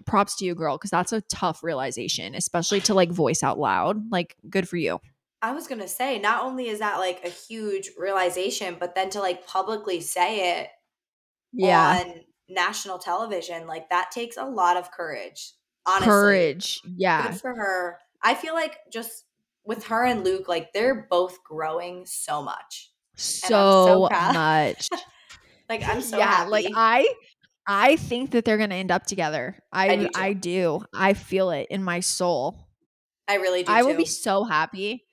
props 0.06 0.36
to 0.36 0.46
you 0.46 0.56
girl 0.56 0.78
because 0.78 0.92
that's 0.92 1.14
a 1.14 1.22
tough 1.22 1.64
realization 1.64 2.36
especially 2.36 2.82
to 2.82 2.94
like 2.94 3.10
voice 3.12 3.42
out 3.44 3.58
loud 3.58 4.12
like 4.12 4.36
good 4.50 4.68
for 4.68 4.78
you 4.78 5.00
I 5.42 5.52
was 5.52 5.68
gonna 5.68 5.88
say, 5.88 6.20
not 6.20 6.44
only 6.44 6.70
is 6.70 6.80
that 6.80 6.98
like 6.98 7.24
a 7.24 7.30
huge 7.30 7.92
realization, 7.98 8.78
but 8.80 8.96
then 8.96 9.10
to 9.12 9.20
like 9.20 9.46
publicly 9.46 10.02
say 10.02 10.60
it 10.60 10.70
yeah. 11.54 12.02
on 12.02 12.22
national 12.50 12.98
television, 12.98 13.68
like 13.68 13.90
that 13.90 14.12
takes 14.12 14.38
a 14.38 14.46
lot 14.46 14.78
of 14.78 14.92
courage. 14.92 15.54
Honestly. 15.88 16.08
courage 16.08 16.82
yeah 16.98 17.28
Good 17.28 17.40
for 17.42 17.54
her. 17.54 18.00
I 18.24 18.34
feel 18.34 18.56
like 18.56 18.80
just 18.92 19.26
with 19.64 19.86
her 19.86 20.04
and 20.04 20.24
Luke, 20.24 20.48
like 20.48 20.74
they're 20.74 21.08
both 21.12 21.44
growing 21.44 22.08
so 22.08 22.42
much. 22.42 22.92
so 23.16 24.10
so 24.10 24.34
much 24.34 24.90
Like 25.70 25.88
I'm 25.88 26.02
so 26.02 26.18
yeah 26.18 26.26
happy. 26.26 26.50
like 26.52 26.66
i 26.76 27.08
i 27.68 27.96
think 27.96 28.32
that 28.32 28.46
they're 28.46 28.58
gonna 28.58 28.76
end 28.76 28.92
up 28.92 29.06
together 29.06 29.58
i 29.72 29.90
I 29.90 29.96
do. 29.96 30.10
I 30.16 30.34
do 30.34 30.86
i 30.94 31.14
feel 31.14 31.50
it 31.52 31.68
in 31.70 31.84
my 31.84 32.02
soul 32.02 32.66
I 33.28 33.36
really 33.36 33.64
do. 33.64 33.72
I 33.72 33.84
will 33.84 33.98
be 33.98 34.06
so 34.06 34.44
happy. 34.44 35.05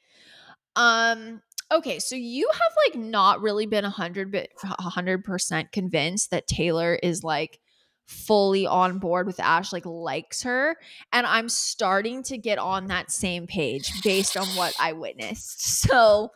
Um 0.76 1.42
okay, 1.72 1.98
so 1.98 2.14
you 2.16 2.48
have 2.52 2.72
like 2.86 3.02
not 3.02 3.40
really 3.40 3.66
been 3.66 3.84
a 3.84 3.90
hundred 3.90 4.30
bit 4.30 4.52
a 4.64 4.82
hundred 4.82 5.24
percent 5.24 5.72
convinced 5.72 6.30
that 6.30 6.46
Taylor 6.46 6.98
is 7.02 7.24
like 7.24 7.58
fully 8.06 8.66
on 8.66 8.98
board 8.98 9.26
with 9.26 9.40
Ash, 9.40 9.72
like 9.72 9.86
likes 9.86 10.42
her. 10.42 10.76
And 11.12 11.26
I'm 11.26 11.48
starting 11.48 12.22
to 12.24 12.38
get 12.38 12.58
on 12.58 12.88
that 12.88 13.10
same 13.10 13.46
page 13.46 14.02
based 14.02 14.36
on 14.36 14.46
what 14.48 14.74
I 14.78 14.92
witnessed. 14.92 15.60
So 15.92 16.30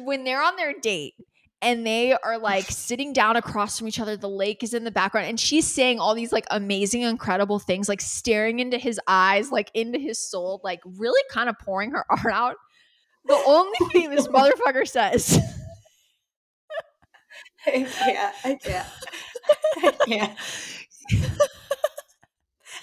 when 0.00 0.24
they're 0.24 0.42
on 0.42 0.56
their 0.56 0.74
date 0.78 1.14
and 1.62 1.86
they 1.86 2.12
are 2.12 2.38
like 2.38 2.64
sitting 2.70 3.12
down 3.12 3.36
across 3.36 3.78
from 3.78 3.88
each 3.88 4.00
other, 4.00 4.16
the 4.16 4.28
lake 4.28 4.62
is 4.62 4.74
in 4.74 4.84
the 4.84 4.90
background, 4.90 5.28
and 5.28 5.40
she's 5.40 5.66
saying 5.66 5.98
all 5.98 6.14
these 6.14 6.32
like 6.32 6.46
amazing, 6.50 7.02
incredible 7.02 7.58
things, 7.58 7.88
like 7.88 8.00
staring 8.00 8.60
into 8.60 8.76
his 8.78 9.00
eyes, 9.06 9.50
like 9.50 9.70
into 9.74 9.98
his 9.98 10.18
soul, 10.18 10.60
like 10.62 10.80
really 10.84 11.22
kind 11.30 11.48
of 11.48 11.58
pouring 11.58 11.90
her 11.92 12.04
heart 12.10 12.34
out. 12.34 12.56
The 13.28 13.42
only 13.46 13.78
thing 13.92 14.10
this 14.10 14.26
motherfucker 14.28 14.86
says 14.88 15.38
I 17.66 17.84
can't. 17.84 18.34
I 18.44 18.54
can't. 18.54 18.86
I 19.84 19.90
can't. 20.06 20.38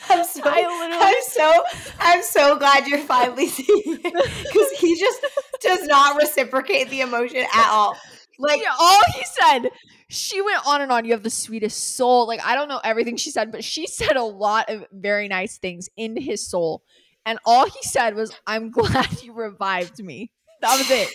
I'm 0.09 0.23
so 0.23 0.41
I 0.45 0.97
I'm 1.01 1.23
so 1.23 1.63
I'm 1.99 2.23
so 2.23 2.57
glad 2.57 2.87
you're 2.87 2.99
finally 2.99 3.47
seeing 3.47 3.99
it 4.03 4.03
because 4.03 4.71
he 4.79 4.99
just 4.99 5.25
does 5.61 5.83
not 5.87 6.17
reciprocate 6.17 6.89
the 6.89 7.01
emotion 7.01 7.45
at 7.53 7.69
all. 7.71 7.95
Like 8.37 8.61
Yeah, 8.61 8.73
all 8.79 9.01
he 9.15 9.23
said, 9.41 9.69
she 10.09 10.41
went 10.41 10.65
on 10.67 10.81
and 10.81 10.91
on. 10.91 11.05
You 11.05 11.13
have 11.13 11.23
the 11.23 11.29
sweetest 11.29 11.95
soul. 11.95 12.27
Like, 12.27 12.45
I 12.45 12.55
don't 12.55 12.67
know 12.67 12.81
everything 12.83 13.17
she 13.17 13.31
said, 13.31 13.51
but 13.51 13.63
she 13.63 13.87
said 13.87 14.15
a 14.15 14.23
lot 14.23 14.69
of 14.69 14.85
very 14.91 15.27
nice 15.27 15.57
things 15.57 15.89
into 15.97 16.21
his 16.21 16.45
soul. 16.47 16.83
And 17.25 17.39
all 17.45 17.65
he 17.65 17.81
said 17.81 18.15
was, 18.15 18.33
I'm 18.45 18.71
glad 18.71 19.21
you 19.21 19.33
revived 19.33 20.03
me. 20.03 20.31
That 20.61 20.77
was 20.77 20.89
it. 20.91 21.09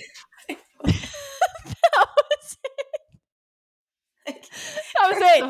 that 0.85 2.07
was 2.17 2.57
it. 2.65 4.49
That 4.97 5.11
was 5.13 5.19
it. 5.21 5.43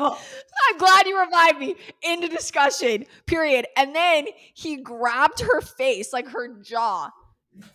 I'm 0.69 0.77
glad 0.77 1.05
you 1.05 1.19
revived 1.19 1.59
me. 1.59 1.75
Into 2.03 2.27
discussion. 2.27 3.05
Period. 3.25 3.65
And 3.77 3.95
then 3.95 4.27
he 4.53 4.77
grabbed 4.77 5.41
her 5.41 5.61
face, 5.61 6.13
like 6.13 6.27
her 6.29 6.59
jaw, 6.61 7.09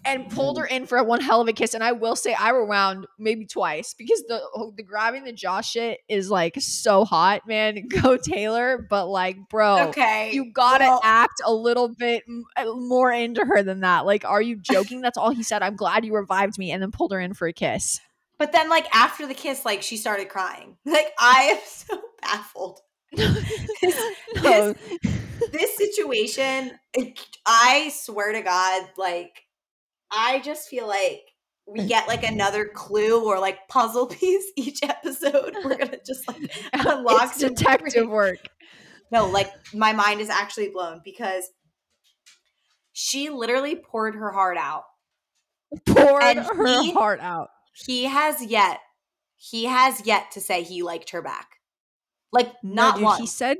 and 0.04 0.28
pulled 0.30 0.58
her 0.58 0.64
in 0.64 0.86
for 0.86 1.02
one 1.04 1.20
hell 1.20 1.40
of 1.40 1.48
a 1.48 1.52
kiss. 1.52 1.74
And 1.74 1.82
I 1.84 1.92
will 1.92 2.16
say 2.16 2.34
I 2.34 2.50
rewound 2.50 3.06
maybe 3.18 3.46
twice 3.46 3.94
because 3.94 4.22
the 4.28 4.40
oh, 4.54 4.72
the 4.76 4.82
grabbing 4.82 5.24
the 5.24 5.32
jaw 5.32 5.60
shit 5.60 5.98
is 6.08 6.30
like 6.30 6.54
so 6.60 7.04
hot, 7.04 7.46
man. 7.46 7.86
Go 8.02 8.16
Taylor, 8.16 8.84
but 8.88 9.06
like, 9.06 9.36
bro, 9.50 9.88
Okay. 9.88 10.30
you 10.32 10.52
gotta 10.52 10.84
well, 10.84 11.00
act 11.04 11.40
a 11.44 11.52
little 11.52 11.88
bit 11.88 12.24
uh, 12.56 12.64
more 12.74 13.10
into 13.12 13.44
her 13.44 13.62
than 13.62 13.80
that. 13.80 14.06
Like, 14.06 14.24
are 14.24 14.42
you 14.42 14.56
joking? 14.56 15.00
That's 15.00 15.18
all 15.18 15.30
he 15.30 15.42
said. 15.42 15.62
I'm 15.62 15.76
glad 15.76 16.04
you 16.04 16.14
revived 16.14 16.58
me, 16.58 16.70
and 16.72 16.82
then 16.82 16.90
pulled 16.90 17.12
her 17.12 17.20
in 17.20 17.34
for 17.34 17.46
a 17.46 17.52
kiss. 17.52 18.00
But 18.38 18.52
then, 18.52 18.68
like 18.68 18.86
after 18.94 19.26
the 19.26 19.34
kiss, 19.34 19.64
like 19.64 19.82
she 19.82 19.96
started 19.96 20.28
crying. 20.28 20.76
Like 20.86 21.12
I 21.18 21.42
am 21.42 21.58
so 21.66 22.00
baffled. 22.22 22.80
no, 23.16 24.74
This 25.52 25.76
situation, 25.76 26.72
I 27.46 27.90
swear 27.94 28.32
to 28.32 28.42
God, 28.42 28.88
like 28.96 29.42
I 30.16 30.40
just 30.40 30.68
feel 30.68 30.88
like 30.88 31.20
we 31.66 31.80
mm. 31.80 31.88
get 31.88 32.08
like 32.08 32.22
another 32.22 32.70
clue 32.74 33.24
or 33.24 33.38
like 33.38 33.68
puzzle 33.68 34.06
piece 34.18 34.50
each 34.56 34.82
episode. 34.82 35.54
We're 35.64 35.76
gonna 35.78 35.98
just 36.04 36.26
like 36.28 36.50
unlock 36.72 37.30
it's 37.30 37.40
some 37.40 37.54
detective 37.54 38.08
work. 38.08 38.38
No, 39.12 39.28
like 39.28 39.52
my 39.72 39.92
mind 39.92 40.20
is 40.20 40.30
actually 40.30 40.70
blown 40.70 41.00
because 41.04 41.48
she 42.92 43.28
literally 43.30 43.76
poured 43.76 44.14
her 44.14 44.32
heart 44.32 44.56
out. 44.56 44.84
Poured 45.86 46.22
And 46.22 46.38
her 46.40 46.82
he- 46.82 46.92
heart 46.92 47.20
out. 47.20 47.48
He 47.84 48.04
has 48.04 48.42
yet, 48.42 48.80
he 49.36 49.66
has 49.66 50.06
yet 50.06 50.30
to 50.30 50.40
say 50.40 50.62
he 50.62 50.82
liked 50.82 51.10
her 51.10 51.20
back. 51.20 51.46
Like 52.32 52.52
No, 52.62 52.74
not 52.74 52.94
dude, 52.94 53.04
once. 53.04 53.20
He 53.20 53.26
said, 53.26 53.58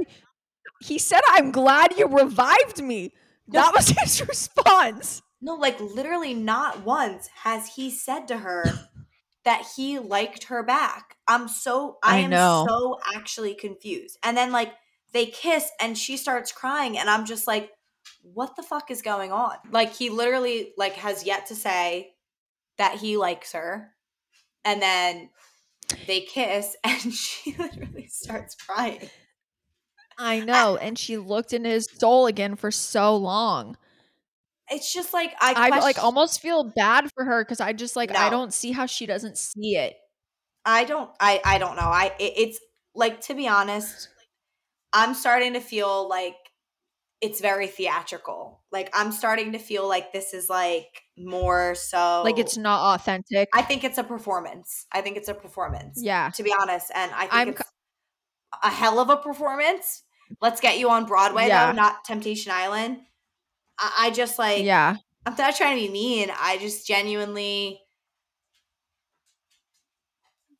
he 0.81 0.99
said, 0.99 1.21
"I'm 1.29 1.53
glad 1.53 1.99
you 1.99 2.07
revived 2.07 2.83
me." 2.83 3.13
That 3.49 3.73
was 3.75 3.89
his 4.01 4.27
response. 4.27 5.23
No, 5.41 5.55
like 5.55 5.81
literally 5.81 6.35
not 6.35 6.85
once 6.85 7.29
has 7.43 7.75
he 7.75 7.91
said 7.91 8.29
to 8.29 8.39
her 8.39 8.65
that 9.45 9.67
he 9.77 9.99
liked 9.99 10.45
her 10.45 10.63
back. 10.63 11.17
I'm 11.29 11.49
so 11.49 11.99
I, 12.03 12.17
I 12.17 12.19
am 12.21 12.31
know. 12.31 12.67
so 12.67 12.99
actually 13.15 13.55
confused. 13.55 14.19
And 14.23 14.37
then 14.37 14.53
like 14.53 14.73
they 15.13 15.27
kiss 15.27 15.71
and 15.81 15.97
she 15.97 16.17
starts 16.17 16.53
crying 16.53 16.99
and 16.99 17.09
I'm 17.09 17.27
just 17.27 17.47
like 17.47 17.73
what 18.23 18.57
the 18.57 18.63
fuck 18.63 18.91
is 18.91 19.03
going 19.03 19.33
on? 19.33 19.57
Like 19.71 19.95
he 19.95 20.11
literally 20.11 20.73
like 20.77 20.95
has 20.95 21.25
yet 21.25 21.47
to 21.47 21.55
say 21.55 22.15
that 22.79 22.99
he 22.99 23.17
likes 23.17 23.53
her. 23.53 23.93
And 24.65 24.83
then 24.83 25.31
they 26.07 26.23
kiss 26.23 26.77
and 26.85 27.13
she 27.13 27.55
literally 27.59 28.09
starts 28.09 28.55
crying. 28.55 29.11
I 30.19 30.41
know, 30.41 30.77
and 30.77 30.99
she 30.99 31.19
looked 31.19 31.53
into 31.53 31.69
his 31.69 31.89
soul 31.99 32.27
again 32.27 32.57
for 32.57 32.71
so 32.71 33.15
long. 33.17 33.77
It's 34.71 34.93
just 34.93 35.13
like 35.13 35.33
I 35.41 35.71
I 35.73 35.79
like 35.79 36.03
almost 36.03 36.41
feel 36.41 36.65
bad 36.75 37.11
for 37.15 37.25
her 37.25 37.45
because 37.45 37.61
I 37.61 37.73
just 37.73 37.95
like 37.97 38.15
I 38.17 38.31
don't 38.31 38.53
see 38.53 38.73
how 38.73 38.87
she 38.87 39.07
doesn't 39.07 39.39
see 39.39 39.77
it. 39.77 39.95
I 40.65 40.85
don't 40.85 41.11
I 41.21 41.41
I 41.45 41.59
don't 41.59 41.77
know. 41.77 41.83
I 41.83 42.13
it, 42.19 42.33
it's 42.37 42.61
like 42.95 43.21
to 43.23 43.35
be 43.35 43.47
honest, 43.47 44.09
I'm 44.93 45.15
starting 45.15 45.53
to 45.53 45.61
feel 45.61 46.09
like 46.09 46.37
it's 47.21 47.41
very 47.41 47.67
theatrical. 47.69 48.63
Like 48.73 48.91
I'm 48.93 49.13
starting 49.13 49.53
to 49.53 49.59
feel 49.59 49.89
like 49.89 50.13
this 50.13 50.35
is 50.35 50.51
like 50.51 51.03
more 51.17 51.75
so 51.75 52.23
Like 52.25 52.39
it's 52.39 52.57
not 52.57 52.95
authentic. 52.95 53.49
I 53.55 53.63
think 53.63 53.85
it's 53.85 53.99
a 53.99 54.05
performance. 54.05 54.87
I 54.93 55.01
think 55.01 55.17
it's 55.17 55.29
a 55.29 55.35
performance. 55.35 56.01
yeah, 56.03 56.31
To 56.31 56.43
be 56.43 56.53
honest, 56.61 56.91
and 56.95 57.13
I 57.13 57.21
think 57.23 57.33
I'm 57.33 57.49
it's 57.51 57.63
a 58.63 58.71
hell 58.71 58.99
of 58.99 59.11
a 59.11 59.17
performance. 59.17 60.03
Let's 60.41 60.61
get 60.61 60.79
you 60.79 60.91
on 60.91 61.07
Broadway 61.07 61.47
Yeah. 61.47 61.67
though, 61.67 61.73
not 61.73 62.05
Temptation 62.05 62.53
Island. 62.53 62.99
I, 63.79 63.93
I 63.99 64.11
just 64.11 64.39
like 64.39 64.65
yeah, 64.65 64.97
I'm 65.25 65.35
not 65.37 65.57
trying 65.57 65.77
to 65.77 65.87
be 65.87 65.93
mean. 65.93 66.31
I 66.39 66.59
just 66.59 66.87
genuinely 66.87 67.81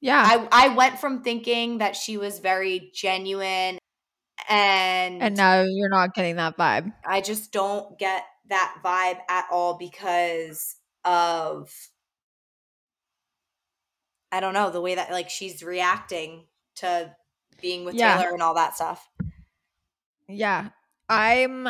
yeah. 0.01 0.23
I 0.25 0.49
I 0.53 0.69
went 0.75 0.99
from 0.99 1.23
thinking 1.23 1.79
that 1.79 1.97
she 1.97 2.17
was 2.17 2.39
very 2.39 2.91
genuine 2.95 3.79
and 4.49 5.23
and 5.23 5.37
now 5.37 5.63
you're 5.63 5.89
not 5.89 6.15
getting 6.15 6.37
that 6.37 6.57
vibe. 6.57 6.93
I 7.05 7.21
just 7.21 7.53
don't 7.53 7.99
get 7.99 8.25
that 8.49 8.77
vibe 8.85 9.19
at 9.29 9.47
all 9.51 9.77
because 9.79 10.77
of 11.05 11.71
I 14.33 14.41
don't 14.41 14.55
know, 14.55 14.71
the 14.71 14.81
way 14.81 14.95
that 14.97 15.11
like 15.11 15.31
she's 15.31 15.63
reacting 15.63 16.45
to 16.77 17.15
being 17.61 17.85
with 17.85 17.95
Yeah. 17.95 18.19
Taylor 18.19 18.33
and 18.33 18.43
all 18.43 18.55
that 18.55 18.75
stuff. 18.75 19.09
Yeah, 20.29 20.71
I'm. 21.09 21.69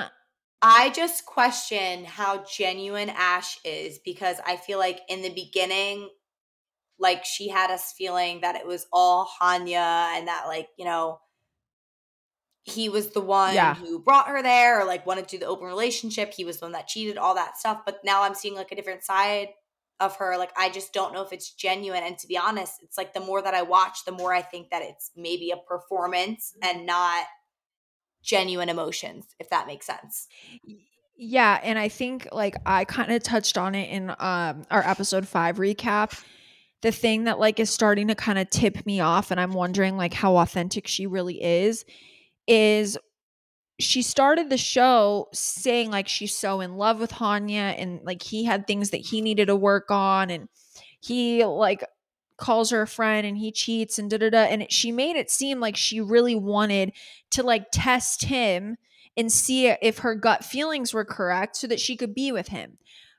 I 0.62 0.90
just 0.90 1.26
question 1.26 2.04
how 2.04 2.44
genuine 2.44 3.10
Ash 3.10 3.58
is 3.64 3.98
because 4.04 4.38
I 4.44 4.56
feel 4.56 4.78
like 4.78 5.00
in 5.08 5.22
the 5.22 5.30
beginning, 5.30 6.08
like 6.98 7.24
she 7.24 7.48
had 7.48 7.70
us 7.70 7.92
feeling 7.96 8.40
that 8.40 8.56
it 8.56 8.66
was 8.66 8.86
all 8.92 9.28
Hanya 9.40 10.16
and 10.16 10.28
that, 10.28 10.44
like, 10.46 10.68
you 10.78 10.84
know, 10.84 11.20
he 12.64 12.88
was 12.88 13.10
the 13.10 13.20
one 13.20 13.54
Yeah. 13.54 13.74
who 13.74 14.00
brought 14.00 14.28
her 14.28 14.42
there 14.42 14.80
or 14.80 14.84
like 14.84 15.06
wanted 15.06 15.28
to 15.28 15.36
do 15.36 15.40
the 15.40 15.46
open 15.46 15.66
relationship. 15.66 16.32
He 16.34 16.44
was 16.44 16.58
the 16.58 16.64
one 16.64 16.72
that 16.72 16.88
cheated, 16.88 17.16
all 17.16 17.34
that 17.36 17.56
stuff. 17.56 17.82
But 17.86 18.00
now 18.04 18.22
I'm 18.22 18.34
seeing 18.34 18.54
like 18.56 18.72
a 18.72 18.76
different 18.76 19.04
side 19.04 19.50
of 20.00 20.16
her. 20.16 20.36
Like, 20.36 20.52
I 20.56 20.68
just 20.68 20.92
don't 20.92 21.14
know 21.14 21.22
if 21.22 21.32
it's 21.32 21.54
genuine. 21.54 22.02
And 22.02 22.18
to 22.18 22.26
be 22.26 22.36
honest, 22.36 22.82
it's 22.82 22.98
like 22.98 23.14
the 23.14 23.20
more 23.20 23.40
that 23.40 23.54
I 23.54 23.62
watch, 23.62 24.04
the 24.04 24.12
more 24.12 24.34
I 24.34 24.42
think 24.42 24.70
that 24.70 24.82
it's 24.82 25.12
maybe 25.16 25.52
a 25.52 25.56
performance 25.56 26.54
and 26.62 26.86
not 26.86 27.24
genuine 28.26 28.68
emotions, 28.68 29.24
if 29.38 29.48
that 29.50 29.66
makes 29.66 29.86
sense. 29.86 30.28
Yeah, 31.16 31.58
and 31.62 31.78
I 31.78 31.88
think 31.88 32.28
like 32.32 32.56
I 32.66 32.84
kind 32.84 33.12
of 33.12 33.22
touched 33.22 33.56
on 33.56 33.74
it 33.74 33.88
in 33.88 34.10
um 34.10 34.64
our 34.70 34.82
episode 34.84 35.26
5 35.26 35.56
recap. 35.56 36.22
The 36.82 36.92
thing 36.92 37.24
that 37.24 37.38
like 37.38 37.58
is 37.58 37.70
starting 37.70 38.08
to 38.08 38.14
kind 38.14 38.38
of 38.38 38.50
tip 38.50 38.84
me 38.84 39.00
off 39.00 39.30
and 39.30 39.40
I'm 39.40 39.54
wondering 39.54 39.96
like 39.96 40.12
how 40.12 40.36
authentic 40.36 40.86
she 40.86 41.06
really 41.06 41.42
is 41.42 41.86
is 42.46 42.98
she 43.78 44.02
started 44.02 44.50
the 44.50 44.58
show 44.58 45.28
saying 45.32 45.90
like 45.90 46.06
she's 46.06 46.34
so 46.34 46.60
in 46.60 46.76
love 46.76 47.00
with 47.00 47.12
Hanya 47.12 47.74
and 47.78 48.00
like 48.04 48.22
he 48.22 48.44
had 48.44 48.66
things 48.66 48.90
that 48.90 48.98
he 48.98 49.20
needed 49.20 49.46
to 49.46 49.56
work 49.56 49.90
on 49.90 50.30
and 50.30 50.48
he 51.00 51.44
like 51.44 51.82
calls 52.36 52.70
her 52.70 52.82
a 52.82 52.86
friend 52.86 53.26
and 53.26 53.38
he 53.38 53.50
cheats 53.50 53.98
and 53.98 54.10
da 54.10 54.18
da 54.18 54.30
da 54.30 54.42
and 54.42 54.70
she 54.70 54.92
made 54.92 55.16
it 55.16 55.30
seem 55.30 55.58
like 55.58 55.76
she 55.76 56.00
really 56.00 56.34
wanted 56.34 56.92
to 57.30 57.42
like 57.42 57.66
test 57.72 58.24
him 58.24 58.76
and 59.16 59.32
see 59.32 59.68
if 59.68 59.98
her 59.98 60.14
gut 60.14 60.44
feelings 60.44 60.92
were 60.92 61.04
correct 61.04 61.56
so 61.56 61.66
that 61.66 61.80
she 61.80 61.96
could 61.96 62.14
be 62.14 62.30
with 62.30 62.48
him. 62.48 62.78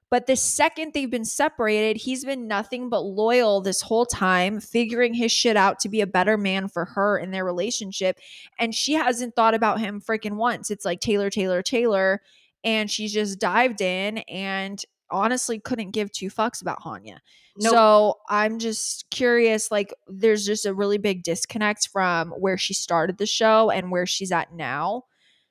But 0.09 0.26
the 0.26 0.38
second 0.38 0.93
they've 0.93 1.09
been 1.09 1.26
separated, 1.26 2.01
he's 2.01 2.24
been 2.24 2.47
nothing 2.47 2.89
but 2.89 3.01
loyal 3.01 3.59
this 3.59 3.82
whole 3.82 4.05
time, 4.05 4.61
figuring 4.61 5.13
his 5.13 5.34
shit 5.34 5.57
out 5.57 5.80
to 5.80 5.89
be 5.89 5.99
a 5.99 6.07
better 6.07 6.38
man 6.38 6.70
for 6.70 6.86
her 6.86 7.18
in 7.18 7.32
their 7.32 7.43
relationship. 7.43 8.18
And 8.57 8.74
she 8.74 8.93
hasn't 8.93 9.36
thought 9.36 9.53
about 9.53 9.82
him 9.82 9.99
freaking 9.99 10.38
once. 10.38 10.72
It's 10.72 10.86
like 10.86 11.01
Taylor, 11.01 11.30
Taylor, 11.30 11.61
Taylor. 11.61 12.22
And 12.63 12.89
she's 12.89 13.11
just 13.11 13.39
dived 13.39 13.82
in 13.82 14.20
and 14.20 14.82
honestly 15.10 15.60
couldn't 15.60 15.91
give 15.91 16.12
two 16.12 16.30
fucks 16.30 16.62
about 16.62 16.82
Hanya. 16.82 17.20
Nope. 17.60 17.74
So 17.74 18.16
I'm 18.30 18.60
just 18.60 19.10
curious. 19.10 19.72
Like, 19.72 19.93
there's 20.08 20.45
just 20.45 20.66
a 20.66 20.74
really 20.74 20.97
big 20.97 21.24
disconnect 21.24 21.89
from 21.89 22.32
where 22.32 22.58
she 22.58 22.74
started 22.74 23.18
the 23.18 23.26
show 23.26 23.70
and 23.72 23.91
where 23.91 24.05
she's 24.05 24.32
at 24.32 24.53
now. 24.53 25.03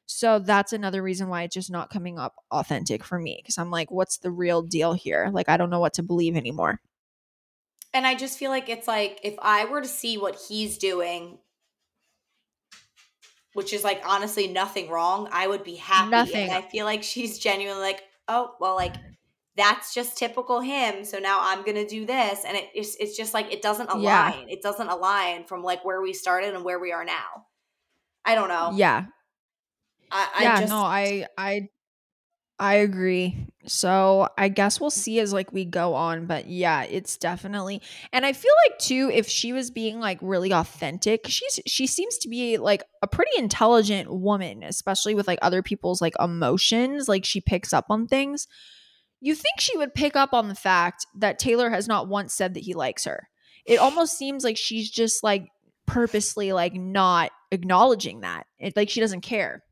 So 0.07 0.39
that's 0.39 0.73
another 0.73 1.03
reason 1.03 1.29
why 1.29 1.43
it's 1.43 1.55
just 1.55 1.71
not 1.71 1.91
coming 1.91 2.19
up 2.19 2.37
authentic 2.53 3.03
for 3.03 3.19
me 3.19 3.41
because 3.43 3.59
I'm 3.59 3.73
like, 3.73 3.91
what's 3.91 4.19
the 4.19 4.31
real 4.31 4.63
deal 4.63 4.93
here? 4.93 5.31
Like, 5.33 5.49
I 5.49 5.57
don't 5.57 5.71
know 5.71 5.81
what 5.81 5.95
to 5.95 6.03
believe 6.05 6.37
anymore. 6.37 6.81
And 7.93 8.07
I 8.07 8.15
just 8.15 8.39
feel 8.39 8.51
like 8.51 8.69
it's 8.69 8.87
like 8.87 9.21
if 9.25 9.35
I 9.41 9.65
were 9.65 9.81
to 9.81 9.89
see 9.89 10.17
what 10.17 10.39
he's 10.49 10.79
doing, 10.79 11.39
which 13.55 13.73
is 13.73 13.83
like 13.83 14.03
honestly 14.07 14.47
nothing 14.47 14.91
wrong, 14.91 15.29
I 15.33 15.47
would 15.47 15.65
be 15.65 15.77
happy. 15.77 16.11
Nothing. 16.11 16.51
And 16.51 16.53
I 16.53 16.61
feel 16.61 16.85
like 16.85 17.03
she's 17.03 17.39
genuinely 17.39 17.83
like, 17.83 18.03
oh, 18.29 18.55
well, 18.61 18.77
like 18.77 18.95
that's 19.57 19.95
just 19.95 20.19
typical 20.19 20.61
him. 20.61 21.05
So 21.05 21.19
now 21.19 21.39
I'm 21.41 21.65
gonna 21.65 21.87
do 21.87 22.07
this. 22.07 22.45
And 22.45 22.57
it, 22.57 22.69
it's 22.75 22.97
it's 22.97 23.17
just 23.17 23.35
like 23.35 23.53
it 23.53 23.63
doesn't 23.63 23.91
align. 23.91 24.03
Yeah. 24.03 24.45
It 24.49 24.63
doesn't 24.63 24.89
align 24.89 25.45
from 25.45 25.63
like 25.63 25.85
where 25.85 26.03
we 26.03 26.13
started 26.13 26.55
and 26.55 26.65
where 26.65 26.79
we 26.79 26.93
are 26.93 27.05
now. 27.05 27.47
I 28.25 28.35
don't 28.35 28.49
know. 28.49 28.73
Yeah, 28.75 29.05
I, 30.11 30.29
I 30.35 30.43
yeah, 30.43 30.61
just 30.61 30.73
no, 30.73 30.79
I, 30.79 31.27
I, 31.37 31.69
I 32.59 32.75
agree. 32.77 33.47
So 33.67 34.29
I 34.39 34.49
guess 34.49 34.81
we'll 34.81 34.91
mm. 34.91 34.95
see 34.95 35.21
as 35.21 35.33
like 35.33 35.53
we 35.53 35.65
go 35.65 35.95
on, 35.95 36.27
but 36.27 36.47
yeah, 36.47 36.85
it's 36.85 37.17
definitely. 37.17 37.83
And 38.13 38.25
I 38.25 38.33
feel 38.33 38.53
like 38.67 38.79
too, 38.79 39.11
if 39.13 39.29
she 39.29 39.53
was 39.53 39.71
being 39.71 40.01
like 40.01 40.19
really 40.23 40.53
authentic, 40.53 41.27
she's 41.27 41.61
she 41.67 41.87
seems 41.87 42.19
to 42.19 42.29
be 42.29 42.59
like 42.59 42.83
a 43.03 43.07
pretty 43.07 43.33
intelligent 43.37 44.13
woman, 44.13 44.63
especially 44.63 45.15
with 45.15 45.27
like 45.27 45.39
other 45.43 45.63
people's 45.63 46.01
like 46.01 46.15
emotions. 46.21 47.09
Like 47.09 47.25
she 47.25 47.41
picks 47.41 47.73
up 47.73 47.87
on 47.91 48.07
things. 48.07 48.47
You 49.21 49.35
think 49.35 49.61
she 49.61 49.77
would 49.79 49.95
pick 49.95 50.15
up 50.17 50.33
on 50.33 50.49
the 50.49 50.55
fact 50.55 51.07
that 51.19 51.39
Taylor 51.39 51.71
has 51.71 51.89
not 51.89 52.09
once 52.09 52.35
said 52.35 52.55
that 52.55 52.63
he 52.65 52.75
likes 52.75 53.05
her. 53.05 53.29
It 53.65 53.79
almost 53.79 54.17
seems 54.19 54.45
like 54.45 54.57
she's 54.57 54.91
just 54.91 55.25
like 55.25 55.47
purposely 55.87 56.53
like 56.53 56.75
not 56.75 57.31
acknowledging 57.51 58.21
that. 58.21 58.47
It 58.59 58.77
like 58.77 58.91
she 58.91 59.01
doesn't 59.01 59.23
care. 59.23 59.63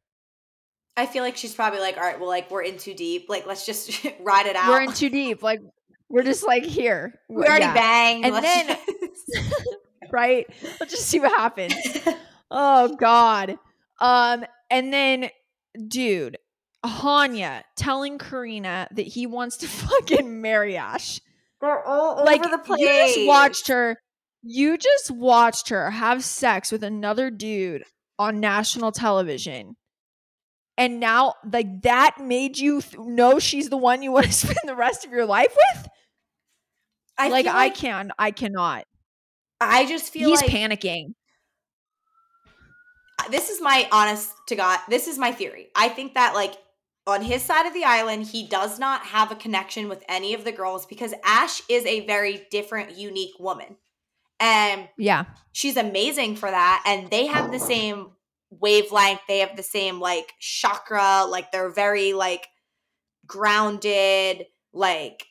I 0.96 1.06
feel 1.06 1.22
like 1.24 1.36
she's 1.36 1.54
probably 1.54 1.80
like, 1.80 1.96
all 1.96 2.02
right, 2.04 2.18
well, 2.18 2.28
like 2.28 2.50
we're 2.50 2.62
in 2.62 2.78
too 2.78 2.94
deep. 2.94 3.26
Like, 3.28 3.46
let's 3.46 3.66
just 3.66 4.04
ride 4.20 4.46
it 4.46 4.56
out. 4.56 4.68
We're 4.70 4.82
in 4.82 4.92
too 4.92 5.10
deep. 5.10 5.42
Like 5.42 5.60
we're 6.08 6.22
just 6.22 6.46
like 6.46 6.64
here. 6.64 7.14
We 7.28 7.44
already 7.44 7.64
Yeah. 7.64 7.74
banged. 7.74 8.24
And 8.26 8.36
then- 8.44 8.66
just- 9.00 9.66
right? 10.12 10.46
Let's 10.80 10.92
just 10.92 11.06
see 11.06 11.20
what 11.20 11.32
happens. 11.32 11.74
Oh 12.56 12.94
God. 12.94 13.58
Um, 14.00 14.44
and 14.70 14.92
then, 14.92 15.30
dude, 15.88 16.36
Hanya 16.84 17.62
telling 17.76 18.18
Karina 18.18 18.88
that 18.92 19.06
he 19.06 19.26
wants 19.26 19.56
to 19.58 19.68
fucking 19.68 20.40
marry 20.42 20.76
Ash. 20.76 21.20
they're 21.60 21.82
all 21.84 22.24
like 22.24 22.40
over 22.40 22.50
the 22.56 22.62
place. 22.62 22.80
you 22.80 22.86
just 22.88 23.26
watched 23.26 23.68
her. 23.68 23.96
You 24.42 24.76
just 24.76 25.10
watched 25.10 25.70
her 25.70 25.90
have 25.90 26.22
sex 26.22 26.70
with 26.70 26.84
another 26.84 27.30
dude 27.30 27.84
on 28.18 28.40
national 28.40 28.92
television. 28.92 29.76
And 30.76 31.00
now, 31.00 31.34
like 31.50 31.82
that 31.82 32.16
made 32.20 32.58
you 32.58 32.82
th- 32.82 32.98
know 32.98 33.38
she's 33.38 33.70
the 33.70 33.76
one 33.76 34.02
you 34.02 34.12
want 34.12 34.26
to 34.26 34.32
spend 34.34 34.58
the 34.64 34.76
rest 34.76 35.04
of 35.04 35.12
your 35.12 35.24
life 35.24 35.54
with. 35.72 35.88
I 37.16 37.28
like 37.28 37.46
feel 37.46 37.54
I 37.54 37.70
can, 37.70 38.12
I 38.18 38.30
cannot. 38.32 38.84
I 39.60 39.86
just 39.86 40.12
feel 40.12 40.28
He's 40.30 40.42
like 40.42 40.50
panicking. 40.50 41.14
this 43.30 43.50
is 43.50 43.60
my 43.62 43.88
honest 43.92 44.30
to 44.48 44.56
God, 44.56 44.80
this 44.88 45.06
is 45.08 45.16
my 45.16 45.32
theory. 45.32 45.68
I 45.74 45.88
think 45.88 46.14
that 46.14 46.34
like 46.34 46.54
on 47.06 47.22
his 47.22 47.42
side 47.42 47.66
of 47.66 47.74
the 47.74 47.84
island, 47.84 48.26
he 48.26 48.46
does 48.46 48.78
not 48.78 49.02
have 49.06 49.30
a 49.30 49.36
connection 49.36 49.88
with 49.88 50.02
any 50.08 50.32
of 50.34 50.44
the 50.44 50.52
girls 50.52 50.86
because 50.86 51.12
Ash 51.24 51.60
is 51.68 51.84
a 51.84 52.06
very 52.06 52.46
different, 52.50 52.96
unique 52.96 53.38
woman. 53.38 53.76
And 54.40 54.88
Yeah, 54.96 55.26
she's 55.52 55.76
amazing 55.76 56.36
for 56.36 56.50
that. 56.50 56.82
And 56.86 57.10
they 57.10 57.26
have 57.26 57.52
the 57.52 57.60
same 57.60 58.12
wavelength, 58.50 59.20
they 59.28 59.40
have 59.40 59.56
the 59.56 59.62
same 59.62 60.00
like 60.00 60.32
chakra, 60.40 61.24
like 61.28 61.52
they're 61.52 61.70
very 61.72 62.14
like 62.14 62.46
grounded, 63.26 64.46
like 64.72 65.26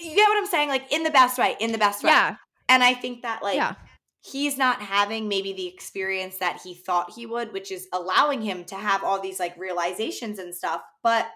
you 0.00 0.14
get 0.14 0.28
what 0.28 0.38
I'm 0.38 0.46
saying? 0.46 0.68
Like 0.68 0.92
in 0.92 1.02
the 1.02 1.10
best 1.10 1.38
way, 1.38 1.56
in 1.58 1.72
the 1.72 1.78
best 1.78 2.04
way. 2.04 2.10
yeah, 2.10 2.36
And 2.68 2.84
I 2.84 2.94
think 2.94 3.22
that 3.22 3.42
like 3.42 3.56
yeah. 3.56 3.74
He's 4.22 4.58
not 4.58 4.80
having 4.82 5.28
maybe 5.28 5.52
the 5.52 5.66
experience 5.66 6.38
that 6.38 6.60
he 6.62 6.74
thought 6.74 7.12
he 7.14 7.26
would, 7.26 7.52
which 7.52 7.70
is 7.72 7.88
allowing 7.92 8.42
him 8.42 8.64
to 8.64 8.74
have 8.74 9.02
all 9.02 9.20
these 9.20 9.40
like 9.40 9.56
realizations 9.58 10.38
and 10.38 10.54
stuff. 10.54 10.82
But 11.02 11.26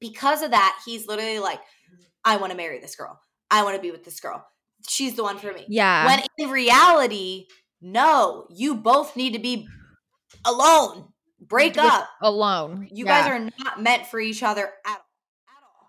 because 0.00 0.42
of 0.42 0.50
that, 0.50 0.78
he's 0.84 1.06
literally 1.06 1.38
like, 1.38 1.60
I 2.24 2.36
want 2.36 2.50
to 2.52 2.56
marry 2.56 2.78
this 2.78 2.96
girl. 2.96 3.20
I 3.50 3.64
want 3.64 3.76
to 3.76 3.82
be 3.82 3.90
with 3.90 4.04
this 4.04 4.20
girl. 4.20 4.46
She's 4.88 5.14
the 5.16 5.22
one 5.22 5.38
for 5.38 5.52
me. 5.52 5.64
Yeah. 5.68 6.06
When 6.06 6.20
in 6.38 6.50
reality, 6.50 7.46
no, 7.80 8.46
you 8.50 8.74
both 8.76 9.16
need 9.16 9.32
to 9.32 9.38
be 9.38 9.66
alone. 10.44 11.06
Break 11.40 11.74
With- 11.76 11.84
up. 11.84 12.08
alone. 12.22 12.88
You 12.92 13.06
Yeah. 13.06 13.22
guys 13.22 13.30
are 13.30 13.50
not 13.64 13.82
meant 13.82 14.06
for 14.06 14.20
each 14.20 14.42
other 14.42 14.72
at 14.86 14.90
all. 14.90 14.94
At 14.96 15.62
all. 15.64 15.88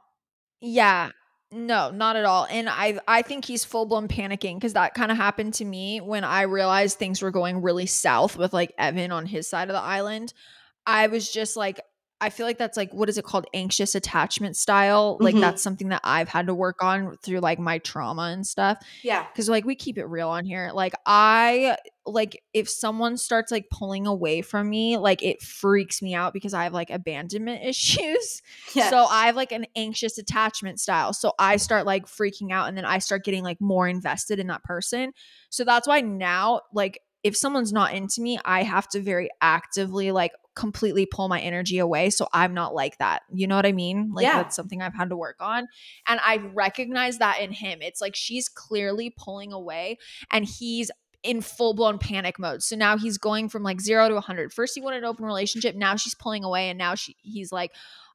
Yeah. 0.61 1.09
No, 1.53 1.91
not 1.91 2.15
at 2.15 2.23
all. 2.23 2.47
And 2.49 2.69
I 2.69 2.99
I 3.07 3.21
think 3.23 3.43
he's 3.43 3.65
full 3.65 3.85
blown 3.85 4.07
panicking 4.07 4.55
because 4.55 4.73
that 4.73 4.93
kind 4.93 5.11
of 5.11 5.17
happened 5.17 5.53
to 5.55 5.65
me 5.65 5.99
when 5.99 6.23
I 6.23 6.43
realized 6.43 6.97
things 6.97 7.21
were 7.21 7.31
going 7.31 7.61
really 7.61 7.87
south 7.87 8.37
with 8.37 8.53
like 8.53 8.73
Evan 8.77 9.11
on 9.11 9.25
his 9.25 9.49
side 9.49 9.69
of 9.69 9.73
the 9.73 9.81
island. 9.81 10.33
I 10.85 11.07
was 11.07 11.29
just 11.29 11.57
like 11.57 11.81
I 12.21 12.29
feel 12.29 12.45
like 12.45 12.57
that's 12.59 12.77
like 12.77 12.93
what 12.93 13.09
is 13.09 13.17
it 13.17 13.25
called 13.25 13.47
anxious 13.53 13.95
attachment 13.95 14.55
style 14.55 15.17
like 15.19 15.35
Mhm. 15.35 15.41
that's 15.41 15.61
something 15.63 15.89
that 15.89 16.01
I've 16.03 16.29
had 16.29 16.47
to 16.47 16.53
work 16.53 16.83
on 16.83 17.17
through 17.23 17.39
like 17.39 17.57
my 17.59 17.79
trauma 17.79 18.23
and 18.31 18.45
stuff 18.45 18.77
Yeah. 19.01 19.25
because 19.33 19.49
like 19.49 19.65
we 19.65 19.75
keep 19.75 19.97
it 19.97 20.05
real 20.05 20.29
on 20.29 20.45
here 20.45 20.69
like 20.73 20.93
i 21.05 21.75
like 22.05 22.41
if 22.53 22.67
someone 22.69 23.17
starts 23.17 23.51
like 23.51 23.69
pulling 23.71 24.07
away 24.07 24.41
from 24.41 24.69
me 24.69 24.97
like 24.97 25.21
it 25.23 25.41
freaks 25.41 26.01
me 26.01 26.13
out 26.15 26.33
because 26.33 26.53
i 26.53 26.63
have 26.63 26.73
like 26.73 26.89
abandonment 26.91 27.63
issues 27.65 28.41
Yes. 28.73 28.89
so 28.89 29.05
i 29.09 29.25
have 29.25 29.35
like 29.35 29.51
an 29.51 29.65
anxious 29.75 30.17
attachment 30.17 30.79
style 30.79 31.13
so 31.13 31.33
i 31.39 31.57
start 31.57 31.85
like 31.85 32.05
freaking 32.05 32.51
out 32.51 32.67
and 32.67 32.77
then 32.77 32.85
i 32.85 32.99
start 32.99 33.23
getting 33.23 33.43
like 33.43 33.59
more 33.59 33.87
invested 33.87 34.39
in 34.39 34.47
that 34.47 34.63
person 34.63 35.11
so 35.49 35.63
that's 35.63 35.87
why 35.87 36.01
now 36.01 36.61
like 36.73 36.99
if 37.23 37.35
someone's 37.37 37.71
not 37.73 37.93
into 37.93 38.21
me 38.21 38.39
i 38.45 38.63
have 38.63 38.87
to 38.89 38.99
very 38.99 39.29
actively 39.41 40.11
like 40.11 40.31
completely 40.55 41.05
pull 41.05 41.27
my 41.29 41.39
energy 41.39 41.77
away 41.79 42.09
so 42.09 42.27
i'm 42.33 42.53
not 42.53 42.73
like 42.73 42.97
that 42.97 43.21
you 43.33 43.47
know 43.47 43.55
what 43.55 43.65
i 43.65 43.71
mean 43.71 44.11
like 44.13 44.23
Yeah. 44.23 44.41
that's 44.41 44.55
something 44.55 44.81
i've 44.81 44.93
had 44.93 45.09
to 45.09 45.15
work 45.15 45.37
on 45.39 45.67
and 46.07 46.19
I 46.23 46.37
recognize 46.53 47.17
that 47.19 47.39
in 47.39 47.51
him. 47.51 47.79
It's 47.81 48.01
like 48.01 48.15
she's 48.15 48.47
clearly 48.49 49.13
pulling 49.15 49.53
away 49.53 49.97
and 50.31 50.45
he's 50.45 50.91
in 51.23 51.41
full 51.41 51.73
blown 51.73 51.97
panic 51.99 52.39
mode. 52.39 52.63
So 52.63 52.75
now 52.75 52.97
he's 52.97 53.17
going 53.17 53.49
from 53.49 53.63
like 53.63 53.79
zero 53.81 54.07
to 54.07 54.13
100. 54.15 54.51
First, 54.53 54.73
he 54.75 54.81
wanted 54.81 54.97
an 54.99 55.05
open 55.05 55.25
relationship. 55.25 55.75
Now 55.75 55.95
she's 55.95 56.15
pulling 56.15 56.43
away. 56.43 56.69
And 56.69 56.77
now 56.77 56.95
she, 56.95 57.15
he's 57.21 57.51
like, 57.51 57.71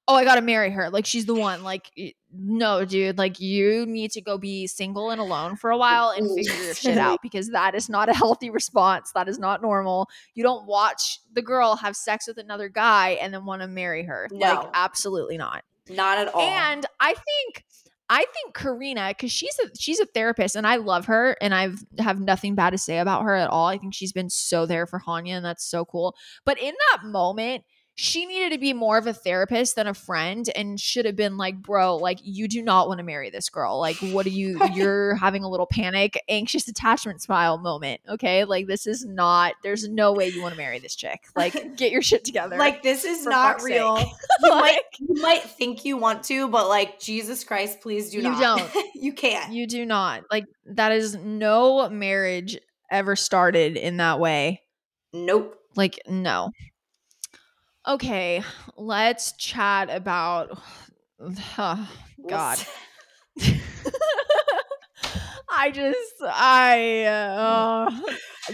oh, 0.09 0.15
I 0.15 0.25
got 0.25 0.37
to 0.37 0.41
marry 0.41 0.71
her. 0.71 0.91
Like 0.91 1.07
she's 1.07 1.27
the 1.27 1.35
one. 1.35 1.63
Like, 1.63 1.91
no, 2.33 2.85
dude, 2.85 3.19
like 3.19 3.41
you 3.41 3.87
need 3.87 4.11
to 4.13 4.21
go 4.21 4.39
be 4.39 4.67
single 4.67 5.11
and 5.11 5.21
alone 5.21 5.57
for 5.57 5.71
a 5.71 5.77
while 5.79 6.11
and 6.11 6.29
figure 6.35 6.55
your 6.63 6.75
shit 6.75 6.99
out 6.99 7.21
because 7.23 7.51
that 7.51 7.75
is 7.75 7.89
not 7.89 8.09
a 8.09 8.15
healthy 8.15 8.51
response. 8.51 9.11
That 9.15 9.29
is 9.29 9.39
not 9.39 9.63
normal. 9.63 10.09
You 10.35 10.43
don't 10.43 10.67
watch 10.67 11.21
the 11.33 11.43
girl 11.43 11.77
have 11.77 11.97
sex 11.97 12.27
with 12.29 12.39
another 12.39 12.69
guy 12.69 13.11
and 13.21 13.35
then 13.35 13.45
want 13.45 13.63
to 13.63 13.69
marry 13.69 14.05
her. 14.05 14.29
Like, 14.31 14.41
No. 14.63 14.71
absolutely 14.75 15.39
not. 15.39 15.65
not 15.89 16.19
at 16.19 16.33
all. 16.35 16.43
And 16.43 16.87
I 17.01 17.15
think 17.15 17.65
I 18.09 18.25
think 18.33 18.55
Karina, 18.55 19.09
because 19.09 19.33
she's 19.33 19.59
a 19.65 19.69
she's 19.77 19.99
a 19.99 20.07
therapist 20.07 20.55
and 20.55 20.67
I 20.67 20.77
love 20.77 21.07
her 21.07 21.37
and 21.41 21.53
I've 21.53 21.85
have 21.99 22.21
nothing 22.21 22.55
bad 22.55 22.71
to 22.71 22.79
say 22.79 22.99
about 22.99 23.23
her 23.23 23.35
at 23.35 23.51
all. 23.51 23.67
I 23.67 23.79
think 23.79 23.95
she's 23.95 24.13
been 24.13 24.31
so 24.31 24.65
there 24.67 24.87
for 24.87 25.01
Hanya 25.01 25.31
and 25.31 25.45
that's 25.45 25.65
so 25.65 25.85
cool. 25.85 26.15
But 26.45 26.61
in 26.61 26.75
that 26.93 27.05
moment, 27.05 27.65
she 27.99 28.27
needed 28.27 28.53
to 28.53 28.59
be 28.59 28.75
more 28.75 28.99
of 28.99 29.07
a 29.07 29.15
therapist 29.15 29.75
than 29.75 29.87
a 29.87 29.95
friend 29.95 30.51
and 30.55 30.79
should 30.79 31.07
have 31.07 31.17
been 31.17 31.39
like, 31.39 31.63
bro, 31.63 31.97
like 31.97 32.19
you 32.23 32.47
do 32.47 32.63
not 32.63 32.89
want 32.89 32.99
to 32.99 33.05
marry 33.05 33.31
this 33.31 33.49
girl. 33.49 33.81
Like, 33.81 33.97
what 33.97 34.27
are 34.27 34.31
you 34.31 34.61
you're 34.75 35.15
having 35.15 35.43
a 35.43 35.49
little 35.49 35.67
panic, 35.67 36.23
anxious 36.29 36.69
attachment 36.69 37.23
smile 37.23 37.57
moment. 37.57 38.03
Okay. 38.07 38.45
Like 38.45 38.67
this 38.67 38.87
is 38.87 39.07
not 39.07 39.55
there's 39.63 39.89
no 39.89 40.13
way 40.13 40.29
you 40.29 40.43
want 40.43 40.53
to 40.53 40.59
marry 40.59 40.79
this 40.79 40.95
chick. 40.95 41.25
Like, 41.35 41.55
get 41.77 41.91
your 41.91 42.03
shit 42.03 42.23
together. 42.23 42.59
like 42.59 42.83
this 42.83 43.05
is 43.05 43.25
not 43.25 43.63
real. 43.63 43.97
You 44.43 44.51
might 44.51 44.81
you 45.01 45.23
might 45.23 45.43
think 45.43 45.85
you 45.87 45.97
want 45.97 46.23
to, 46.25 46.49
but 46.49 46.69
like 46.69 47.01
Jesus 47.01 47.43
Christ, 47.45 47.81
please 47.81 48.11
do 48.11 48.19
You 48.19 48.23
not. 48.25 48.37
You 48.39 48.43
don't. 48.45 48.95
you 48.95 49.13
can't. 49.15 49.53
You 49.53 49.67
do 49.67 49.87
not. 49.87 50.25
Like 50.31 50.45
that 50.67 50.93
is 50.93 51.17
no 51.17 51.89
marriage 51.89 52.59
ever 52.91 53.17
started 53.17 53.77
in 53.79 53.97
that 53.97 54.21
way. 54.21 54.61
nope. 55.15 55.57
Like 55.75 55.99
no. 56.07 56.51
Okay, 57.89 58.43
let's 58.77 59.33
chat 59.33 59.91
about 59.91 60.59
oh, 61.59 61.91
God. 62.29 62.59
I 65.49 65.71
just 65.71 66.15
I 66.23 67.05
uh, 67.05 67.91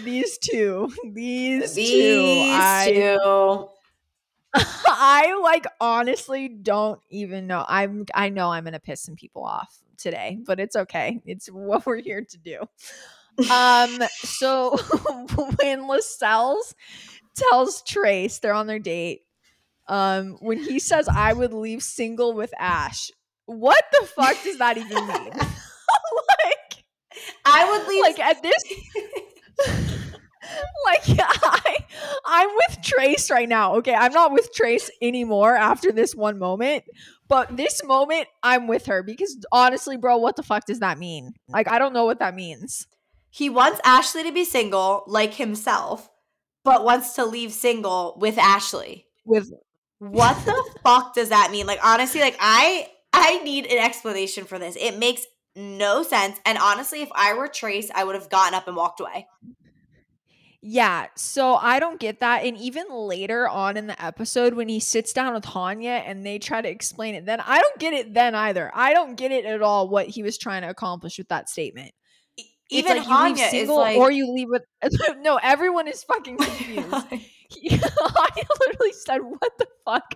these 0.00 0.36
two. 0.36 0.92
These, 1.12 1.74
These 1.74 1.90
two. 1.90 2.22
I 2.52 2.92
two. 2.92 3.68
I 4.86 5.40
like 5.42 5.66
honestly 5.80 6.48
don't 6.48 7.00
even 7.08 7.46
know. 7.46 7.64
I'm 7.66 8.04
I 8.14 8.28
know 8.28 8.50
I'm 8.50 8.64
gonna 8.64 8.80
piss 8.80 9.00
some 9.00 9.16
people 9.16 9.44
off 9.44 9.78
today, 9.96 10.38
but 10.44 10.60
it's 10.60 10.76
okay. 10.76 11.22
It's 11.24 11.46
what 11.46 11.86
we're 11.86 12.02
here 12.02 12.22
to 12.22 12.38
do. 12.38 12.58
Um 13.50 13.98
so 14.18 14.76
when 15.56 15.88
Lascelles 15.88 16.74
tells 17.36 17.82
Trace 17.82 18.38
they're 18.38 18.54
on 18.54 18.66
their 18.66 18.78
date, 18.78 19.22
um, 19.88 20.36
when 20.40 20.58
he 20.58 20.78
says 20.78 21.08
I 21.08 21.32
would 21.32 21.52
leave 21.52 21.82
single 21.82 22.32
with 22.34 22.52
Ash, 22.58 23.10
what 23.46 23.84
the 23.92 24.06
fuck 24.06 24.36
does 24.44 24.58
that 24.58 24.76
even 24.78 25.06
mean? 25.06 25.30
like 25.36 26.84
I 27.44 27.70
would 27.70 27.88
leave. 27.88 28.02
like 28.02 28.18
at 28.20 28.42
this 28.42 28.62
like 30.84 31.02
I 31.18 31.76
I'm 32.24 32.48
with 32.54 32.78
Trace 32.82 33.30
right 33.30 33.48
now. 33.48 33.76
Okay, 33.76 33.94
I'm 33.94 34.12
not 34.12 34.32
with 34.32 34.52
Trace 34.54 34.90
anymore 35.00 35.54
after 35.56 35.92
this 35.92 36.14
one 36.14 36.38
moment, 36.38 36.84
but 37.28 37.56
this 37.56 37.82
moment 37.84 38.28
I'm 38.42 38.66
with 38.66 38.86
her 38.86 39.02
because 39.02 39.36
honestly, 39.52 39.96
bro, 39.96 40.16
what 40.18 40.36
the 40.36 40.42
fuck 40.42 40.64
does 40.66 40.80
that 40.80 40.98
mean? 40.98 41.32
Like 41.48 41.68
I 41.70 41.78
don't 41.78 41.92
know 41.92 42.04
what 42.04 42.18
that 42.20 42.34
means. 42.34 42.86
he 43.30 43.48
wants 43.50 43.80
Ashley 43.84 44.22
to 44.24 44.32
be 44.32 44.44
single, 44.44 45.04
like 45.06 45.34
himself, 45.34 46.08
but 46.64 46.84
wants 46.84 47.14
to 47.14 47.24
leave 47.24 47.52
single 47.52 48.16
with 48.18 48.38
Ashley. 48.38 49.06
With 49.24 49.50
What 49.98 50.44
the 50.44 50.70
fuck 50.82 51.14
does 51.14 51.28
that 51.30 51.50
mean? 51.50 51.66
Like 51.66 51.80
honestly, 51.84 52.20
like 52.20 52.36
I 52.40 52.88
I 53.12 53.42
need 53.42 53.66
an 53.66 53.78
explanation 53.78 54.44
for 54.44 54.58
this. 54.58 54.76
It 54.76 54.98
makes 54.98 55.26
no 55.54 56.02
sense. 56.02 56.38
And 56.44 56.58
honestly, 56.58 57.02
if 57.02 57.10
I 57.14 57.34
were 57.34 57.48
Trace, 57.48 57.90
I 57.94 58.04
would 58.04 58.14
have 58.14 58.30
gotten 58.30 58.54
up 58.54 58.66
and 58.66 58.76
walked 58.76 59.00
away. 59.00 59.26
Yeah, 60.64 61.08
so 61.16 61.56
I 61.56 61.80
don't 61.80 61.98
get 61.98 62.20
that. 62.20 62.44
And 62.44 62.56
even 62.56 62.86
later 62.88 63.48
on 63.48 63.76
in 63.76 63.88
the 63.88 64.00
episode, 64.02 64.54
when 64.54 64.68
he 64.68 64.78
sits 64.78 65.12
down 65.12 65.34
with 65.34 65.44
Hanya 65.44 66.02
and 66.06 66.24
they 66.24 66.38
try 66.38 66.62
to 66.62 66.68
explain 66.68 67.16
it, 67.16 67.26
then 67.26 67.40
I 67.40 67.60
don't 67.60 67.78
get 67.80 67.92
it 67.94 68.14
then 68.14 68.36
either. 68.36 68.70
I 68.72 68.94
don't 68.94 69.16
get 69.16 69.32
it 69.32 69.44
at 69.44 69.60
all 69.60 69.88
what 69.88 70.06
he 70.06 70.22
was 70.22 70.38
trying 70.38 70.62
to 70.62 70.70
accomplish 70.70 71.18
with 71.18 71.28
that 71.28 71.48
statement. 71.48 71.92
Even 72.72 72.98
like 72.98 73.06
Hanya 73.06 73.44
is 73.44 73.50
single 73.50 73.76
like- 73.76 73.96
or 73.98 74.10
you 74.10 74.32
leave 74.32 74.48
with 74.48 74.64
no. 75.20 75.38
Everyone 75.42 75.88
is 75.88 76.02
fucking 76.04 76.36
confused. 76.38 76.88
I 76.92 78.30
literally 78.60 78.92
said, 78.92 79.18
"What 79.18 79.52
the 79.58 79.66
fuck 79.84 80.14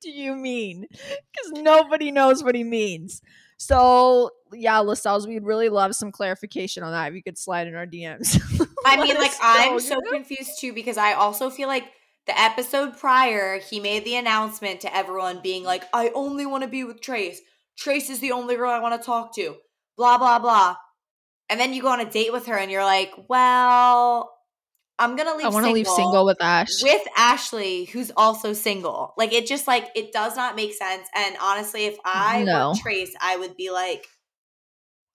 do 0.00 0.10
you 0.10 0.34
mean?" 0.34 0.86
Because 0.90 1.62
nobody 1.62 2.10
knows 2.10 2.42
what 2.42 2.54
he 2.54 2.64
means. 2.64 3.22
So 3.56 4.30
yeah, 4.52 4.80
Lascelles, 4.80 5.26
we'd 5.26 5.44
really 5.44 5.68
love 5.68 5.94
some 5.94 6.10
clarification 6.10 6.82
on 6.82 6.92
that. 6.92 7.08
If 7.08 7.14
you 7.14 7.22
could 7.22 7.38
slide 7.38 7.68
in 7.68 7.74
our 7.74 7.86
DMs. 7.86 8.40
I 8.84 8.96
mean, 9.00 9.14
like 9.16 9.32
I'm 9.40 9.78
so 9.78 10.00
confused 10.10 10.58
too 10.58 10.72
because 10.72 10.96
I 10.96 11.12
also 11.12 11.50
feel 11.50 11.68
like 11.68 11.84
the 12.26 12.38
episode 12.38 12.96
prior, 12.98 13.58
he 13.58 13.80
made 13.80 14.04
the 14.04 14.16
announcement 14.16 14.80
to 14.80 14.96
everyone 14.96 15.40
being 15.42 15.64
like, 15.64 15.84
I 15.92 16.10
only 16.14 16.46
want 16.46 16.62
to 16.62 16.68
be 16.68 16.84
with 16.84 17.00
Trace. 17.00 17.40
Trace 17.76 18.10
is 18.10 18.20
the 18.20 18.32
only 18.32 18.56
girl 18.56 18.70
I 18.70 18.80
want 18.80 19.00
to 19.00 19.04
talk 19.04 19.34
to. 19.36 19.56
Blah 19.96 20.18
blah 20.18 20.38
blah. 20.38 20.76
And 21.52 21.60
then 21.60 21.74
you 21.74 21.82
go 21.82 21.88
on 21.88 22.00
a 22.00 22.10
date 22.10 22.32
with 22.32 22.46
her 22.46 22.56
and 22.56 22.70
you're 22.70 22.82
like, 22.84 23.12
Well, 23.28 24.32
I'm 24.98 25.16
gonna 25.16 25.34
leave 25.36 25.46
I 25.46 25.50
want 25.50 25.66
to 25.66 25.72
leave 25.72 25.86
single 25.86 26.24
with 26.24 26.38
Ash. 26.40 26.82
with 26.82 27.02
Ashley, 27.16 27.84
who's 27.84 28.10
also 28.16 28.54
single. 28.54 29.12
Like 29.18 29.34
it 29.34 29.46
just 29.46 29.66
like 29.66 29.90
it 29.94 30.12
does 30.12 30.34
not 30.34 30.56
make 30.56 30.72
sense. 30.72 31.06
And 31.14 31.36
honestly, 31.42 31.84
if 31.84 31.98
I 32.06 32.42
No. 32.44 32.70
were 32.70 32.74
Trace, 32.76 33.14
I 33.20 33.36
would 33.36 33.54
be 33.56 33.70
like, 33.70 34.06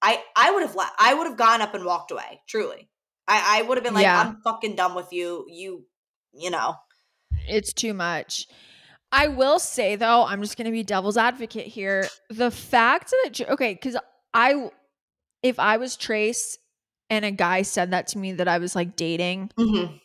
I 0.01 0.21
I 0.35 0.51
would 0.51 0.61
have 0.61 0.75
left. 0.75 0.93
I 0.99 1.15
would 1.15 1.25
have 1.25 1.37
gone 1.37 1.61
up 1.61 1.73
and 1.73 1.83
walked 1.83 2.11
away. 2.11 2.41
Truly, 2.47 2.87
I 3.27 3.59
I 3.59 3.61
would 3.63 3.77
have 3.77 3.83
been 3.83 3.95
like, 3.95 4.03
Yeah. 4.03 4.19
I'm 4.21 4.41
fucking 4.43 4.75
done 4.75 4.93
with 4.93 5.11
you. 5.11 5.45
You, 5.49 5.85
you 6.33 6.51
know. 6.51 6.75
it's 7.47 7.73
too 7.73 7.93
much. 7.95 8.45
I 9.11 9.27
will 9.29 9.57
say 9.57 9.95
though, 9.95 10.23
I'm 10.25 10.41
just 10.41 10.55
gonna 10.57 10.69
be 10.71 10.83
devil's 10.83 11.17
advocate 11.17 11.65
here. 11.65 12.07
The 12.29 12.51
fact 12.51 13.11
that 13.23 13.49
okay, 13.49 13.73
because 13.73 13.97
I, 14.33 14.69
if 15.47 15.59
I 15.59 15.77
was 15.77 15.95
Trace 15.95 16.57
and 17.09 17.23
a 17.25 17.31
guy 17.31 17.61
said 17.61 17.91
that 17.91 18.07
to 18.09 18.17
me 18.17 18.33
that 18.33 18.47
I 18.47 18.57
was 18.57 18.75
like 18.75 18.95
dating, 18.95 19.51
Mm-hmm. 19.57 19.95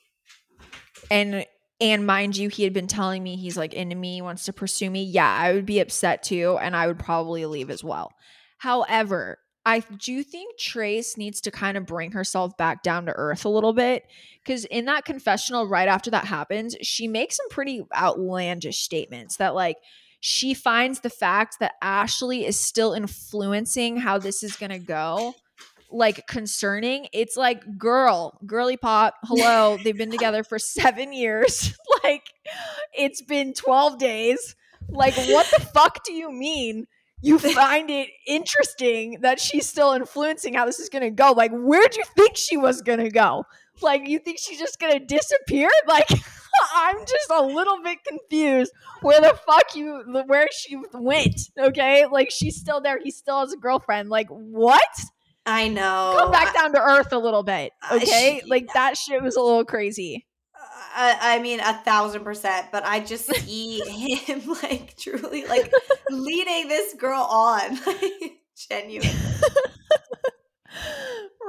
and 1.11 1.47
and 1.81 2.07
mind 2.07 2.37
you, 2.37 2.49
he 2.49 2.63
had 2.63 2.73
been 2.73 2.87
telling 2.87 3.23
me 3.25 3.37
he's 3.37 3.57
like 3.57 3.75
into 3.75 3.97
me, 3.97 4.23
wants 4.23 4.45
to 4.45 4.53
pursue 4.53 4.89
me. 4.89 5.03
Yeah, 5.03 5.29
I 5.29 5.53
would 5.53 5.67
be 5.67 5.81
upset 5.81 6.23
too, 6.23 6.59
and 6.61 6.77
I 6.77 6.87
would 6.87 6.99
probably 6.99 7.45
leave 7.47 7.71
as 7.71 7.83
well. 7.83 8.13
However, 8.59 9.39
I 9.65 9.81
do 9.81 10.23
think 10.23 10.59
Trace 10.59 11.17
needs 11.17 11.41
to 11.43 11.51
kind 11.51 11.77
of 11.77 11.87
bring 11.87 12.13
herself 12.13 12.57
back 12.57 12.83
down 12.83 13.07
to 13.07 13.13
earth 13.13 13.45
a 13.45 13.49
little 13.49 13.73
bit 13.73 14.05
because 14.45 14.65
in 14.67 14.85
that 14.87 15.05
confessional, 15.05 15.69
right 15.69 15.89
after 15.89 16.11
that 16.13 16.25
happens, 16.25 16.77
she 16.83 17.09
makes 17.09 17.37
some 17.37 17.49
pretty 17.49 17.83
outlandish 17.97 18.79
statements 18.79 19.37
that 19.37 19.55
like 19.55 19.77
she 20.25 20.55
finds 20.55 21.01
the 21.01 21.11
fact 21.11 21.57
that 21.59 21.73
Ashley 21.83 22.47
is 22.47 22.59
still 22.59 22.93
influencing 22.93 23.97
how 23.97 24.19
this 24.19 24.45
is 24.45 24.55
gonna 24.55 24.79
go 24.79 25.35
like 25.91 26.29
concerning. 26.29 27.09
It's 27.13 27.37
like, 27.37 27.77
girl, 27.77 28.39
girly 28.47 28.77
pop, 28.77 29.15
hello, 29.25 29.79
they've 29.83 29.99
been 29.99 30.13
together 30.13 30.45
for 30.45 30.61
seven 30.61 31.13
years. 31.13 31.77
like, 32.05 32.23
it's 32.97 33.21
been 33.21 33.53
12 33.53 33.99
days. 33.99 34.55
Like, 34.89 35.17
what 35.17 35.51
the 35.51 35.61
fuck 35.75 36.05
do 36.05 36.13
you 36.13 36.31
mean? 36.31 36.87
You 37.21 37.39
find 37.41 37.91
it 37.91 38.09
interesting 38.25 39.19
that 39.23 39.41
she's 39.41 39.69
still 39.69 39.93
influencing 39.93 40.55
how 40.55 40.67
this 40.67 40.79
is 40.79 40.89
gonna 40.89 41.11
go. 41.11 41.33
Like, 41.33 41.51
where'd 41.53 41.97
you 41.97 42.05
think 42.17 42.37
she 42.37 42.57
was 42.57 42.81
gonna 42.81 43.11
go? 43.11 43.45
Like, 43.81 44.07
you 44.09 44.19
think 44.19 44.39
she's 44.39 44.59
just 44.59 44.79
gonna 44.79 45.01
disappear? 45.01 45.69
Like, 45.87 46.09
I'm 46.75 46.99
just 47.01 47.31
a 47.31 47.43
little 47.43 47.83
bit 47.83 47.99
confused 48.07 48.73
where 49.01 49.21
the 49.21 49.37
fuck 49.47 49.75
you, 49.75 50.05
where 50.27 50.47
she 50.53 50.77
went. 50.93 51.41
Okay, 51.59 52.07
like 52.07 52.31
she's 52.31 52.57
still 52.57 52.81
there. 52.81 52.99
He 53.03 53.11
still 53.11 53.41
has 53.41 53.53
a 53.53 53.57
girlfriend. 53.57 54.11
Like, 54.11 54.29
what? 54.29 54.83
I 55.47 55.69
know. 55.69 56.15
come 56.19 56.31
back 56.31 56.55
down 56.55 56.73
to 56.75 56.81
earth 56.81 57.13
a 57.13 57.19
little 57.19 57.43
bit 57.43 57.73
Uh, 57.91 57.97
okay 57.97 58.41
she- 58.45 58.49
like 58.49 58.73
that 58.75 58.97
shit 58.97 59.21
was 59.21 59.35
a 59.35 59.41
little 59.41 59.65
crazy 59.65 60.25
I, 60.95 61.37
I 61.37 61.39
mean, 61.41 61.59
a 61.59 61.73
thousand 61.73 62.23
percent. 62.23 62.67
But 62.71 62.85
I 62.85 63.01
just 63.01 63.25
see 63.27 63.81
him 63.81 64.43
like 64.63 64.95
truly 64.99 65.47
like 65.47 65.73
leading 66.11 66.69
this 66.69 66.95
girl 66.95 67.23
on. 67.23 67.79
Like, 67.87 68.33
genuine. 68.69 69.09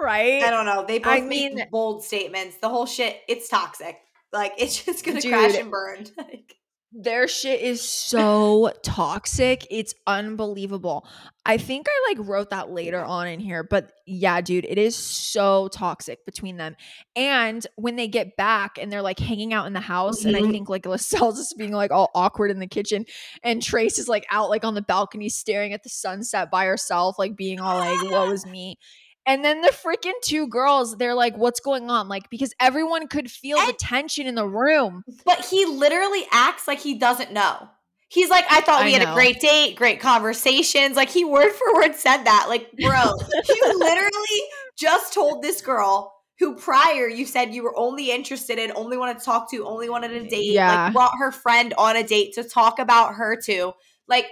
Right 0.02 0.44
I 0.44 0.50
don't 0.50 0.66
know. 0.66 0.86
They 0.88 1.00
both 1.00 1.14
I 1.14 1.22
make 1.22 1.54
mean- 1.54 1.68
bold 1.72 2.04
statements. 2.04 2.58
The 2.58 2.70
whole 2.70 2.86
shit, 2.86 3.18
it's 3.28 3.48
toxic. 3.48 3.98
Like 4.32 4.54
it's 4.58 4.84
just 4.84 5.06
gonna 5.06 5.22
Dude. 5.22 5.32
crash 5.32 5.56
and 5.58 5.72
burn. 5.72 6.06
Like, 6.18 6.56
their 6.96 7.28
shit 7.28 7.60
is 7.62 7.82
so 7.82 8.72
toxic 8.84 9.66
it's 9.72 9.96
unbelievable 10.06 11.08
i 11.44 11.58
think 11.58 11.88
i 11.90 12.14
like 12.14 12.28
wrote 12.28 12.52
that 12.52 12.70
later 12.70 13.04
on 13.04 13.26
in 13.28 13.40
here 13.40 13.64
but 13.64 13.92
yeah 14.06 14.40
dude 14.42 14.64
it 14.66 14.78
is 14.78 14.96
so 14.96 15.68
toxic 15.70 16.24
between 16.24 16.58
them 16.58 16.76
and 17.16 17.66
when 17.78 17.96
they 17.96 18.08
get 18.08 18.38
back 18.38 18.78
and 18.80 18.92
they're 18.92 19.02
like 19.02 19.18
hanging 19.18 19.56
out 19.56 19.66
in 19.66 19.74
the 19.74 19.80
house 19.80 20.24
and 20.24 20.36
i 20.36 20.42
Mhm. 20.42 20.52
think 20.52 20.70
like 20.70 20.86
lascelles 20.86 21.40
just 21.40 21.58
being 21.58 21.72
like 21.72 21.90
all 21.90 22.12
awkward 22.14 22.52
in 22.52 22.60
the 22.60 22.68
kitchen 22.68 23.06
and 23.44 23.64
trace 23.64 23.98
is 23.98 24.08
like 24.08 24.28
out 24.30 24.52
like 24.52 24.64
on 24.64 24.76
the 24.76 24.82
balcony 24.84 25.30
staring 25.30 25.74
at 25.74 25.82
the 25.82 25.90
sunset 25.90 26.52
by 26.52 26.66
herself 26.66 27.18
like 27.18 27.36
being 27.36 27.60
all 27.60 27.80
like 27.80 28.04
what 28.12 28.30
was 28.30 28.46
me 28.46 28.78
and 29.26 29.44
then 29.44 29.62
the 29.62 29.70
freaking 29.70 30.14
two 30.24 30.48
girls, 30.48 30.98
they're 30.98 31.14
like, 31.16 31.36
what's 31.38 31.60
going 31.60 31.90
on? 31.90 32.08
Like, 32.08 32.30
because 32.30 32.54
everyone 32.60 33.08
could 33.08 33.30
feel 33.32 33.58
the 33.58 33.74
tension 33.80 34.28
in 34.28 34.36
the 34.36 34.48
room. 34.48 35.04
but 35.26 35.44
he 35.46 35.66
literally 35.66 36.26
acts 36.32 36.68
like 36.68 36.80
he 36.80 36.96
doesn't 36.96 37.32
know. 37.32 37.70
He's 38.10 38.30
like, 38.30 38.46
I 38.50 38.62
thought 38.62 38.82
I 38.82 38.86
we 38.86 38.94
had 38.94 39.02
know. 39.02 39.12
a 39.12 39.16
great 39.16 39.40
date, 39.40 39.76
great 39.76 40.00
conversations. 40.00 40.96
Like 40.96 41.10
he 41.10 41.26
word 41.26 41.52
for 41.52 41.74
word 41.76 41.96
said 41.96 42.24
that. 42.26 42.46
Like, 42.48 42.72
bro, 42.74 43.14
you 43.50 43.74
literally 43.80 44.42
just 44.78 45.14
told 45.14 45.42
this 45.42 45.62
girl 45.62 46.14
who 46.40 46.56
prior 46.56 47.08
you 47.08 47.26
said 47.26 47.54
you 47.54 47.64
were 47.64 47.78
only 47.78 48.12
interested 48.12 48.60
in, 48.60 48.72
only 48.76 48.98
wanted 48.98 49.20
to 49.20 49.26
talk 49.26 49.50
to, 49.52 49.66
only 49.66 49.90
wanted 49.90 50.12
a 50.12 50.28
date, 50.28 50.46
Yeah. 50.52 50.86
like 50.86 50.94
brought 50.94 51.18
her 51.18 51.32
friend 51.32 51.74
on 51.78 51.96
a 51.96 52.04
date 52.04 52.34
to 52.34 52.44
talk 52.44 52.80
about 52.80 53.16
her 53.16 53.36
too. 53.36 53.74
Like 54.08 54.28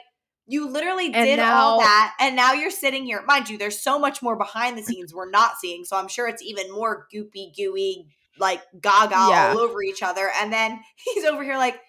you 0.51 0.67
literally 0.69 1.05
And 1.05 1.13
did 1.25 1.39
all 1.39 1.79
that, 1.79 2.13
and 2.19 2.35
now 2.35 2.53
you're 2.53 2.71
sitting 2.71 3.05
here. 3.05 3.23
Mind 3.25 3.49
you, 3.49 3.57
there's 3.57 3.79
so 3.81 3.97
much 3.97 4.21
more 4.21 4.35
behind 4.37 4.77
the 4.77 4.83
scenes 4.83 5.13
we're 5.13 5.29
not 5.29 5.53
seeing, 5.59 5.85
so 5.85 5.97
I'm 5.97 6.07
sure 6.07 6.27
it's 6.27 6.43
even 6.43 6.71
more 6.71 7.07
goopy, 7.13 7.55
gooey, 7.55 8.07
like 8.39 8.61
gaga 8.81 9.15
Yeah. 9.29 9.53
all 9.55 9.59
over 9.59 9.81
each 9.81 10.03
other. 10.03 10.29
And 10.35 10.51
then 10.51 10.79
he's 10.95 11.23
over 11.25 11.43
here 11.43 11.57
like, 11.57 11.79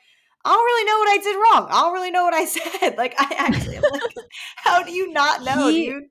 I 0.44 0.50
don't 0.50 0.64
really 0.64 0.84
know 0.90 0.98
what 0.98 1.08
I 1.08 1.18
did 1.22 1.36
wrong. 1.36 1.68
I 1.70 1.80
don't 1.82 1.92
really 1.92 2.10
know 2.10 2.24
what 2.24 2.34
I 2.34 2.44
said. 2.80 2.96
Like 2.96 3.14
I 3.18 3.34
actually 3.38 3.76
am 3.76 3.82
like, 3.90 4.02
how 4.56 4.82
do 4.82 4.92
you 4.92 5.12
not 5.12 5.42
know, 5.44 5.68
He- 5.68 5.86
dude? 5.90 6.04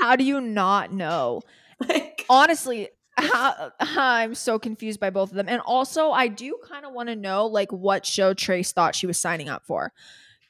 How 0.00 0.16
do 0.16 0.24
you 0.24 0.40
not 0.40 0.92
know? 0.92 1.40
Like, 1.88 2.24
honestly 2.28 2.88
how, 3.16 3.72
i'm 3.80 4.32
so 4.36 4.60
confused 4.60 5.00
by 5.00 5.10
both 5.10 5.30
of 5.30 5.36
them 5.36 5.48
and 5.48 5.60
also 5.62 6.12
i 6.12 6.28
do 6.28 6.56
kind 6.68 6.84
of 6.86 6.92
want 6.92 7.08
to 7.08 7.16
know 7.16 7.46
like 7.46 7.72
what 7.72 8.06
show 8.06 8.32
trace 8.32 8.70
thought 8.70 8.94
she 8.94 9.08
was 9.08 9.18
signing 9.18 9.48
up 9.48 9.64
for 9.66 9.92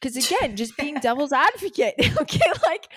because 0.01 0.17
again 0.17 0.57
just 0.57 0.77
being 0.77 0.95
devil's 0.97 1.33
advocate 1.33 1.95
okay? 2.21 2.53
Like 2.63 2.89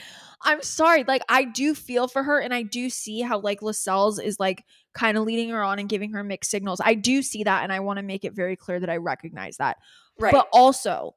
i'm 0.44 0.62
sorry 0.64 1.04
like 1.08 1.22
i 1.30 1.44
do 1.44 1.76
feel 1.76 2.08
for 2.08 2.24
her 2.24 2.40
and 2.40 2.52
i 2.52 2.64
do 2.64 2.90
see 2.90 3.22
how 3.22 3.40
like 3.40 3.62
lascelles 3.62 4.18
is 4.18 4.40
like 4.40 4.66
kind 4.92 5.16
of 5.16 5.24
leading 5.24 5.50
her 5.50 5.62
on 5.62 5.78
and 5.78 5.88
giving 5.88 6.14
her 6.14 6.24
mixed 6.24 6.50
signals. 6.50 6.82
I 6.84 6.96
do 6.96 7.22
see 7.22 7.44
that 7.44 7.64
and 7.64 7.72
i 7.72 7.80
want 7.80 7.98
to 7.98 8.04
make 8.04 8.26
it 8.26 8.34
very 8.34 8.56
clear 8.56 8.80
that 8.80 8.90
i 8.90 8.98
recognize 8.98 9.58
that. 9.58 9.78
Right. 10.20 10.34
but 10.34 10.48
also 10.52 11.16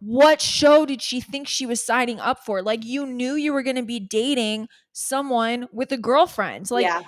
what 0.00 0.40
show 0.40 0.86
did 0.86 1.02
she 1.02 1.20
think 1.20 1.46
she 1.46 1.66
was 1.66 1.84
signing 1.84 2.18
up 2.20 2.44
for? 2.44 2.62
Like 2.62 2.84
you 2.84 3.06
knew 3.06 3.34
you 3.34 3.52
were 3.52 3.62
going 3.62 3.76
to 3.76 3.82
be 3.82 4.00
dating 4.00 4.68
someone 4.92 5.68
with 5.72 5.92
a 5.92 5.98
girlfriend. 5.98 6.70
Like 6.70 6.84
yeah. 6.84 7.02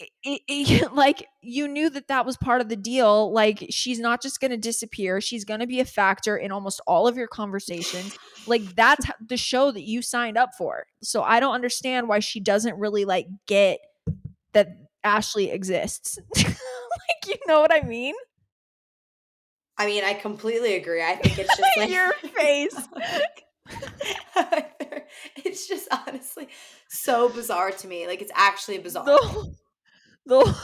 It, 0.00 0.42
it, 0.48 0.92
like 0.94 1.26
you 1.42 1.68
knew 1.68 1.90
that 1.90 2.08
that 2.08 2.26
was 2.26 2.36
part 2.36 2.60
of 2.60 2.68
the 2.68 2.76
deal 2.76 3.32
like 3.32 3.66
she's 3.70 3.98
not 3.98 4.22
just 4.22 4.40
going 4.40 4.50
to 4.50 4.56
disappear 4.56 5.20
she's 5.20 5.44
going 5.44 5.60
to 5.60 5.66
be 5.66 5.80
a 5.80 5.84
factor 5.84 6.36
in 6.36 6.52
almost 6.52 6.80
all 6.86 7.06
of 7.08 7.16
your 7.16 7.28
conversations 7.28 8.16
like 8.46 8.62
that's 8.74 9.06
the 9.26 9.36
show 9.36 9.70
that 9.70 9.82
you 9.82 10.02
signed 10.02 10.36
up 10.36 10.50
for 10.56 10.86
so 11.02 11.22
i 11.22 11.40
don't 11.40 11.54
understand 11.54 12.08
why 12.08 12.18
she 12.18 12.40
doesn't 12.40 12.78
really 12.78 13.04
like 13.04 13.26
get 13.46 13.80
that 14.52 14.68
ashley 15.04 15.50
exists 15.50 16.18
like 16.36 17.26
you 17.26 17.36
know 17.46 17.60
what 17.60 17.72
i 17.72 17.80
mean 17.86 18.14
I 19.80 19.86
mean, 19.86 20.02
I 20.02 20.14
completely 20.14 20.74
agree. 20.74 21.04
I 21.04 21.14
think 21.14 21.38
it's 21.38 21.56
just 21.56 21.76
like 21.76 21.88
your 21.88 22.12
face 22.34 22.74
it's 25.44 25.66
just 25.68 25.88
honestly 25.90 26.48
so 26.88 27.28
bizarre 27.28 27.70
to 27.70 27.88
me. 27.88 28.06
Like 28.06 28.22
it's 28.22 28.32
actually 28.34 28.78
bizarre. 28.78 29.04
the, 29.04 29.54
the 30.28 30.56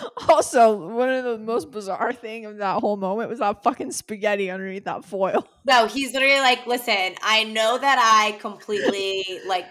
also 0.28 0.76
one 0.94 1.08
of 1.08 1.24
the 1.24 1.38
most 1.38 1.70
bizarre 1.70 2.12
thing 2.12 2.46
of 2.46 2.58
that 2.58 2.80
whole 2.80 2.96
moment 2.96 3.30
was 3.30 3.38
that 3.38 3.62
fucking 3.62 3.92
spaghetti 3.92 4.50
underneath 4.50 4.84
that 4.84 5.04
foil 5.04 5.46
No, 5.64 5.86
he's 5.86 6.12
literally 6.12 6.40
like, 6.40 6.66
listen, 6.66 7.14
I 7.22 7.44
know 7.44 7.78
that 7.78 7.98
I 7.98 8.36
completely 8.38 9.24
like 9.46 9.66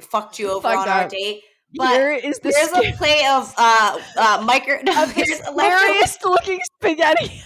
fucked 0.00 0.38
you 0.38 0.50
over 0.50 0.68
on 0.68 0.88
our 0.88 1.08
date. 1.08 1.42
But 1.76 1.88
here 1.92 2.12
is 2.12 2.38
the 2.38 2.50
There's 2.50 2.70
a 2.72 2.96
plate 2.96 3.26
of 3.26 3.52
uh 3.56 3.98
uh 4.16 4.42
micro 4.44 4.80
no, 4.84 5.06
there's 5.06 5.40
the 5.40 5.50
leftover, 5.50 6.28
looking 6.34 6.60
spaghetti. 6.76 7.42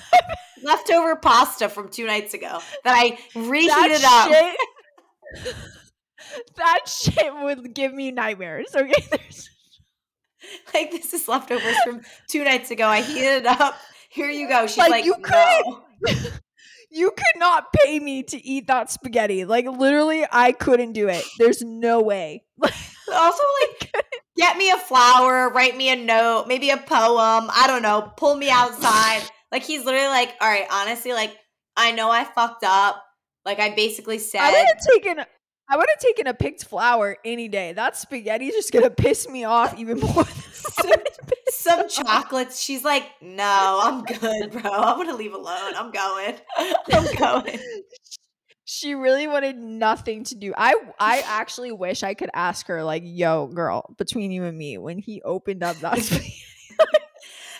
leftover 0.62 1.16
pasta 1.16 1.68
from 1.68 1.88
two 1.88 2.04
nights 2.06 2.34
ago 2.34 2.58
that 2.84 2.94
I 2.94 3.18
reheated 3.34 4.02
that 4.02 4.54
up. 5.34 5.54
that 6.56 6.80
shit 6.88 7.32
would 7.42 7.74
give 7.74 7.94
me 7.94 8.10
nightmares. 8.10 8.74
Okay, 8.74 9.06
there's 9.10 9.48
like, 10.74 10.90
this 10.90 11.12
is 11.14 11.28
leftovers 11.28 11.76
from 11.84 12.02
two 12.28 12.44
nights 12.44 12.70
ago. 12.70 12.86
I 12.86 13.02
heated 13.02 13.44
it 13.44 13.46
up. 13.46 13.76
Here 14.10 14.30
you 14.30 14.48
go. 14.48 14.66
She's 14.66 14.78
Like, 14.78 14.90
like, 14.90 15.04
you 15.04 15.14
no. 15.18 15.82
You 16.90 17.10
could 17.10 17.38
not 17.38 17.66
pay 17.84 18.00
me 18.00 18.22
to 18.22 18.42
eat 18.46 18.66
that 18.68 18.90
spaghetti. 18.90 19.44
Like 19.44 19.66
literally, 19.66 20.24
I 20.30 20.52
couldn't 20.52 20.92
do 20.92 21.08
it. 21.08 21.22
There's 21.38 21.60
no 21.62 22.00
way. 22.00 22.44
Also, 23.12 23.42
like, 23.62 23.92
get 24.36 24.56
me 24.56 24.70
a 24.70 24.76
flower, 24.76 25.50
write 25.50 25.76
me 25.76 25.90
a 25.90 25.96
note, 25.96 26.46
maybe 26.46 26.70
a 26.70 26.76
poem. 26.76 27.50
I 27.50 27.64
don't 27.66 27.82
know. 27.82 28.12
Pull 28.16 28.36
me 28.36 28.50
outside. 28.50 29.22
Like, 29.50 29.62
he's 29.62 29.84
literally 29.84 30.08
like, 30.08 30.34
all 30.40 30.48
right, 30.48 30.66
honestly, 30.70 31.12
like, 31.12 31.34
I 31.76 31.92
know 31.92 32.10
I 32.10 32.24
fucked 32.24 32.64
up. 32.64 33.02
Like, 33.44 33.60
I 33.60 33.74
basically 33.74 34.18
said, 34.18 34.40
I 34.42 34.50
would 34.50 34.66
have 34.66 34.86
taken. 34.92 35.24
I 35.70 35.76
would 35.76 35.86
have 35.88 36.00
taken 36.00 36.26
a 36.26 36.34
picked 36.34 36.64
flower 36.64 37.16
any 37.24 37.48
day. 37.48 37.72
That 37.72 37.96
spaghetti's 37.96 38.54
just 38.54 38.72
gonna 38.72 38.90
piss 38.90 39.28
me 39.28 39.44
off 39.44 39.78
even 39.78 40.00
more. 40.00 40.24
Than 40.82 40.98
some 41.50 41.88
chocolates. 41.88 42.60
She's 42.60 42.84
like, 42.84 43.04
no, 43.20 43.80
I'm 43.82 44.02
good, 44.04 44.50
bro. 44.50 44.70
I'm 44.70 44.96
gonna 44.96 45.16
leave 45.16 45.34
alone. 45.34 45.74
I'm 45.76 45.90
going. 45.90 46.36
I'm 46.92 47.16
going. 47.16 47.58
she 48.64 48.94
really 48.94 49.26
wanted 49.26 49.56
nothing 49.56 50.24
to 50.24 50.34
do. 50.36 50.54
I 50.56 50.74
I 50.98 51.22
actually 51.26 51.72
wish 51.72 52.02
I 52.02 52.14
could 52.14 52.30
ask 52.32 52.66
her 52.68 52.82
like, 52.82 53.02
"Yo, 53.04 53.46
girl, 53.48 53.94
between 53.98 54.30
you 54.30 54.44
and 54.44 54.56
me, 54.56 54.78
when 54.78 54.98
he 54.98 55.20
opened 55.22 55.62
up 55.62 55.76
that 55.78 55.98
spaghetti, 56.02 56.42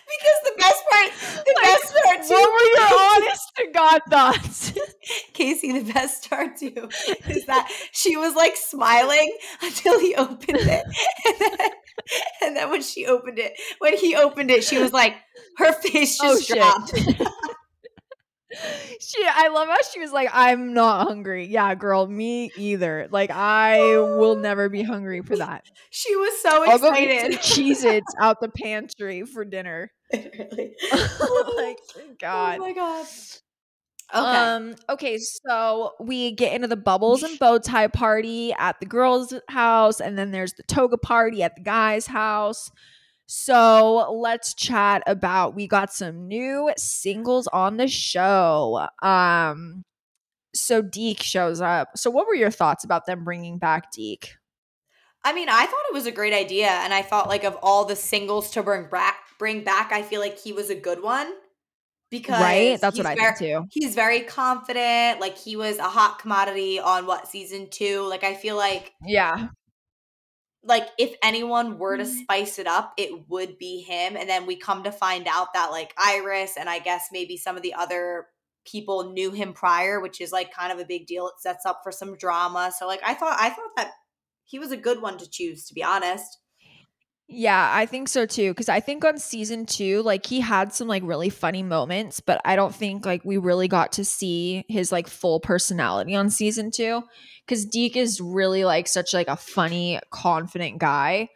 Because 0.09 0.39
the 0.45 0.55
best 0.59 0.83
part, 0.91 1.45
the 1.45 1.55
Like, 1.57 1.65
best 1.65 1.95
part 2.05 2.27
too. 2.27 2.35
what 2.35 2.53
were 2.53 2.69
your 2.81 3.01
honest 3.29 3.53
to 3.57 3.67
god 3.75 4.01
thoughts?" 4.11 4.73
Kaci, 5.35 5.85
the 5.85 5.93
best 5.93 6.29
part 6.31 6.57
too 6.57 6.89
is 7.29 7.47
that 7.47 7.71
she 7.93 8.17
was 8.17 8.35
like 8.35 8.57
smiling 8.57 9.37
until 9.63 9.99
he 10.01 10.15
opened 10.15 10.59
it. 10.61 10.85
And 11.27 11.37
then, 11.59 11.71
and 12.43 12.57
then 12.57 12.71
when 12.71 12.81
she 12.81 13.05
opened 13.07 13.39
it, 13.39 13.53
when 13.81 13.95
he 13.99 14.17
opened 14.17 14.51
it, 14.51 14.65
she 14.65 14.79
was 14.81 14.93
like, 14.95 15.15
her 15.59 15.73
face 15.75 16.19
Oh, 16.23 16.35
just 16.37 16.47
shit. 16.49 16.57
dropped. 16.57 16.95
she 19.01 19.19
I 19.27 19.49
love 19.49 19.69
how 19.69 19.77
she 19.93 20.01
was 20.01 20.11
like, 20.11 20.31
I'm 20.33 20.73
not 20.73 21.07
hungry. 21.07 21.47
Yeah, 21.47 21.75
girl, 21.75 22.07
me 22.07 22.51
either. 22.57 23.09
Like 23.11 23.31
I 23.31 23.79
will 23.99 24.37
oh. 24.39 24.41
never 24.41 24.69
be 24.71 24.83
hungry 24.83 25.21
for 25.21 25.37
that. 25.37 25.65
She 25.91 26.17
was 26.17 26.41
so 26.43 26.65
I'll 26.71 26.79
go 26.79 26.93
get 26.95 27.27
excited. 27.27 27.43
some 27.45 27.65
Cheez-Its 27.65 28.15
out 28.19 28.41
the 28.41 28.49
pantry 28.49 29.25
for 29.25 29.45
dinner. 29.45 29.91
Literally. 30.13 30.75
like 31.57 31.79
God. 32.21 32.57
Oh 32.57 32.59
my 32.61 32.73
god. 32.73 33.07
Okay. 34.15 34.21
Um, 34.25 34.75
okay, 34.89 35.19
so 35.19 35.93
we 36.01 36.33
get 36.33 36.55
into 36.55 36.67
the 36.67 36.77
bubbles 36.77 37.23
and 37.23 37.39
bow 37.39 37.59
tie 37.59 37.89
party 37.89 38.55
at 38.55 38.81
the 38.81 38.87
girls' 38.87 39.35
house, 39.51 40.01
and 40.01 40.17
then 40.17 40.31
there's 40.31 40.55
the 40.55 40.63
toga 40.63 40.97
party 40.97 41.43
at 41.43 41.57
the 41.57 41.63
guys' 41.63 42.07
house. 42.07 42.71
So 43.27 44.11
let's 44.11 44.55
chat 44.55 45.03
about 45.07 45.55
we 45.55 45.67
got 45.69 45.93
some 45.93 46.27
new 46.27 46.71
singles 46.79 47.47
on 47.49 47.77
the 47.77 47.87
show. 47.87 48.89
Um, 49.03 49.85
so 50.55 50.81
Deke 50.81 51.23
shows 51.23 51.61
up. 51.61 51.91
So 51.97 52.11
what 52.11 52.27
were 52.27 52.35
your 52.35 52.51
thoughts 52.51 52.85
about 52.85 53.05
them 53.05 53.25
bringing 53.25 53.59
back 53.59 53.93
Deke? 53.93 54.37
I 55.25 55.33
mean, 55.33 55.49
I 55.49 55.67
thought 55.67 55.85
it 55.91 55.95
was 55.95 56.07
a 56.07 56.13
great 56.13 56.33
idea, 56.33 56.69
and 56.69 56.95
I 56.95 57.03
thought 57.03 57.29
like 57.29 57.45
of 57.45 57.57
all 57.63 57.85
the 57.85 57.97
singles 57.97 58.51
to 58.53 58.63
bring 58.63 58.89
back, 58.89 59.17
bring 59.39 59.65
back, 59.65 59.93
I 59.93 60.03
feel 60.03 60.21
like 60.21 60.39
he 60.39 60.53
was 60.53 60.71
a 60.71 60.75
good 60.75 61.03
one 61.03 61.33
because 62.11 62.41
Right? 62.41 62.81
That's 62.81 62.97
what 62.97 63.07
I 63.07 63.15
ver- 63.17 63.35
think 63.35 63.39
too. 63.39 63.67
He's 63.71 63.95
very 63.95 64.21
confident. 64.21 65.21
Like 65.21 65.37
he 65.37 65.57
was 65.57 65.79
a 65.79 65.85
hot 65.89 66.19
commodity 66.21 66.79
on 66.81 67.07
what 67.07 67.29
season 67.29 67.69
two. 67.71 68.03
Like 68.09 68.25
I 68.25 68.35
feel 68.35 68.57
like 68.57 68.93
Yeah. 69.07 69.49
like 70.63 70.89
if 70.99 71.15
anyone 71.23 71.79
were 71.79 71.97
to 71.97 72.05
Mhm. 72.05 72.23
spice 72.23 72.59
it 72.59 72.67
up, 72.67 72.95
it 72.97 73.29
would 73.29 73.59
be 73.59 73.83
him. 73.83 74.17
And 74.17 74.29
then 74.29 74.47
we 74.47 74.57
come 74.57 74.83
to 74.85 74.93
find 74.93 75.27
out 75.29 75.53
that 75.55 75.71
like 75.71 75.95
Iris 75.97 76.57
and 76.57 76.69
I 76.69 76.79
guess 76.79 77.09
maybe 77.13 77.37
some 77.37 77.57
of 77.57 77.63
the 77.63 77.75
other 77.75 78.29
people 78.65 79.13
knew 79.13 79.31
him 79.31 79.53
prior, 79.53 80.01
which 80.01 80.21
is 80.21 80.33
like 80.33 80.53
kind 80.53 80.73
of 80.73 80.79
a 80.79 80.85
big 80.85 81.07
deal. 81.07 81.29
It 81.29 81.41
sets 81.41 81.65
up 81.65 81.81
for 81.83 81.93
some 81.93 82.17
drama. 82.17 82.73
So 82.77 82.87
like 82.87 83.01
I 83.05 83.15
thought 83.15 83.37
I 83.41 83.51
thought 83.51 83.71
that 83.77 83.93
he 84.49 84.59
was 84.59 84.73
a 84.73 84.77
good 84.77 85.03
one 85.03 85.19
to 85.19 85.29
choose, 85.29 85.67
to 85.67 85.75
be 85.75 85.85
honest. 85.85 86.39
Yeah, 87.31 87.71
I 87.75 87.85
think 87.85 88.09
so 88.09 88.25
too. 88.25 88.55
Cause 88.55 88.71
I 88.71 88.81
think 88.81 89.05
on 89.05 89.19
season 89.19 89.67
two, 89.67 90.03
like 90.03 90.25
he 90.25 90.41
had 90.41 90.73
some 90.73 90.89
like 90.89 91.03
really 91.05 91.29
funny 91.29 91.63
moments, 91.63 92.21
but 92.21 92.41
I 92.47 92.57
don't 92.57 92.75
think 92.75 93.05
like 93.05 93.23
we 93.23 93.37
really 93.37 93.69
got 93.69 93.93
to 93.93 94.05
see 94.05 94.65
his 94.67 94.91
like 94.91 95.07
full 95.07 95.39
personality 95.39 96.15
on 96.15 96.31
season 96.31 96.71
two. 96.71 97.03
Cause 97.47 97.67
Deke 97.67 97.99
is 97.99 98.19
really 98.19 98.65
like 98.65 98.89
such 98.89 99.13
like 99.13 99.29
a 99.29 99.37
funny, 99.37 100.01
confident 100.11 100.79
guy. 100.79 101.29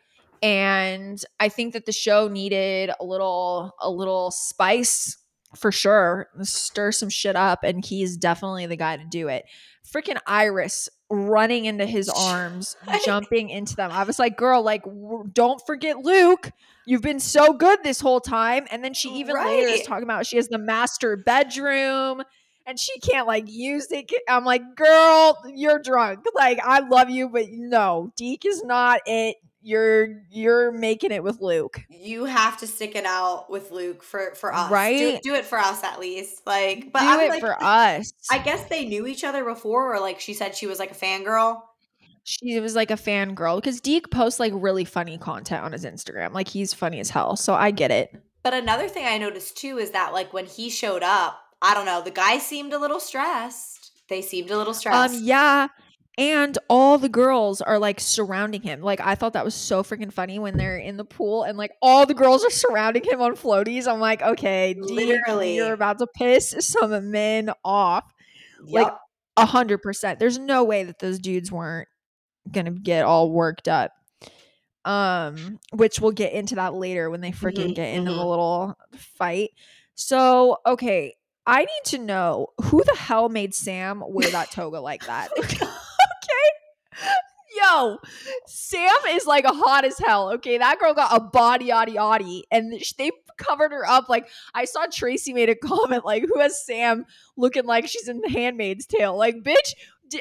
And 0.43 1.23
I 1.39 1.51
think 1.51 1.75
that 1.75 1.85
the 1.85 1.93
show 1.93 2.27
needed 2.27 2.91
a 2.99 3.05
little 3.05 3.73
a 3.79 3.91
little 3.91 4.31
spice 4.31 5.19
for 5.57 5.73
sure. 5.73 6.29
Stir 6.43 6.93
some 6.93 7.09
shit 7.09 7.37
up, 7.37 7.65
and 7.65 7.85
he's 7.85 8.17
definitely 8.17 8.67
the 8.67 8.77
guy 8.77 8.97
to 8.97 9.05
do 9.05 9.29
it. 9.29 9.45
Freaking 9.85 10.19
Iris 10.27 10.89
running 11.11 11.67
into 11.67 11.85
his 11.85 12.09
arms, 12.09 12.77
jumping 13.05 13.51
into 13.51 13.77
them. 13.77 13.91
I 13.93 14.05
was 14.05 14.19
like, 14.19 14.37
girl, 14.37 14.63
like, 14.63 14.85
w- 14.85 15.29
don't 15.33 15.61
forget 15.67 15.99
Luke. 15.99 16.51
You've 16.87 17.03
been 17.03 17.21
so 17.21 17.53
good 17.53 17.81
this 17.85 18.01
whole 18.01 18.21
time. 18.21 18.67
And 18.71 18.83
then 18.83 18.95
she 18.95 19.11
even 19.11 19.37
later 19.37 19.69
is 19.69 19.83
talking 19.83 20.05
about 20.05 20.27
she 20.27 20.37
has 20.37 20.49
the 20.49 20.59
master 20.59 21.17
bedroom 21.17 22.23
and 22.67 22.79
she 22.79 22.99
can't 23.01 23.27
like 23.27 23.45
use 23.47 23.89
it. 23.91 24.11
I'm 24.29 24.45
like, 24.45 24.63
girl, 24.75 25.41
you're 25.55 25.79
drunk. 25.79 26.25
Like, 26.35 26.59
I 26.63 26.81
love 26.81 27.11
you, 27.11 27.29
but 27.29 27.47
no, 27.51 28.13
Deke 28.17 28.47
is 28.47 28.65
not 28.65 29.01
it. 29.07 29.37
You're 29.63 30.23
you're 30.31 30.73
making 30.73 31.13
it 31.13 31.23
with 31.23 31.41
Luke. 31.41 31.81
You 31.89 32.25
have 32.25 32.59
to 32.59 32.67
stick 32.67 32.97
it 32.97 33.05
out 33.07 33.49
with 33.51 33.71
Luke 33.71 34.03
for 34.03 34.35
for 34.35 34.53
us, 34.53 34.69
Do, 34.69 34.75
Right? 34.75 35.23
do 35.23 35.35
it 35.35 35.45
for 35.45 35.59
us 35.59 35.85
at 35.85 36.01
least. 36.01 36.43
Like, 36.47 36.93
but 36.93 37.01
Do 37.01 37.07
I'm 37.07 37.21
it 37.21 37.29
like, 37.31 37.41
for 37.41 37.57
us. 37.63 38.13
I 38.31 38.39
guess 38.39 38.65
they 38.69 38.85
knew 38.87 39.07
each 39.07 39.23
other 39.25 39.45
before, 39.45 39.95
or 39.95 40.01
like 40.01 40.19
she 40.21 40.35
said 40.35 40.57
she 40.57 40.67
was 40.67 40.79
like 40.79 40.91
a 40.91 40.95
fangirl. 40.95 41.63
she 42.25 42.59
was 42.61 42.75
like 42.75 42.91
a 42.91 42.97
fangirl 42.97 43.57
because 43.57 43.81
Deke 43.81 44.11
posts 44.11 44.41
like 44.41 44.53
really 44.55 44.85
funny 44.85 45.17
content 45.19 45.65
on 45.65 45.73
his 45.73 45.85
Instagram. 45.85 46.33
Like 46.33 46.49
he's 46.49 46.75
funny 46.75 46.99
as 47.01 47.11
hell. 47.11 47.37
So 47.37 47.55
I 47.55 47.71
get 47.71 47.91
it. 47.91 48.15
But 48.43 48.55
another 48.55 48.89
thing 48.89 49.07
I 49.07 49.19
noticed 49.19 49.57
too 49.57 49.79
is 49.79 49.93
that 49.93 50.13
like 50.13 50.33
when 50.33 50.47
he 50.47 50.71
showed 50.71 51.05
up, 51.05 51.39
I 51.61 51.75
don't 51.75 51.87
know, 51.87 52.03
the 52.03 52.11
guy 52.11 52.39
seemed 52.39 52.73
a 52.73 52.79
little 52.79 52.99
stressed. 52.99 53.93
They 54.09 54.23
seemed 54.23 54.51
a 54.51 54.57
little 54.59 54.75
stressed. 54.75 55.15
Um, 55.15 55.21
yeah. 55.23 55.69
And 56.19 56.59
all 56.69 56.99
the 56.99 57.09
girls 57.09 57.63
are 57.63 57.79
like 57.79 57.99
surrounding 57.99 58.61
him. 58.63 58.83
Like 58.83 59.01
I 59.01 59.15
thought 59.15 59.33
that 59.33 59.45
was 59.47 59.55
so 59.55 59.83
freaking 59.83 60.13
funny 60.13 60.39
when 60.39 60.59
they're 60.59 60.77
in 60.77 60.99
the 60.99 61.05
pool 61.07 61.43
and 61.45 61.57
like 61.57 61.73
all 61.81 62.05
the 62.05 62.13
girls 62.15 62.45
are 62.45 62.51
surrounding 62.51 63.05
him 63.05 63.23
on 63.23 63.35
floaties. 63.35 63.89
I'm 63.89 63.99
like, 64.01 64.21
okay, 64.21 64.75
Literally. 64.79 65.57
you're 65.57 65.73
about 65.73 65.99
to 66.01 66.07
piss 66.07 66.55
some 66.61 67.11
men 67.11 67.51
off. 67.65 68.05
like, 68.63 68.93
A 69.39 69.47
hundred 69.47 69.79
percent. 69.81 70.19
There's 70.19 70.39
no 70.39 70.65
way 70.65 70.85
that 70.85 70.99
those 70.99 71.19
dudes 71.19 71.51
weren't 71.51 71.89
gonna 72.51 72.73
get 72.73 73.05
all 73.05 73.31
worked 73.31 73.67
up. 73.69 73.93
Um, 74.85 75.61
which 75.73 76.01
we'll 76.01 76.11
get 76.13 76.33
into 76.33 76.57
that 76.57 76.75
later 76.75 77.09
when 77.09 77.21
they 77.23 77.31
freaking 77.31 77.71
Mhm, 77.71 77.75
get 77.77 77.95
into 77.95 78.11
the 78.11 78.19
mhm. 78.19 78.29
little 78.29 78.77
fight. 79.17 79.51
So, 79.95 80.59
okay, 80.67 81.15
I 81.47 81.61
need 81.61 81.85
to 81.87 81.99
know 81.99 82.49
who 82.65 82.83
the 82.85 82.97
hell 82.97 83.29
made 83.29 83.55
Sam 83.55 84.03
wear 84.07 84.29
that 84.31 84.51
toga 84.51 84.81
like 84.81 85.07
that. 85.07 85.31
Yo, 87.55 87.99
Sam 88.47 88.97
is 89.11 89.27
like 89.27 89.45
a 89.45 89.53
hot 89.53 89.85
as 89.85 89.99
hell. 89.99 90.31
Okay, 90.33 90.57
that 90.57 90.79
girl 90.79 90.95
got 90.95 91.15
a 91.15 91.21
body, 91.21 91.67
yaddy, 91.67 91.97
yaddy, 91.97 92.43
and 92.51 92.73
they 92.97 93.11
covered 93.37 93.73
her 93.73 93.87
up. 93.87 94.09
Like 94.09 94.29
I 94.55 94.65
saw 94.65 94.87
Tracy 94.91 95.35
made 95.35 95.51
a 95.51 95.55
comment, 95.69 96.05
like, 96.05 96.25
"Who 96.27 96.41
has 96.41 96.65
Sam 96.65 97.05
looking 97.37 97.67
like 97.67 97.87
she's 97.89 98.09
in 98.09 98.21
The 98.21 98.31
Handmaid's 98.31 98.87
Tale?" 98.87 99.17
Like, 99.17 99.43
bitch, 99.43 99.75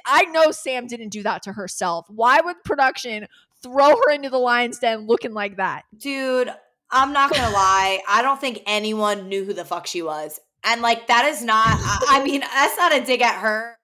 I 0.06 0.26
know 0.26 0.52
Sam 0.52 0.88
didn't 0.88 1.10
do 1.10 1.24
that 1.24 1.44
to 1.44 1.54
herself. 1.54 2.06
Why 2.10 2.42
would 2.42 2.64
production 2.66 3.28
throw 3.64 3.90
her 3.96 4.12
into 4.12 4.30
the 4.30 4.38
lion's 4.38 4.80
den 4.80 5.08
looking 5.08 5.34
like 5.34 5.58
that? 5.58 5.84
Dude, 5.98 6.52
I'm 6.92 7.14
not 7.14 7.32
gonna 7.32 7.50
lie. 7.54 8.02
I 8.10 8.22
don't 8.22 8.42
think 8.42 8.62
anyone 8.66 9.30
knew 9.30 9.46
who 9.46 9.54
the 9.54 9.66
fuck 9.66 9.88
she 9.88 10.02
was. 10.02 10.40
And 10.64 10.82
like 10.82 11.08
that 11.08 11.26
is 11.26 11.44
not 11.44 11.66
I, 11.68 12.20
I 12.20 12.24
mean, 12.24 12.42
that's 12.42 12.78
not 12.78 12.94
a 12.96 13.04
dig 13.04 13.22
at 13.22 13.40
her. 13.40 13.78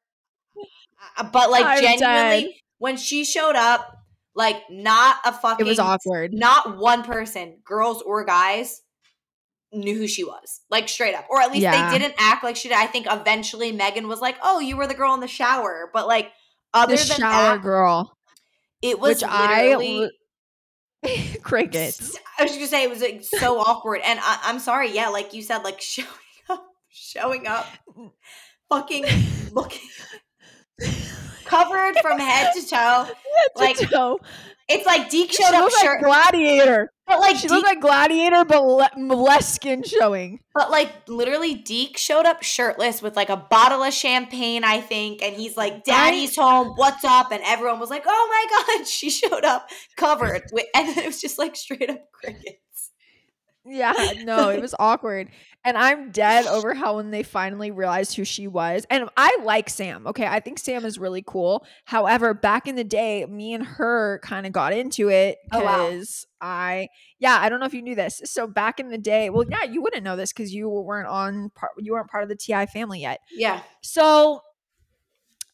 Uh, 1.16 1.24
But 1.32 1.52
like 1.52 1.64
I'm 1.64 1.80
genuinely, 1.80 2.00
dead. 2.44 2.52
When 2.80 2.98
she 2.98 3.26
showed 3.26 3.56
up, 3.56 3.98
like 4.36 4.62
not 4.70 5.18
a 5.26 5.32
fucking 5.34 5.66
It 5.66 5.70
was 5.70 5.80
awkward. 5.80 6.34
not 6.34 6.78
one 6.78 7.04
person, 7.04 7.60
girls 7.66 8.02
or 8.02 8.24
guys, 8.26 8.82
knew 9.74 9.96
who 9.96 10.08
she 10.08 10.24
was. 10.24 10.62
Like 10.70 10.88
straight 10.90 11.16
up. 11.16 11.26
Or 11.30 11.42
at 11.42 11.50
least 11.52 11.64
Yeah. 11.64 11.92
they 11.92 11.98
didn't 12.00 12.16
act 12.20 12.44
like 12.44 12.56
she 12.56 12.70
did. 12.70 12.78
I 12.78 12.86
think 12.88 13.08
eventually 13.10 13.72
Megan 13.72 14.08
was 14.08 14.22
like, 14.22 14.38
Oh, 14.44 14.60
you 14.60 14.78
were 14.78 14.88
the 14.88 14.94
girl 14.94 15.14
in 15.14 15.20
the 15.20 15.28
shower. 15.28 15.90
But 15.94 16.08
like 16.08 16.32
other 16.74 16.96
The 16.96 17.04
than 17.04 17.18
shower 17.18 17.56
that, 17.58 17.62
girl, 17.64 18.16
it 18.82 19.00
was 19.00 19.22
which 19.22 19.30
I 19.30 19.76
literally 19.76 20.12
crickets. 21.44 22.18
I 22.40 22.44
was 22.44 22.52
just 22.52 22.60
gonna 22.60 22.68
say 22.70 22.84
it 22.84 22.90
was 22.90 23.02
like 23.02 23.24
so 23.24 23.60
awkward, 23.60 24.02
and 24.04 24.20
I, 24.22 24.40
I'm 24.44 24.60
sorry. 24.60 24.92
Yeah, 24.94 25.10
like 25.10 25.34
you 25.34 25.42
said, 25.42 25.60
like 25.64 25.82
showing 25.82 26.08
up, 26.50 26.66
showing 26.90 27.48
up, 27.48 27.66
fucking 28.70 29.06
looking. 29.52 29.82
covered 31.48 31.98
from 32.02 32.20
head 32.20 32.54
to 32.54 32.68
toe. 32.68 33.08
Like 33.56 33.78
toe. 33.78 34.20
it's 34.68 34.86
like 34.86 35.10
Deke 35.10 35.32
She 35.32 35.44
showed 35.44 35.54
up 35.54 35.62
looked 35.72 35.84
like 35.84 36.00
Gladiator. 36.02 36.92
but 37.06 37.20
like 37.20 37.36
She 37.38 37.44
Deke, 37.44 37.52
looked 37.52 37.66
like 37.68 37.82
Gladiator, 37.82 38.46
but 38.46 38.64
le- 38.64 38.90
less 39.16 39.54
skin 39.54 39.84
showing. 39.84 40.40
but 40.56 40.70
like 40.72 40.92
literally 41.08 41.54
Deke 41.56 41.98
showed 41.98 42.26
up 42.26 42.42
shirtless 42.44 43.02
with 43.02 43.16
like 43.16 43.30
a 43.30 43.38
bottle 43.38 43.84
of 43.84 43.94
champagne, 43.94 44.64
I 44.64 44.82
think, 44.82 45.22
and 45.24 45.36
he's 45.36 45.56
like, 45.56 45.84
"Daddy's 45.84 46.36
home, 46.36 46.74
what's 46.76 47.04
up?" 47.06 47.32
And 47.32 47.42
everyone 47.46 47.80
was 47.80 47.90
like, 47.90 48.04
"Oh 48.08 48.28
my 48.68 48.76
god!" 48.78 48.88
She 48.88 49.10
showed 49.10 49.44
up 49.46 49.70
covered, 49.96 50.44
with, 50.52 50.66
and 50.76 50.90
then 50.90 51.00
it 51.04 51.08
was 51.08 51.22
just 51.22 51.38
like 51.40 51.56
straight 51.56 51.90
up 51.90 52.12
crickets. 52.12 52.58
Yeah, 53.68 53.94
no, 54.24 54.50
it 54.50 54.62
was 54.62 54.74
awkward. 54.80 55.30
And 55.66 55.78
I'm 55.78 56.12
dead 56.12 56.46
over 56.48 56.74
how 56.74 56.96
when 56.96 57.12
they 57.12 57.24
finally 57.24 57.72
realized 57.72 58.16
who 58.16 58.24
she 58.24 58.48
was. 58.48 58.86
And 58.90 59.10
I 59.18 59.38
like 59.44 59.70
Sam. 59.70 60.08
Okay. 60.08 60.26
I 60.26 60.40
think 60.40 60.60
Sam 60.60 60.86
is 60.86 60.98
really 60.98 61.22
cool. 61.26 61.66
However, 61.84 62.34
back 62.34 62.68
in 62.68 62.76
the 62.76 62.86
day, 62.86 63.26
me 63.26 63.54
and 63.54 63.66
her 63.66 64.20
kind 64.24 64.46
of 64.46 64.54
got 64.54 64.72
into 64.72 65.10
it 65.10 65.38
Oh, 65.52 65.62
wow. 65.62 65.90
because 65.90 66.26
I, 66.40 66.88
yeah, 67.20 67.38
I 67.42 67.50
don't 67.50 67.60
know 67.60 67.66
if 67.66 67.74
you 67.74 67.82
knew 67.82 67.96
this. 67.96 68.22
So 68.24 68.48
back 68.48 68.80
in 68.80 68.88
the 68.90 68.98
day, 68.98 69.30
well, 69.30 69.44
yeah, 69.50 69.64
you 69.64 69.82
wouldn't 69.82 70.04
know 70.04 70.16
this 70.16 70.32
because 70.32 70.54
you 70.54 70.70
weren't 70.70 71.10
on 71.10 71.50
part, 71.50 71.74
you 71.80 71.92
weren't 71.94 72.10
part 72.10 72.24
of 72.24 72.30
the 72.30 72.36
TI 72.38 72.66
family 72.68 73.02
yet. 73.02 73.20
Yeah, 73.36 73.62
So 73.82 74.42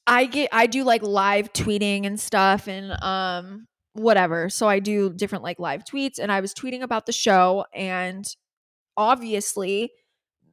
I 0.06 0.26
get 0.26 0.50
I 0.52 0.68
do 0.68 0.84
like 0.84 1.02
live 1.02 1.54
tweeting 1.54 2.06
and 2.06 2.20
stuff 2.20 2.68
and 2.68 2.92
um 3.02 3.68
whatever. 3.94 4.50
So 4.50 4.68
I 4.68 4.80
do 4.80 5.14
different 5.14 5.44
like 5.44 5.60
live 5.60 5.84
tweets 5.86 6.20
and 6.20 6.32
I 6.32 6.42
was 6.42 6.54
tweeting 6.54 6.82
about 6.82 7.06
the 7.06 7.12
show 7.12 7.66
and 7.74 8.26
obviously 8.98 9.92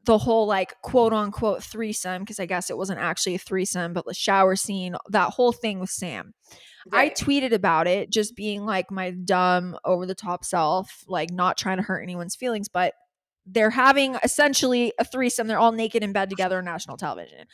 the 0.04 0.18
whole 0.18 0.46
like 0.46 0.80
quote 0.82 1.12
unquote 1.12 1.62
threesome 1.62 2.22
because 2.22 2.40
I 2.40 2.46
guess 2.46 2.70
it 2.70 2.76
wasn't 2.76 3.00
actually 3.00 3.34
a 3.34 3.38
threesome 3.38 3.92
but 3.92 4.06
the 4.06 4.14
shower 4.14 4.56
scene 4.56 4.96
that 5.10 5.30
whole 5.30 5.52
thing 5.52 5.80
with 5.80 5.90
Sam. 5.90 6.32
I 6.92 7.10
tweeted 7.10 7.52
about 7.52 7.86
it 7.86 8.10
just 8.10 8.34
being 8.34 8.64
like 8.64 8.90
my 8.90 9.10
dumb 9.10 9.76
over 9.84 10.06
the 10.06 10.14
top 10.14 10.44
self 10.44 11.04
like 11.06 11.30
not 11.30 11.58
trying 11.58 11.76
to 11.76 11.82
hurt 11.82 12.02
anyone's 12.02 12.36
feelings 12.36 12.68
but 12.68 12.94
they're 13.46 13.70
having 13.70 14.16
essentially 14.22 14.92
a 14.98 15.04
threesome 15.04 15.46
they're 15.46 15.58
all 15.58 15.72
naked 15.72 16.02
in 16.02 16.12
bed 16.12 16.30
together 16.30 16.58
on 16.58 16.64
national 16.64 16.96
television. 16.96 17.46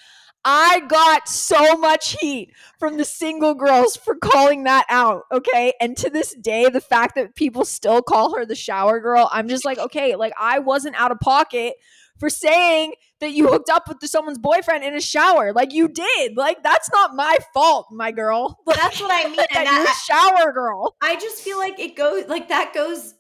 I 0.45 0.81
got 0.87 1.29
so 1.29 1.77
much 1.77 2.17
heat 2.21 2.53
from 2.79 2.99
the 2.99 3.05
single 3.05 3.55
girls 3.55 3.97
for 3.97 4.15
calling 4.15 4.63
that 4.65 4.87
out. 4.89 5.23
Okay. 5.33 5.73
And 5.81 5.97
to 5.97 6.09
this 6.09 6.35
day, 6.35 6.69
the 6.69 6.81
fact 6.81 7.17
that 7.17 7.35
people 7.35 7.65
still 7.65 8.01
call 8.01 8.37
her 8.37 8.47
the 8.47 8.55
shower 8.55 9.01
girl, 9.01 9.29
I'm 9.33 9.49
just 9.49 9.65
like, 9.65 9.79
okay, 9.79 10.15
like 10.15 10.33
I 10.39 10.61
wasn't 10.61 10.95
out 11.01 11.11
of 11.11 11.19
pocket 11.19 11.75
for 12.21 12.31
saying 12.31 12.95
that 13.21 13.33
you 13.33 13.49
hooked 13.49 13.71
up 13.71 13.89
with 13.89 13.99
someone's 14.09 14.39
boyfriend 14.39 14.85
in 14.85 14.95
a 14.95 15.01
shower. 15.01 15.53
Like 15.53 15.73
you 15.73 15.89
did. 15.89 16.37
Like 16.37 16.63
that's 16.63 16.91
not 16.93 17.17
my 17.17 17.37
fault, 17.53 17.89
my 17.91 18.13
girl. 18.13 18.61
That's 18.67 19.01
what 19.01 19.11
I 19.13 19.29
mean, 19.29 19.37
that 19.37 19.49
that- 19.53 19.89
a 19.89 20.13
shower 20.13 20.53
girl. 20.53 20.95
I 21.03 21.17
just 21.17 21.39
feel 21.43 21.59
like 21.59 21.81
it 21.81 21.97
goes 21.97 22.27
like 22.29 22.49
that 22.49 22.73
goes 22.73 23.15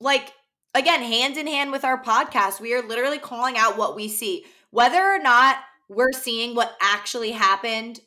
like 0.00 0.32
again 0.74 1.02
hand 1.02 1.36
in 1.36 1.46
hand 1.46 1.72
with 1.72 1.84
our 1.84 2.02
podcast. 2.02 2.60
We 2.60 2.74
are 2.74 2.82
literally 2.82 3.18
calling 3.18 3.56
out 3.56 3.76
what 3.76 3.96
we 3.96 4.08
see, 4.08 4.44
whether 4.70 5.00
or 5.00 5.18
not 5.18 5.56
we're 5.88 6.12
seeing 6.12 6.54
what 6.54 6.76
actually 6.80 7.32
happened 7.32 8.00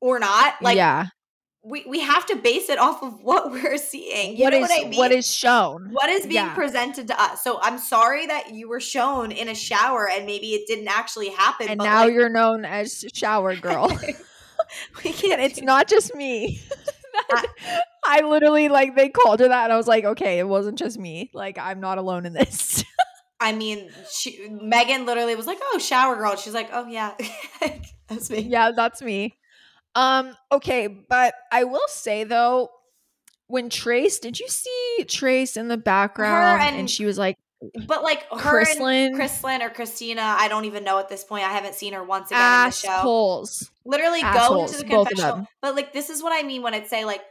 or 0.00 0.18
not. 0.18 0.60
Like 0.60 0.76
yeah. 0.76 1.06
we 1.62 1.84
we 1.88 2.00
have 2.00 2.26
to 2.26 2.36
base 2.36 2.68
it 2.68 2.78
off 2.78 3.02
of 3.02 3.22
what 3.22 3.50
we're 3.50 3.78
seeing. 3.78 4.36
You 4.36 4.44
What 4.44 4.54
is 4.54 4.60
what 4.62 4.70
I 4.86 4.88
mean? 4.88 4.98
what 4.98 5.12
is 5.12 5.32
shown? 5.32 5.88
what 5.90 6.10
is 6.10 6.22
being 6.22 6.34
yeah. 6.34 6.54
presented 6.54 7.08
to 7.08 7.20
us? 7.20 7.42
So 7.42 7.58
I'm 7.62 7.78
sorry 7.78 8.26
that 8.26 8.52
you 8.52 8.68
were 8.68 8.80
shown 8.80 9.32
in 9.32 9.48
a 9.48 9.54
shower 9.54 10.08
and 10.08 10.26
maybe 10.26 10.48
it 10.48 10.66
didn't 10.66 10.88
actually 10.88 11.30
happen. 11.30 11.68
and 11.68 11.78
now 11.78 12.04
like, 12.04 12.12
you're 12.12 12.28
known 12.28 12.64
as 12.64 13.04
shower 13.14 13.56
girl. 13.60 13.88
we 15.04 15.12
can't. 15.12 15.40
it's 15.40 15.62
not 15.62 15.88
just 15.88 16.14
me. 16.14 16.62
I 18.06 18.20
literally 18.22 18.68
like 18.68 18.96
they 18.96 19.08
called 19.08 19.40
her 19.40 19.48
that 19.48 19.64
and 19.64 19.72
I 19.72 19.76
was 19.76 19.86
like, 19.88 20.04
okay, 20.04 20.38
it 20.38 20.46
wasn't 20.48 20.78
just 20.78 20.98
me. 20.98 21.30
Like 21.34 21.58
I'm 21.58 21.80
not 21.80 21.98
alone 21.98 22.26
in 22.26 22.32
this. 22.32 22.84
I 23.40 23.52
mean, 23.52 23.90
she, 24.10 24.48
Megan 24.48 25.04
literally 25.06 25.34
was 25.34 25.46
like, 25.46 25.58
"Oh, 25.62 25.78
shower 25.78 26.16
girl." 26.16 26.36
She's 26.36 26.54
like, 26.54 26.70
"Oh 26.72 26.86
yeah, 26.86 27.14
that's 28.08 28.30
me." 28.30 28.40
yeah, 28.40 28.70
that's 28.74 29.02
me. 29.02 29.36
Um, 29.94 30.34
okay, 30.50 30.86
but 30.86 31.34
I 31.52 31.64
will 31.64 31.86
say 31.88 32.24
though, 32.24 32.70
when 33.48 33.68
Trace, 33.68 34.18
did 34.18 34.40
you 34.40 34.48
see 34.48 35.04
Trace 35.08 35.56
in 35.56 35.68
the 35.68 35.76
background 35.76 36.62
and, 36.62 36.76
and- 36.76 36.90
she 36.90 37.04
was 37.04 37.18
like 37.18 37.36
But 37.86 38.02
like 38.02 38.22
her 38.30 38.64
Chrislyn? 38.64 39.08
and 39.08 39.16
Chrislyn 39.16 39.60
or 39.60 39.68
Christina, 39.70 40.22
I 40.22 40.48
don't 40.48 40.64
even 40.64 40.84
know 40.84 40.98
at 40.98 41.08
this 41.08 41.24
point. 41.24 41.44
I 41.44 41.52
haven't 41.52 41.74
seen 41.74 41.92
her 41.92 42.02
once 42.04 42.30
again 42.30 42.40
in 42.40 42.70
the 42.70 42.74
show. 42.74 42.90
assholes. 42.90 43.70
Literally 43.84 44.22
go 44.22 44.28
Assholes, 44.28 44.72
into 44.72 44.84
the 44.84 44.90
confessional. 44.90 45.46
But 45.60 45.74
like 45.74 45.92
this 45.92 46.08
is 46.08 46.22
what 46.22 46.32
I 46.32 46.46
mean 46.46 46.62
when 46.62 46.72
I 46.72 46.84
say 46.84 47.04
like 47.04 47.22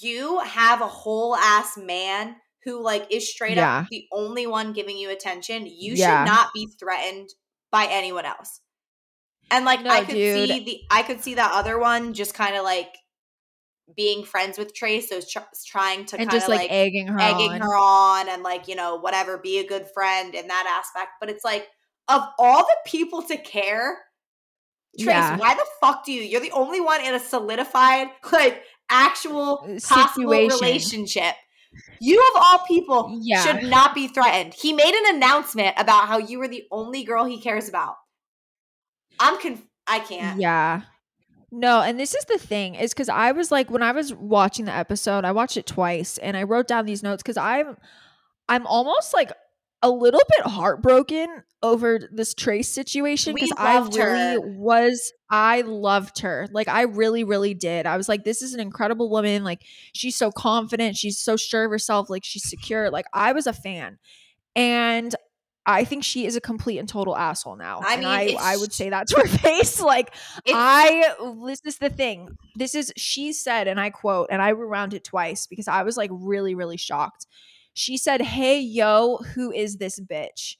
you 0.00 0.40
have 0.40 0.80
a 0.80 0.86
whole 0.86 1.36
ass 1.36 1.76
man 1.76 2.36
who 2.64 2.80
like 2.82 3.06
is 3.10 3.28
straight 3.30 3.56
Yeah. 3.56 3.78
up 3.80 3.88
the 3.88 4.06
only 4.12 4.46
one 4.46 4.72
giving 4.72 4.96
you 4.96 5.10
attention. 5.10 5.66
You 5.66 5.94
Yeah. 5.94 6.24
should 6.24 6.30
not 6.32 6.52
be 6.54 6.68
threatened 6.78 7.28
by 7.70 7.86
anyone 7.86 8.24
else. 8.24 8.60
And 9.50 9.64
like 9.64 9.82
No, 9.82 9.90
I 9.90 10.04
could 10.04 10.14
dude. 10.14 10.48
see 10.48 10.64
the 10.64 10.80
I 10.90 11.02
could 11.02 11.22
see 11.22 11.34
that 11.34 11.52
other 11.52 11.78
one 11.78 12.14
just 12.14 12.34
kind 12.34 12.56
of 12.56 12.62
like 12.64 12.94
being 13.96 14.24
friends 14.24 14.56
with 14.56 14.74
Trace, 14.74 15.08
so 15.10 15.20
tr- 15.20 15.40
trying 15.66 16.06
to 16.06 16.16
kind 16.16 16.30
just 16.30 16.46
of 16.48 16.54
like, 16.54 16.70
egging 16.70 17.08
her 17.08 17.18
egging 17.20 17.50
on. 17.52 17.60
her 17.60 17.76
on 17.76 18.28
and 18.28 18.42
like 18.42 18.68
you 18.68 18.74
know 18.76 18.94
whatever 18.96 19.36
be 19.36 19.58
a 19.58 19.66
good 19.66 19.86
friend 19.92 20.34
in 20.34 20.46
that 20.48 20.80
aspect 20.82 21.10
but 21.20 21.28
it's 21.28 21.44
like 21.44 21.68
of 22.08 22.22
all 22.38 22.60
the 22.60 22.76
people 22.86 23.22
to 23.22 23.36
care 23.36 23.98
trace 24.98 25.08
Yeah. 25.08 25.36
why 25.36 25.54
the 25.54 25.66
fuck 25.80 26.04
do 26.06 26.12
you 26.12 26.22
you're 26.22 26.40
the 26.40 26.52
only 26.52 26.80
one 26.80 27.04
in 27.04 27.14
a 27.14 27.20
solidified 27.20 28.08
like 28.32 28.62
actual 28.92 29.60
Uh, 29.64 29.78
possible 29.82 30.30
situation. 30.32 30.58
relationship 30.60 31.34
you 32.00 32.20
of 32.34 32.42
all 32.42 32.58
people 32.66 33.18
Yeah. 33.22 33.42
should 33.42 33.62
not 33.70 33.94
be 33.94 34.06
threatened 34.08 34.54
he 34.54 34.72
made 34.72 34.94
an 34.94 35.16
announcement 35.16 35.74
about 35.78 36.06
how 36.06 36.18
you 36.18 36.38
were 36.38 36.48
the 36.48 36.64
only 36.70 37.02
girl 37.02 37.24
he 37.24 37.40
cares 37.40 37.68
about 37.68 37.96
i'm 39.18 39.38
conf- 39.40 39.66
i 39.86 39.98
can't 39.98 40.38
Yeah. 40.40 40.82
No, 41.54 41.82
and 41.82 42.00
this 42.00 42.14
is 42.14 42.24
the 42.24 42.38
thing 42.38 42.76
is 42.76 42.94
because 42.94 43.10
I 43.10 43.32
was 43.32 43.50
like 43.50 43.70
when 43.70 43.82
I 43.82 43.92
was 43.92 44.14
watching 44.14 44.64
the 44.64 44.72
episode, 44.72 45.26
I 45.26 45.32
watched 45.32 45.58
it 45.58 45.66
twice 45.66 46.16
and 46.16 46.34
I 46.34 46.44
wrote 46.44 46.66
down 46.66 46.86
these 46.86 47.02
notes 47.02 47.22
because 47.22 47.36
I'm 47.36 47.76
I'm 48.48 48.66
almost 48.66 49.12
like 49.12 49.32
a 49.82 49.90
little 49.90 50.20
bit 50.28 50.46
heartbroken 50.46 51.42
over 51.62 51.98
this 52.10 52.34
Trace 52.34 52.70
situation 52.70 53.34
because 53.34 53.52
I 53.56 53.78
really 53.78 53.98
her. 53.98 54.40
was 54.40 55.12
I 55.28 55.62
loved 55.62 56.20
her. 56.20 56.48
Like 56.52 56.68
I 56.68 56.82
really, 56.82 57.24
really 57.24 57.54
did. 57.54 57.86
I 57.86 57.96
was 57.96 58.08
like, 58.08 58.24
this 58.24 58.42
is 58.42 58.54
an 58.54 58.60
incredible 58.60 59.10
woman. 59.10 59.44
Like 59.44 59.62
she's 59.92 60.16
so 60.16 60.30
confident, 60.30 60.96
she's 60.96 61.18
so 61.18 61.36
sure 61.36 61.64
of 61.64 61.70
herself, 61.70 62.08
like 62.08 62.24
she's 62.24 62.48
secure. 62.48 62.90
Like 62.90 63.06
I 63.12 63.32
was 63.32 63.46
a 63.46 63.52
fan. 63.52 63.98
And 64.54 65.14
I 65.64 65.84
think 65.84 66.02
she 66.02 66.26
is 66.26 66.34
a 66.34 66.40
complete 66.40 66.78
and 66.78 66.88
total 66.88 67.16
asshole 67.16 67.56
now. 67.56 67.80
I 67.84 67.96
mean, 67.96 68.06
I, 68.06 68.36
I 68.38 68.56
would 68.56 68.72
say 68.72 68.90
that 68.90 69.06
to 69.08 69.20
her 69.20 69.28
face. 69.38 69.80
Like 69.80 70.14
I 70.48 71.14
this 71.46 71.60
is 71.64 71.78
the 71.78 71.90
thing. 71.90 72.28
This 72.56 72.74
is 72.74 72.92
she 72.96 73.32
said, 73.32 73.68
and 73.68 73.80
I 73.80 73.90
quote, 73.90 74.28
and 74.30 74.42
I 74.42 74.50
rewound 74.50 74.94
it 74.94 75.04
twice 75.04 75.46
because 75.46 75.68
I 75.68 75.82
was 75.82 75.96
like 75.96 76.10
really, 76.12 76.54
really 76.54 76.76
shocked. 76.76 77.26
She 77.74 77.96
said, 77.96 78.22
Hey 78.22 78.60
yo, 78.60 79.18
who 79.34 79.52
is 79.52 79.76
this 79.76 79.98
bitch? 80.00 80.56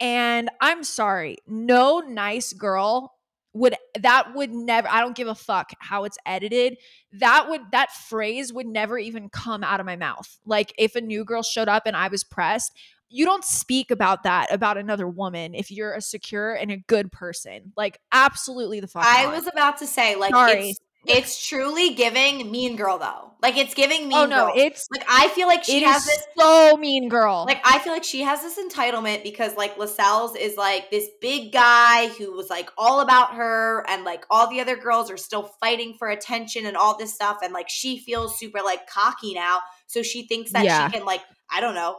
And 0.00 0.50
I'm 0.60 0.84
sorry, 0.84 1.38
no 1.46 2.00
nice 2.00 2.52
girl 2.52 3.16
would 3.56 3.74
that 3.98 4.34
would 4.34 4.52
never 4.52 4.86
I 4.88 5.00
don't 5.00 5.16
give 5.16 5.28
a 5.28 5.34
fuck 5.34 5.70
how 5.78 6.04
it's 6.04 6.18
edited. 6.26 6.76
That 7.12 7.48
would 7.48 7.62
that 7.72 7.90
phrase 7.90 8.52
would 8.52 8.66
never 8.66 8.98
even 8.98 9.30
come 9.30 9.64
out 9.64 9.80
of 9.80 9.86
my 9.86 9.96
mouth. 9.96 10.38
Like 10.44 10.74
if 10.78 10.94
a 10.94 11.00
new 11.00 11.24
girl 11.24 11.42
showed 11.42 11.68
up 11.68 11.84
and 11.86 11.96
I 11.96 12.08
was 12.08 12.22
pressed, 12.22 12.72
you 13.08 13.24
don't 13.24 13.44
speak 13.44 13.90
about 13.90 14.24
that 14.24 14.52
about 14.52 14.76
another 14.76 15.08
woman 15.08 15.54
if 15.54 15.70
you're 15.70 15.94
a 15.94 16.02
secure 16.02 16.52
and 16.52 16.70
a 16.70 16.76
good 16.76 17.10
person. 17.10 17.72
Like 17.76 17.98
absolutely 18.12 18.80
the 18.80 18.88
fuck. 18.88 19.06
i 19.06 19.24
not. 19.24 19.34
was 19.34 19.46
about 19.46 19.78
to 19.78 19.86
say 19.86 20.16
like 20.16 20.34
Sorry. 20.34 20.70
it's 20.70 20.80
it's 21.08 21.46
truly 21.46 21.94
giving 21.94 22.50
mean 22.50 22.76
girl 22.76 22.98
though 22.98 23.32
like 23.42 23.56
it's 23.56 23.74
giving 23.74 24.08
mean 24.08 24.18
oh 24.18 24.26
no, 24.26 24.46
girl. 24.46 24.54
it's 24.56 24.86
like 24.90 25.04
i 25.08 25.28
feel 25.28 25.46
like 25.46 25.62
she 25.64 25.78
it 25.78 25.82
has 25.84 26.02
is 26.02 26.08
this 26.08 26.26
so 26.38 26.76
mean 26.76 27.08
girl. 27.08 27.44
Like 27.46 27.60
I 27.64 27.78
feel 27.78 27.92
like 27.92 28.04
she 28.04 28.22
has 28.22 28.42
this 28.42 28.58
entitlement 28.58 29.22
because 29.22 29.56
like 29.56 29.76
Lascelles 29.78 30.36
is 30.36 30.56
like 30.56 30.90
this 30.90 31.08
big 31.20 31.52
guy 31.52 32.08
who 32.08 32.32
was 32.32 32.50
like 32.50 32.70
all 32.76 33.00
about 33.00 33.34
her 33.34 33.84
and 33.88 34.04
like 34.04 34.24
all 34.30 34.48
the 34.50 34.60
other 34.60 34.76
girls 34.76 35.10
are 35.10 35.16
still 35.16 35.42
fighting 35.60 35.94
for 35.98 36.08
attention 36.08 36.66
and 36.66 36.76
all 36.76 36.96
this 36.96 37.14
stuff 37.14 37.38
and 37.42 37.52
like 37.52 37.68
she 37.68 37.98
feels 37.98 38.38
super 38.38 38.60
like 38.62 38.86
cocky 38.88 39.34
now 39.34 39.60
so 39.86 40.02
she 40.02 40.26
thinks 40.26 40.52
that 40.52 40.64
Yeah. 40.64 40.88
she 40.88 40.98
can 40.98 41.06
like 41.06 41.22
I 41.50 41.60
don't 41.60 41.74
know 41.74 41.96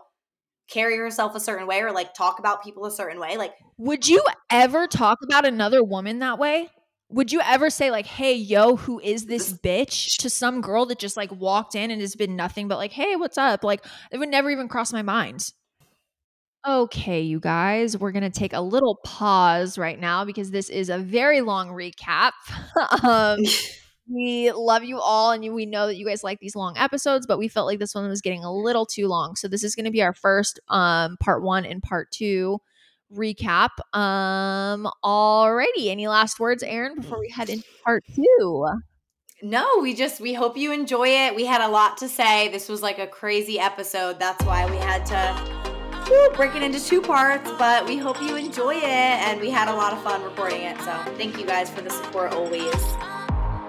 carry 0.70 0.98
herself 0.98 1.34
a 1.36 1.40
certain 1.40 1.66
way 1.68 1.82
or 1.82 1.92
like 1.92 2.14
talk 2.14 2.40
about 2.40 2.64
people 2.64 2.86
a 2.86 2.92
certain 2.92 3.20
way 3.20 3.38
like 3.38 3.54
Would 3.78 4.08
you 4.08 4.24
ever 4.50 4.88
talk 4.88 5.20
about 5.24 5.46
another 5.46 5.84
woman 5.84 6.20
that 6.20 6.38
way? 6.40 6.70
Would 7.10 7.32
you 7.32 7.40
ever 7.42 7.70
say 7.70 7.90
like, 7.90 8.06
"Hey, 8.06 8.34
yo, 8.34 8.76
who 8.76 9.00
is 9.00 9.26
this 9.28 9.54
bitch?" 9.54 10.18
to 10.18 10.30
some 10.30 10.60
girl 10.62 10.86
that 10.88 11.00
just 11.00 11.16
like 11.16 11.32
walked 11.32 11.74
in 11.76 11.90
and 11.90 12.02
has 12.02 12.16
been 12.16 12.36
nothing 12.36 12.68
but 12.68 12.78
like, 12.78 12.92
"Hey, 12.92 13.16
what's 13.16 13.38
up?" 13.38 13.64
Like, 13.64 13.86
it 14.12 14.18
would 14.18 14.30
never 14.30 14.50
even 14.50 14.68
cross 14.68 14.92
my 14.92 15.02
mind. 15.02 15.52
Okay, 16.68 17.22
you 17.22 17.40
guys, 17.40 17.98
we're 17.98 18.12
going 18.12 18.30
to 18.30 18.30
take 18.30 18.52
a 18.52 18.60
little 18.60 19.00
pause 19.06 19.78
right 19.78 19.98
now 19.98 20.26
because 20.26 20.52
this 20.52 20.70
is 20.70 20.90
a 20.90 20.98
very 20.98 21.40
long 21.42 21.70
recap. 21.70 22.32
um 23.04 23.40
we 24.10 24.52
love 24.52 24.84
you 24.84 25.00
all, 25.00 25.32
and 25.32 25.54
we 25.54 25.66
know 25.66 25.88
that 25.88 25.96
you 25.98 26.06
guys 26.06 26.24
like 26.24 26.40
these 26.40 26.56
long 26.56 26.78
episodes, 26.78 27.26
but 27.28 27.38
we 27.38 27.48
felt 27.48 27.68
like 27.68 27.80
this 27.80 27.96
one 27.96 28.08
was 28.10 28.22
getting 28.22 28.44
a 28.44 28.54
little 28.54 28.86
too 28.86 29.08
long. 29.08 29.36
So 29.36 29.48
this 29.48 29.64
is 29.64 29.76
going 29.76 29.86
to 29.86 29.92
be 29.92 30.02
our 30.02 30.14
first 30.14 30.60
um, 30.70 31.18
part 31.20 31.42
one 31.44 31.66
and 31.66 31.82
part 31.82 32.12
two 32.12 32.60
recap. 33.14 33.70
Um, 33.98 34.90
alrighty, 35.04 35.88
any 35.88 36.08
last 36.08 36.40
words, 36.40 36.64
Erin, 36.64 36.96
before 36.96 37.20
we 37.20 37.30
head 37.30 37.50
into 37.50 37.66
part 37.84 38.04
two? 38.16 38.68
No, 39.44 39.80
we 39.82 39.94
just 39.94 40.20
we 40.20 40.34
hope 40.34 40.58
you 40.58 40.72
enjoy 40.72 41.08
it. 41.08 41.36
We 41.36 41.46
had 41.46 41.62
a 41.62 41.68
lot 41.68 41.98
to 41.98 42.10
say. 42.10 42.50
This 42.50 42.68
was 42.68 42.82
like 42.82 42.98
a 42.98 43.08
crazy 43.08 43.60
episode. 43.60 44.20
That's 44.20 44.44
why 44.46 44.70
we 44.70 44.78
had 44.78 45.06
to 45.08 46.04
whew, 46.08 46.32
break 46.36 46.56
it 46.56 46.64
into 46.64 46.84
two 46.84 47.02
parts, 47.02 47.52
but 47.60 47.86
we 47.86 47.98
hope 47.98 48.22
you 48.22 48.36
enjoy 48.36 48.76
it 48.76 48.84
and 48.84 49.40
we 49.40 49.52
had 49.52 49.68
a 49.68 49.76
lot 49.76 49.94
of 49.94 50.02
fun 50.02 50.24
recording 50.24 50.62
it. 50.62 50.78
So, 50.80 50.92
thank 51.18 51.38
you 51.38 51.46
guys 51.46 51.70
for 51.70 51.82
the 51.82 51.92
support 51.92 52.34
always. 52.34 52.74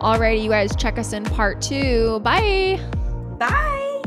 Alrighty, 0.01 0.43
you 0.43 0.49
guys 0.49 0.75
check 0.77 0.97
us 0.97 1.13
in 1.13 1.25
part 1.25 1.61
2. 1.61 2.21
Bye. 2.21 2.81
Bye. 3.39 3.98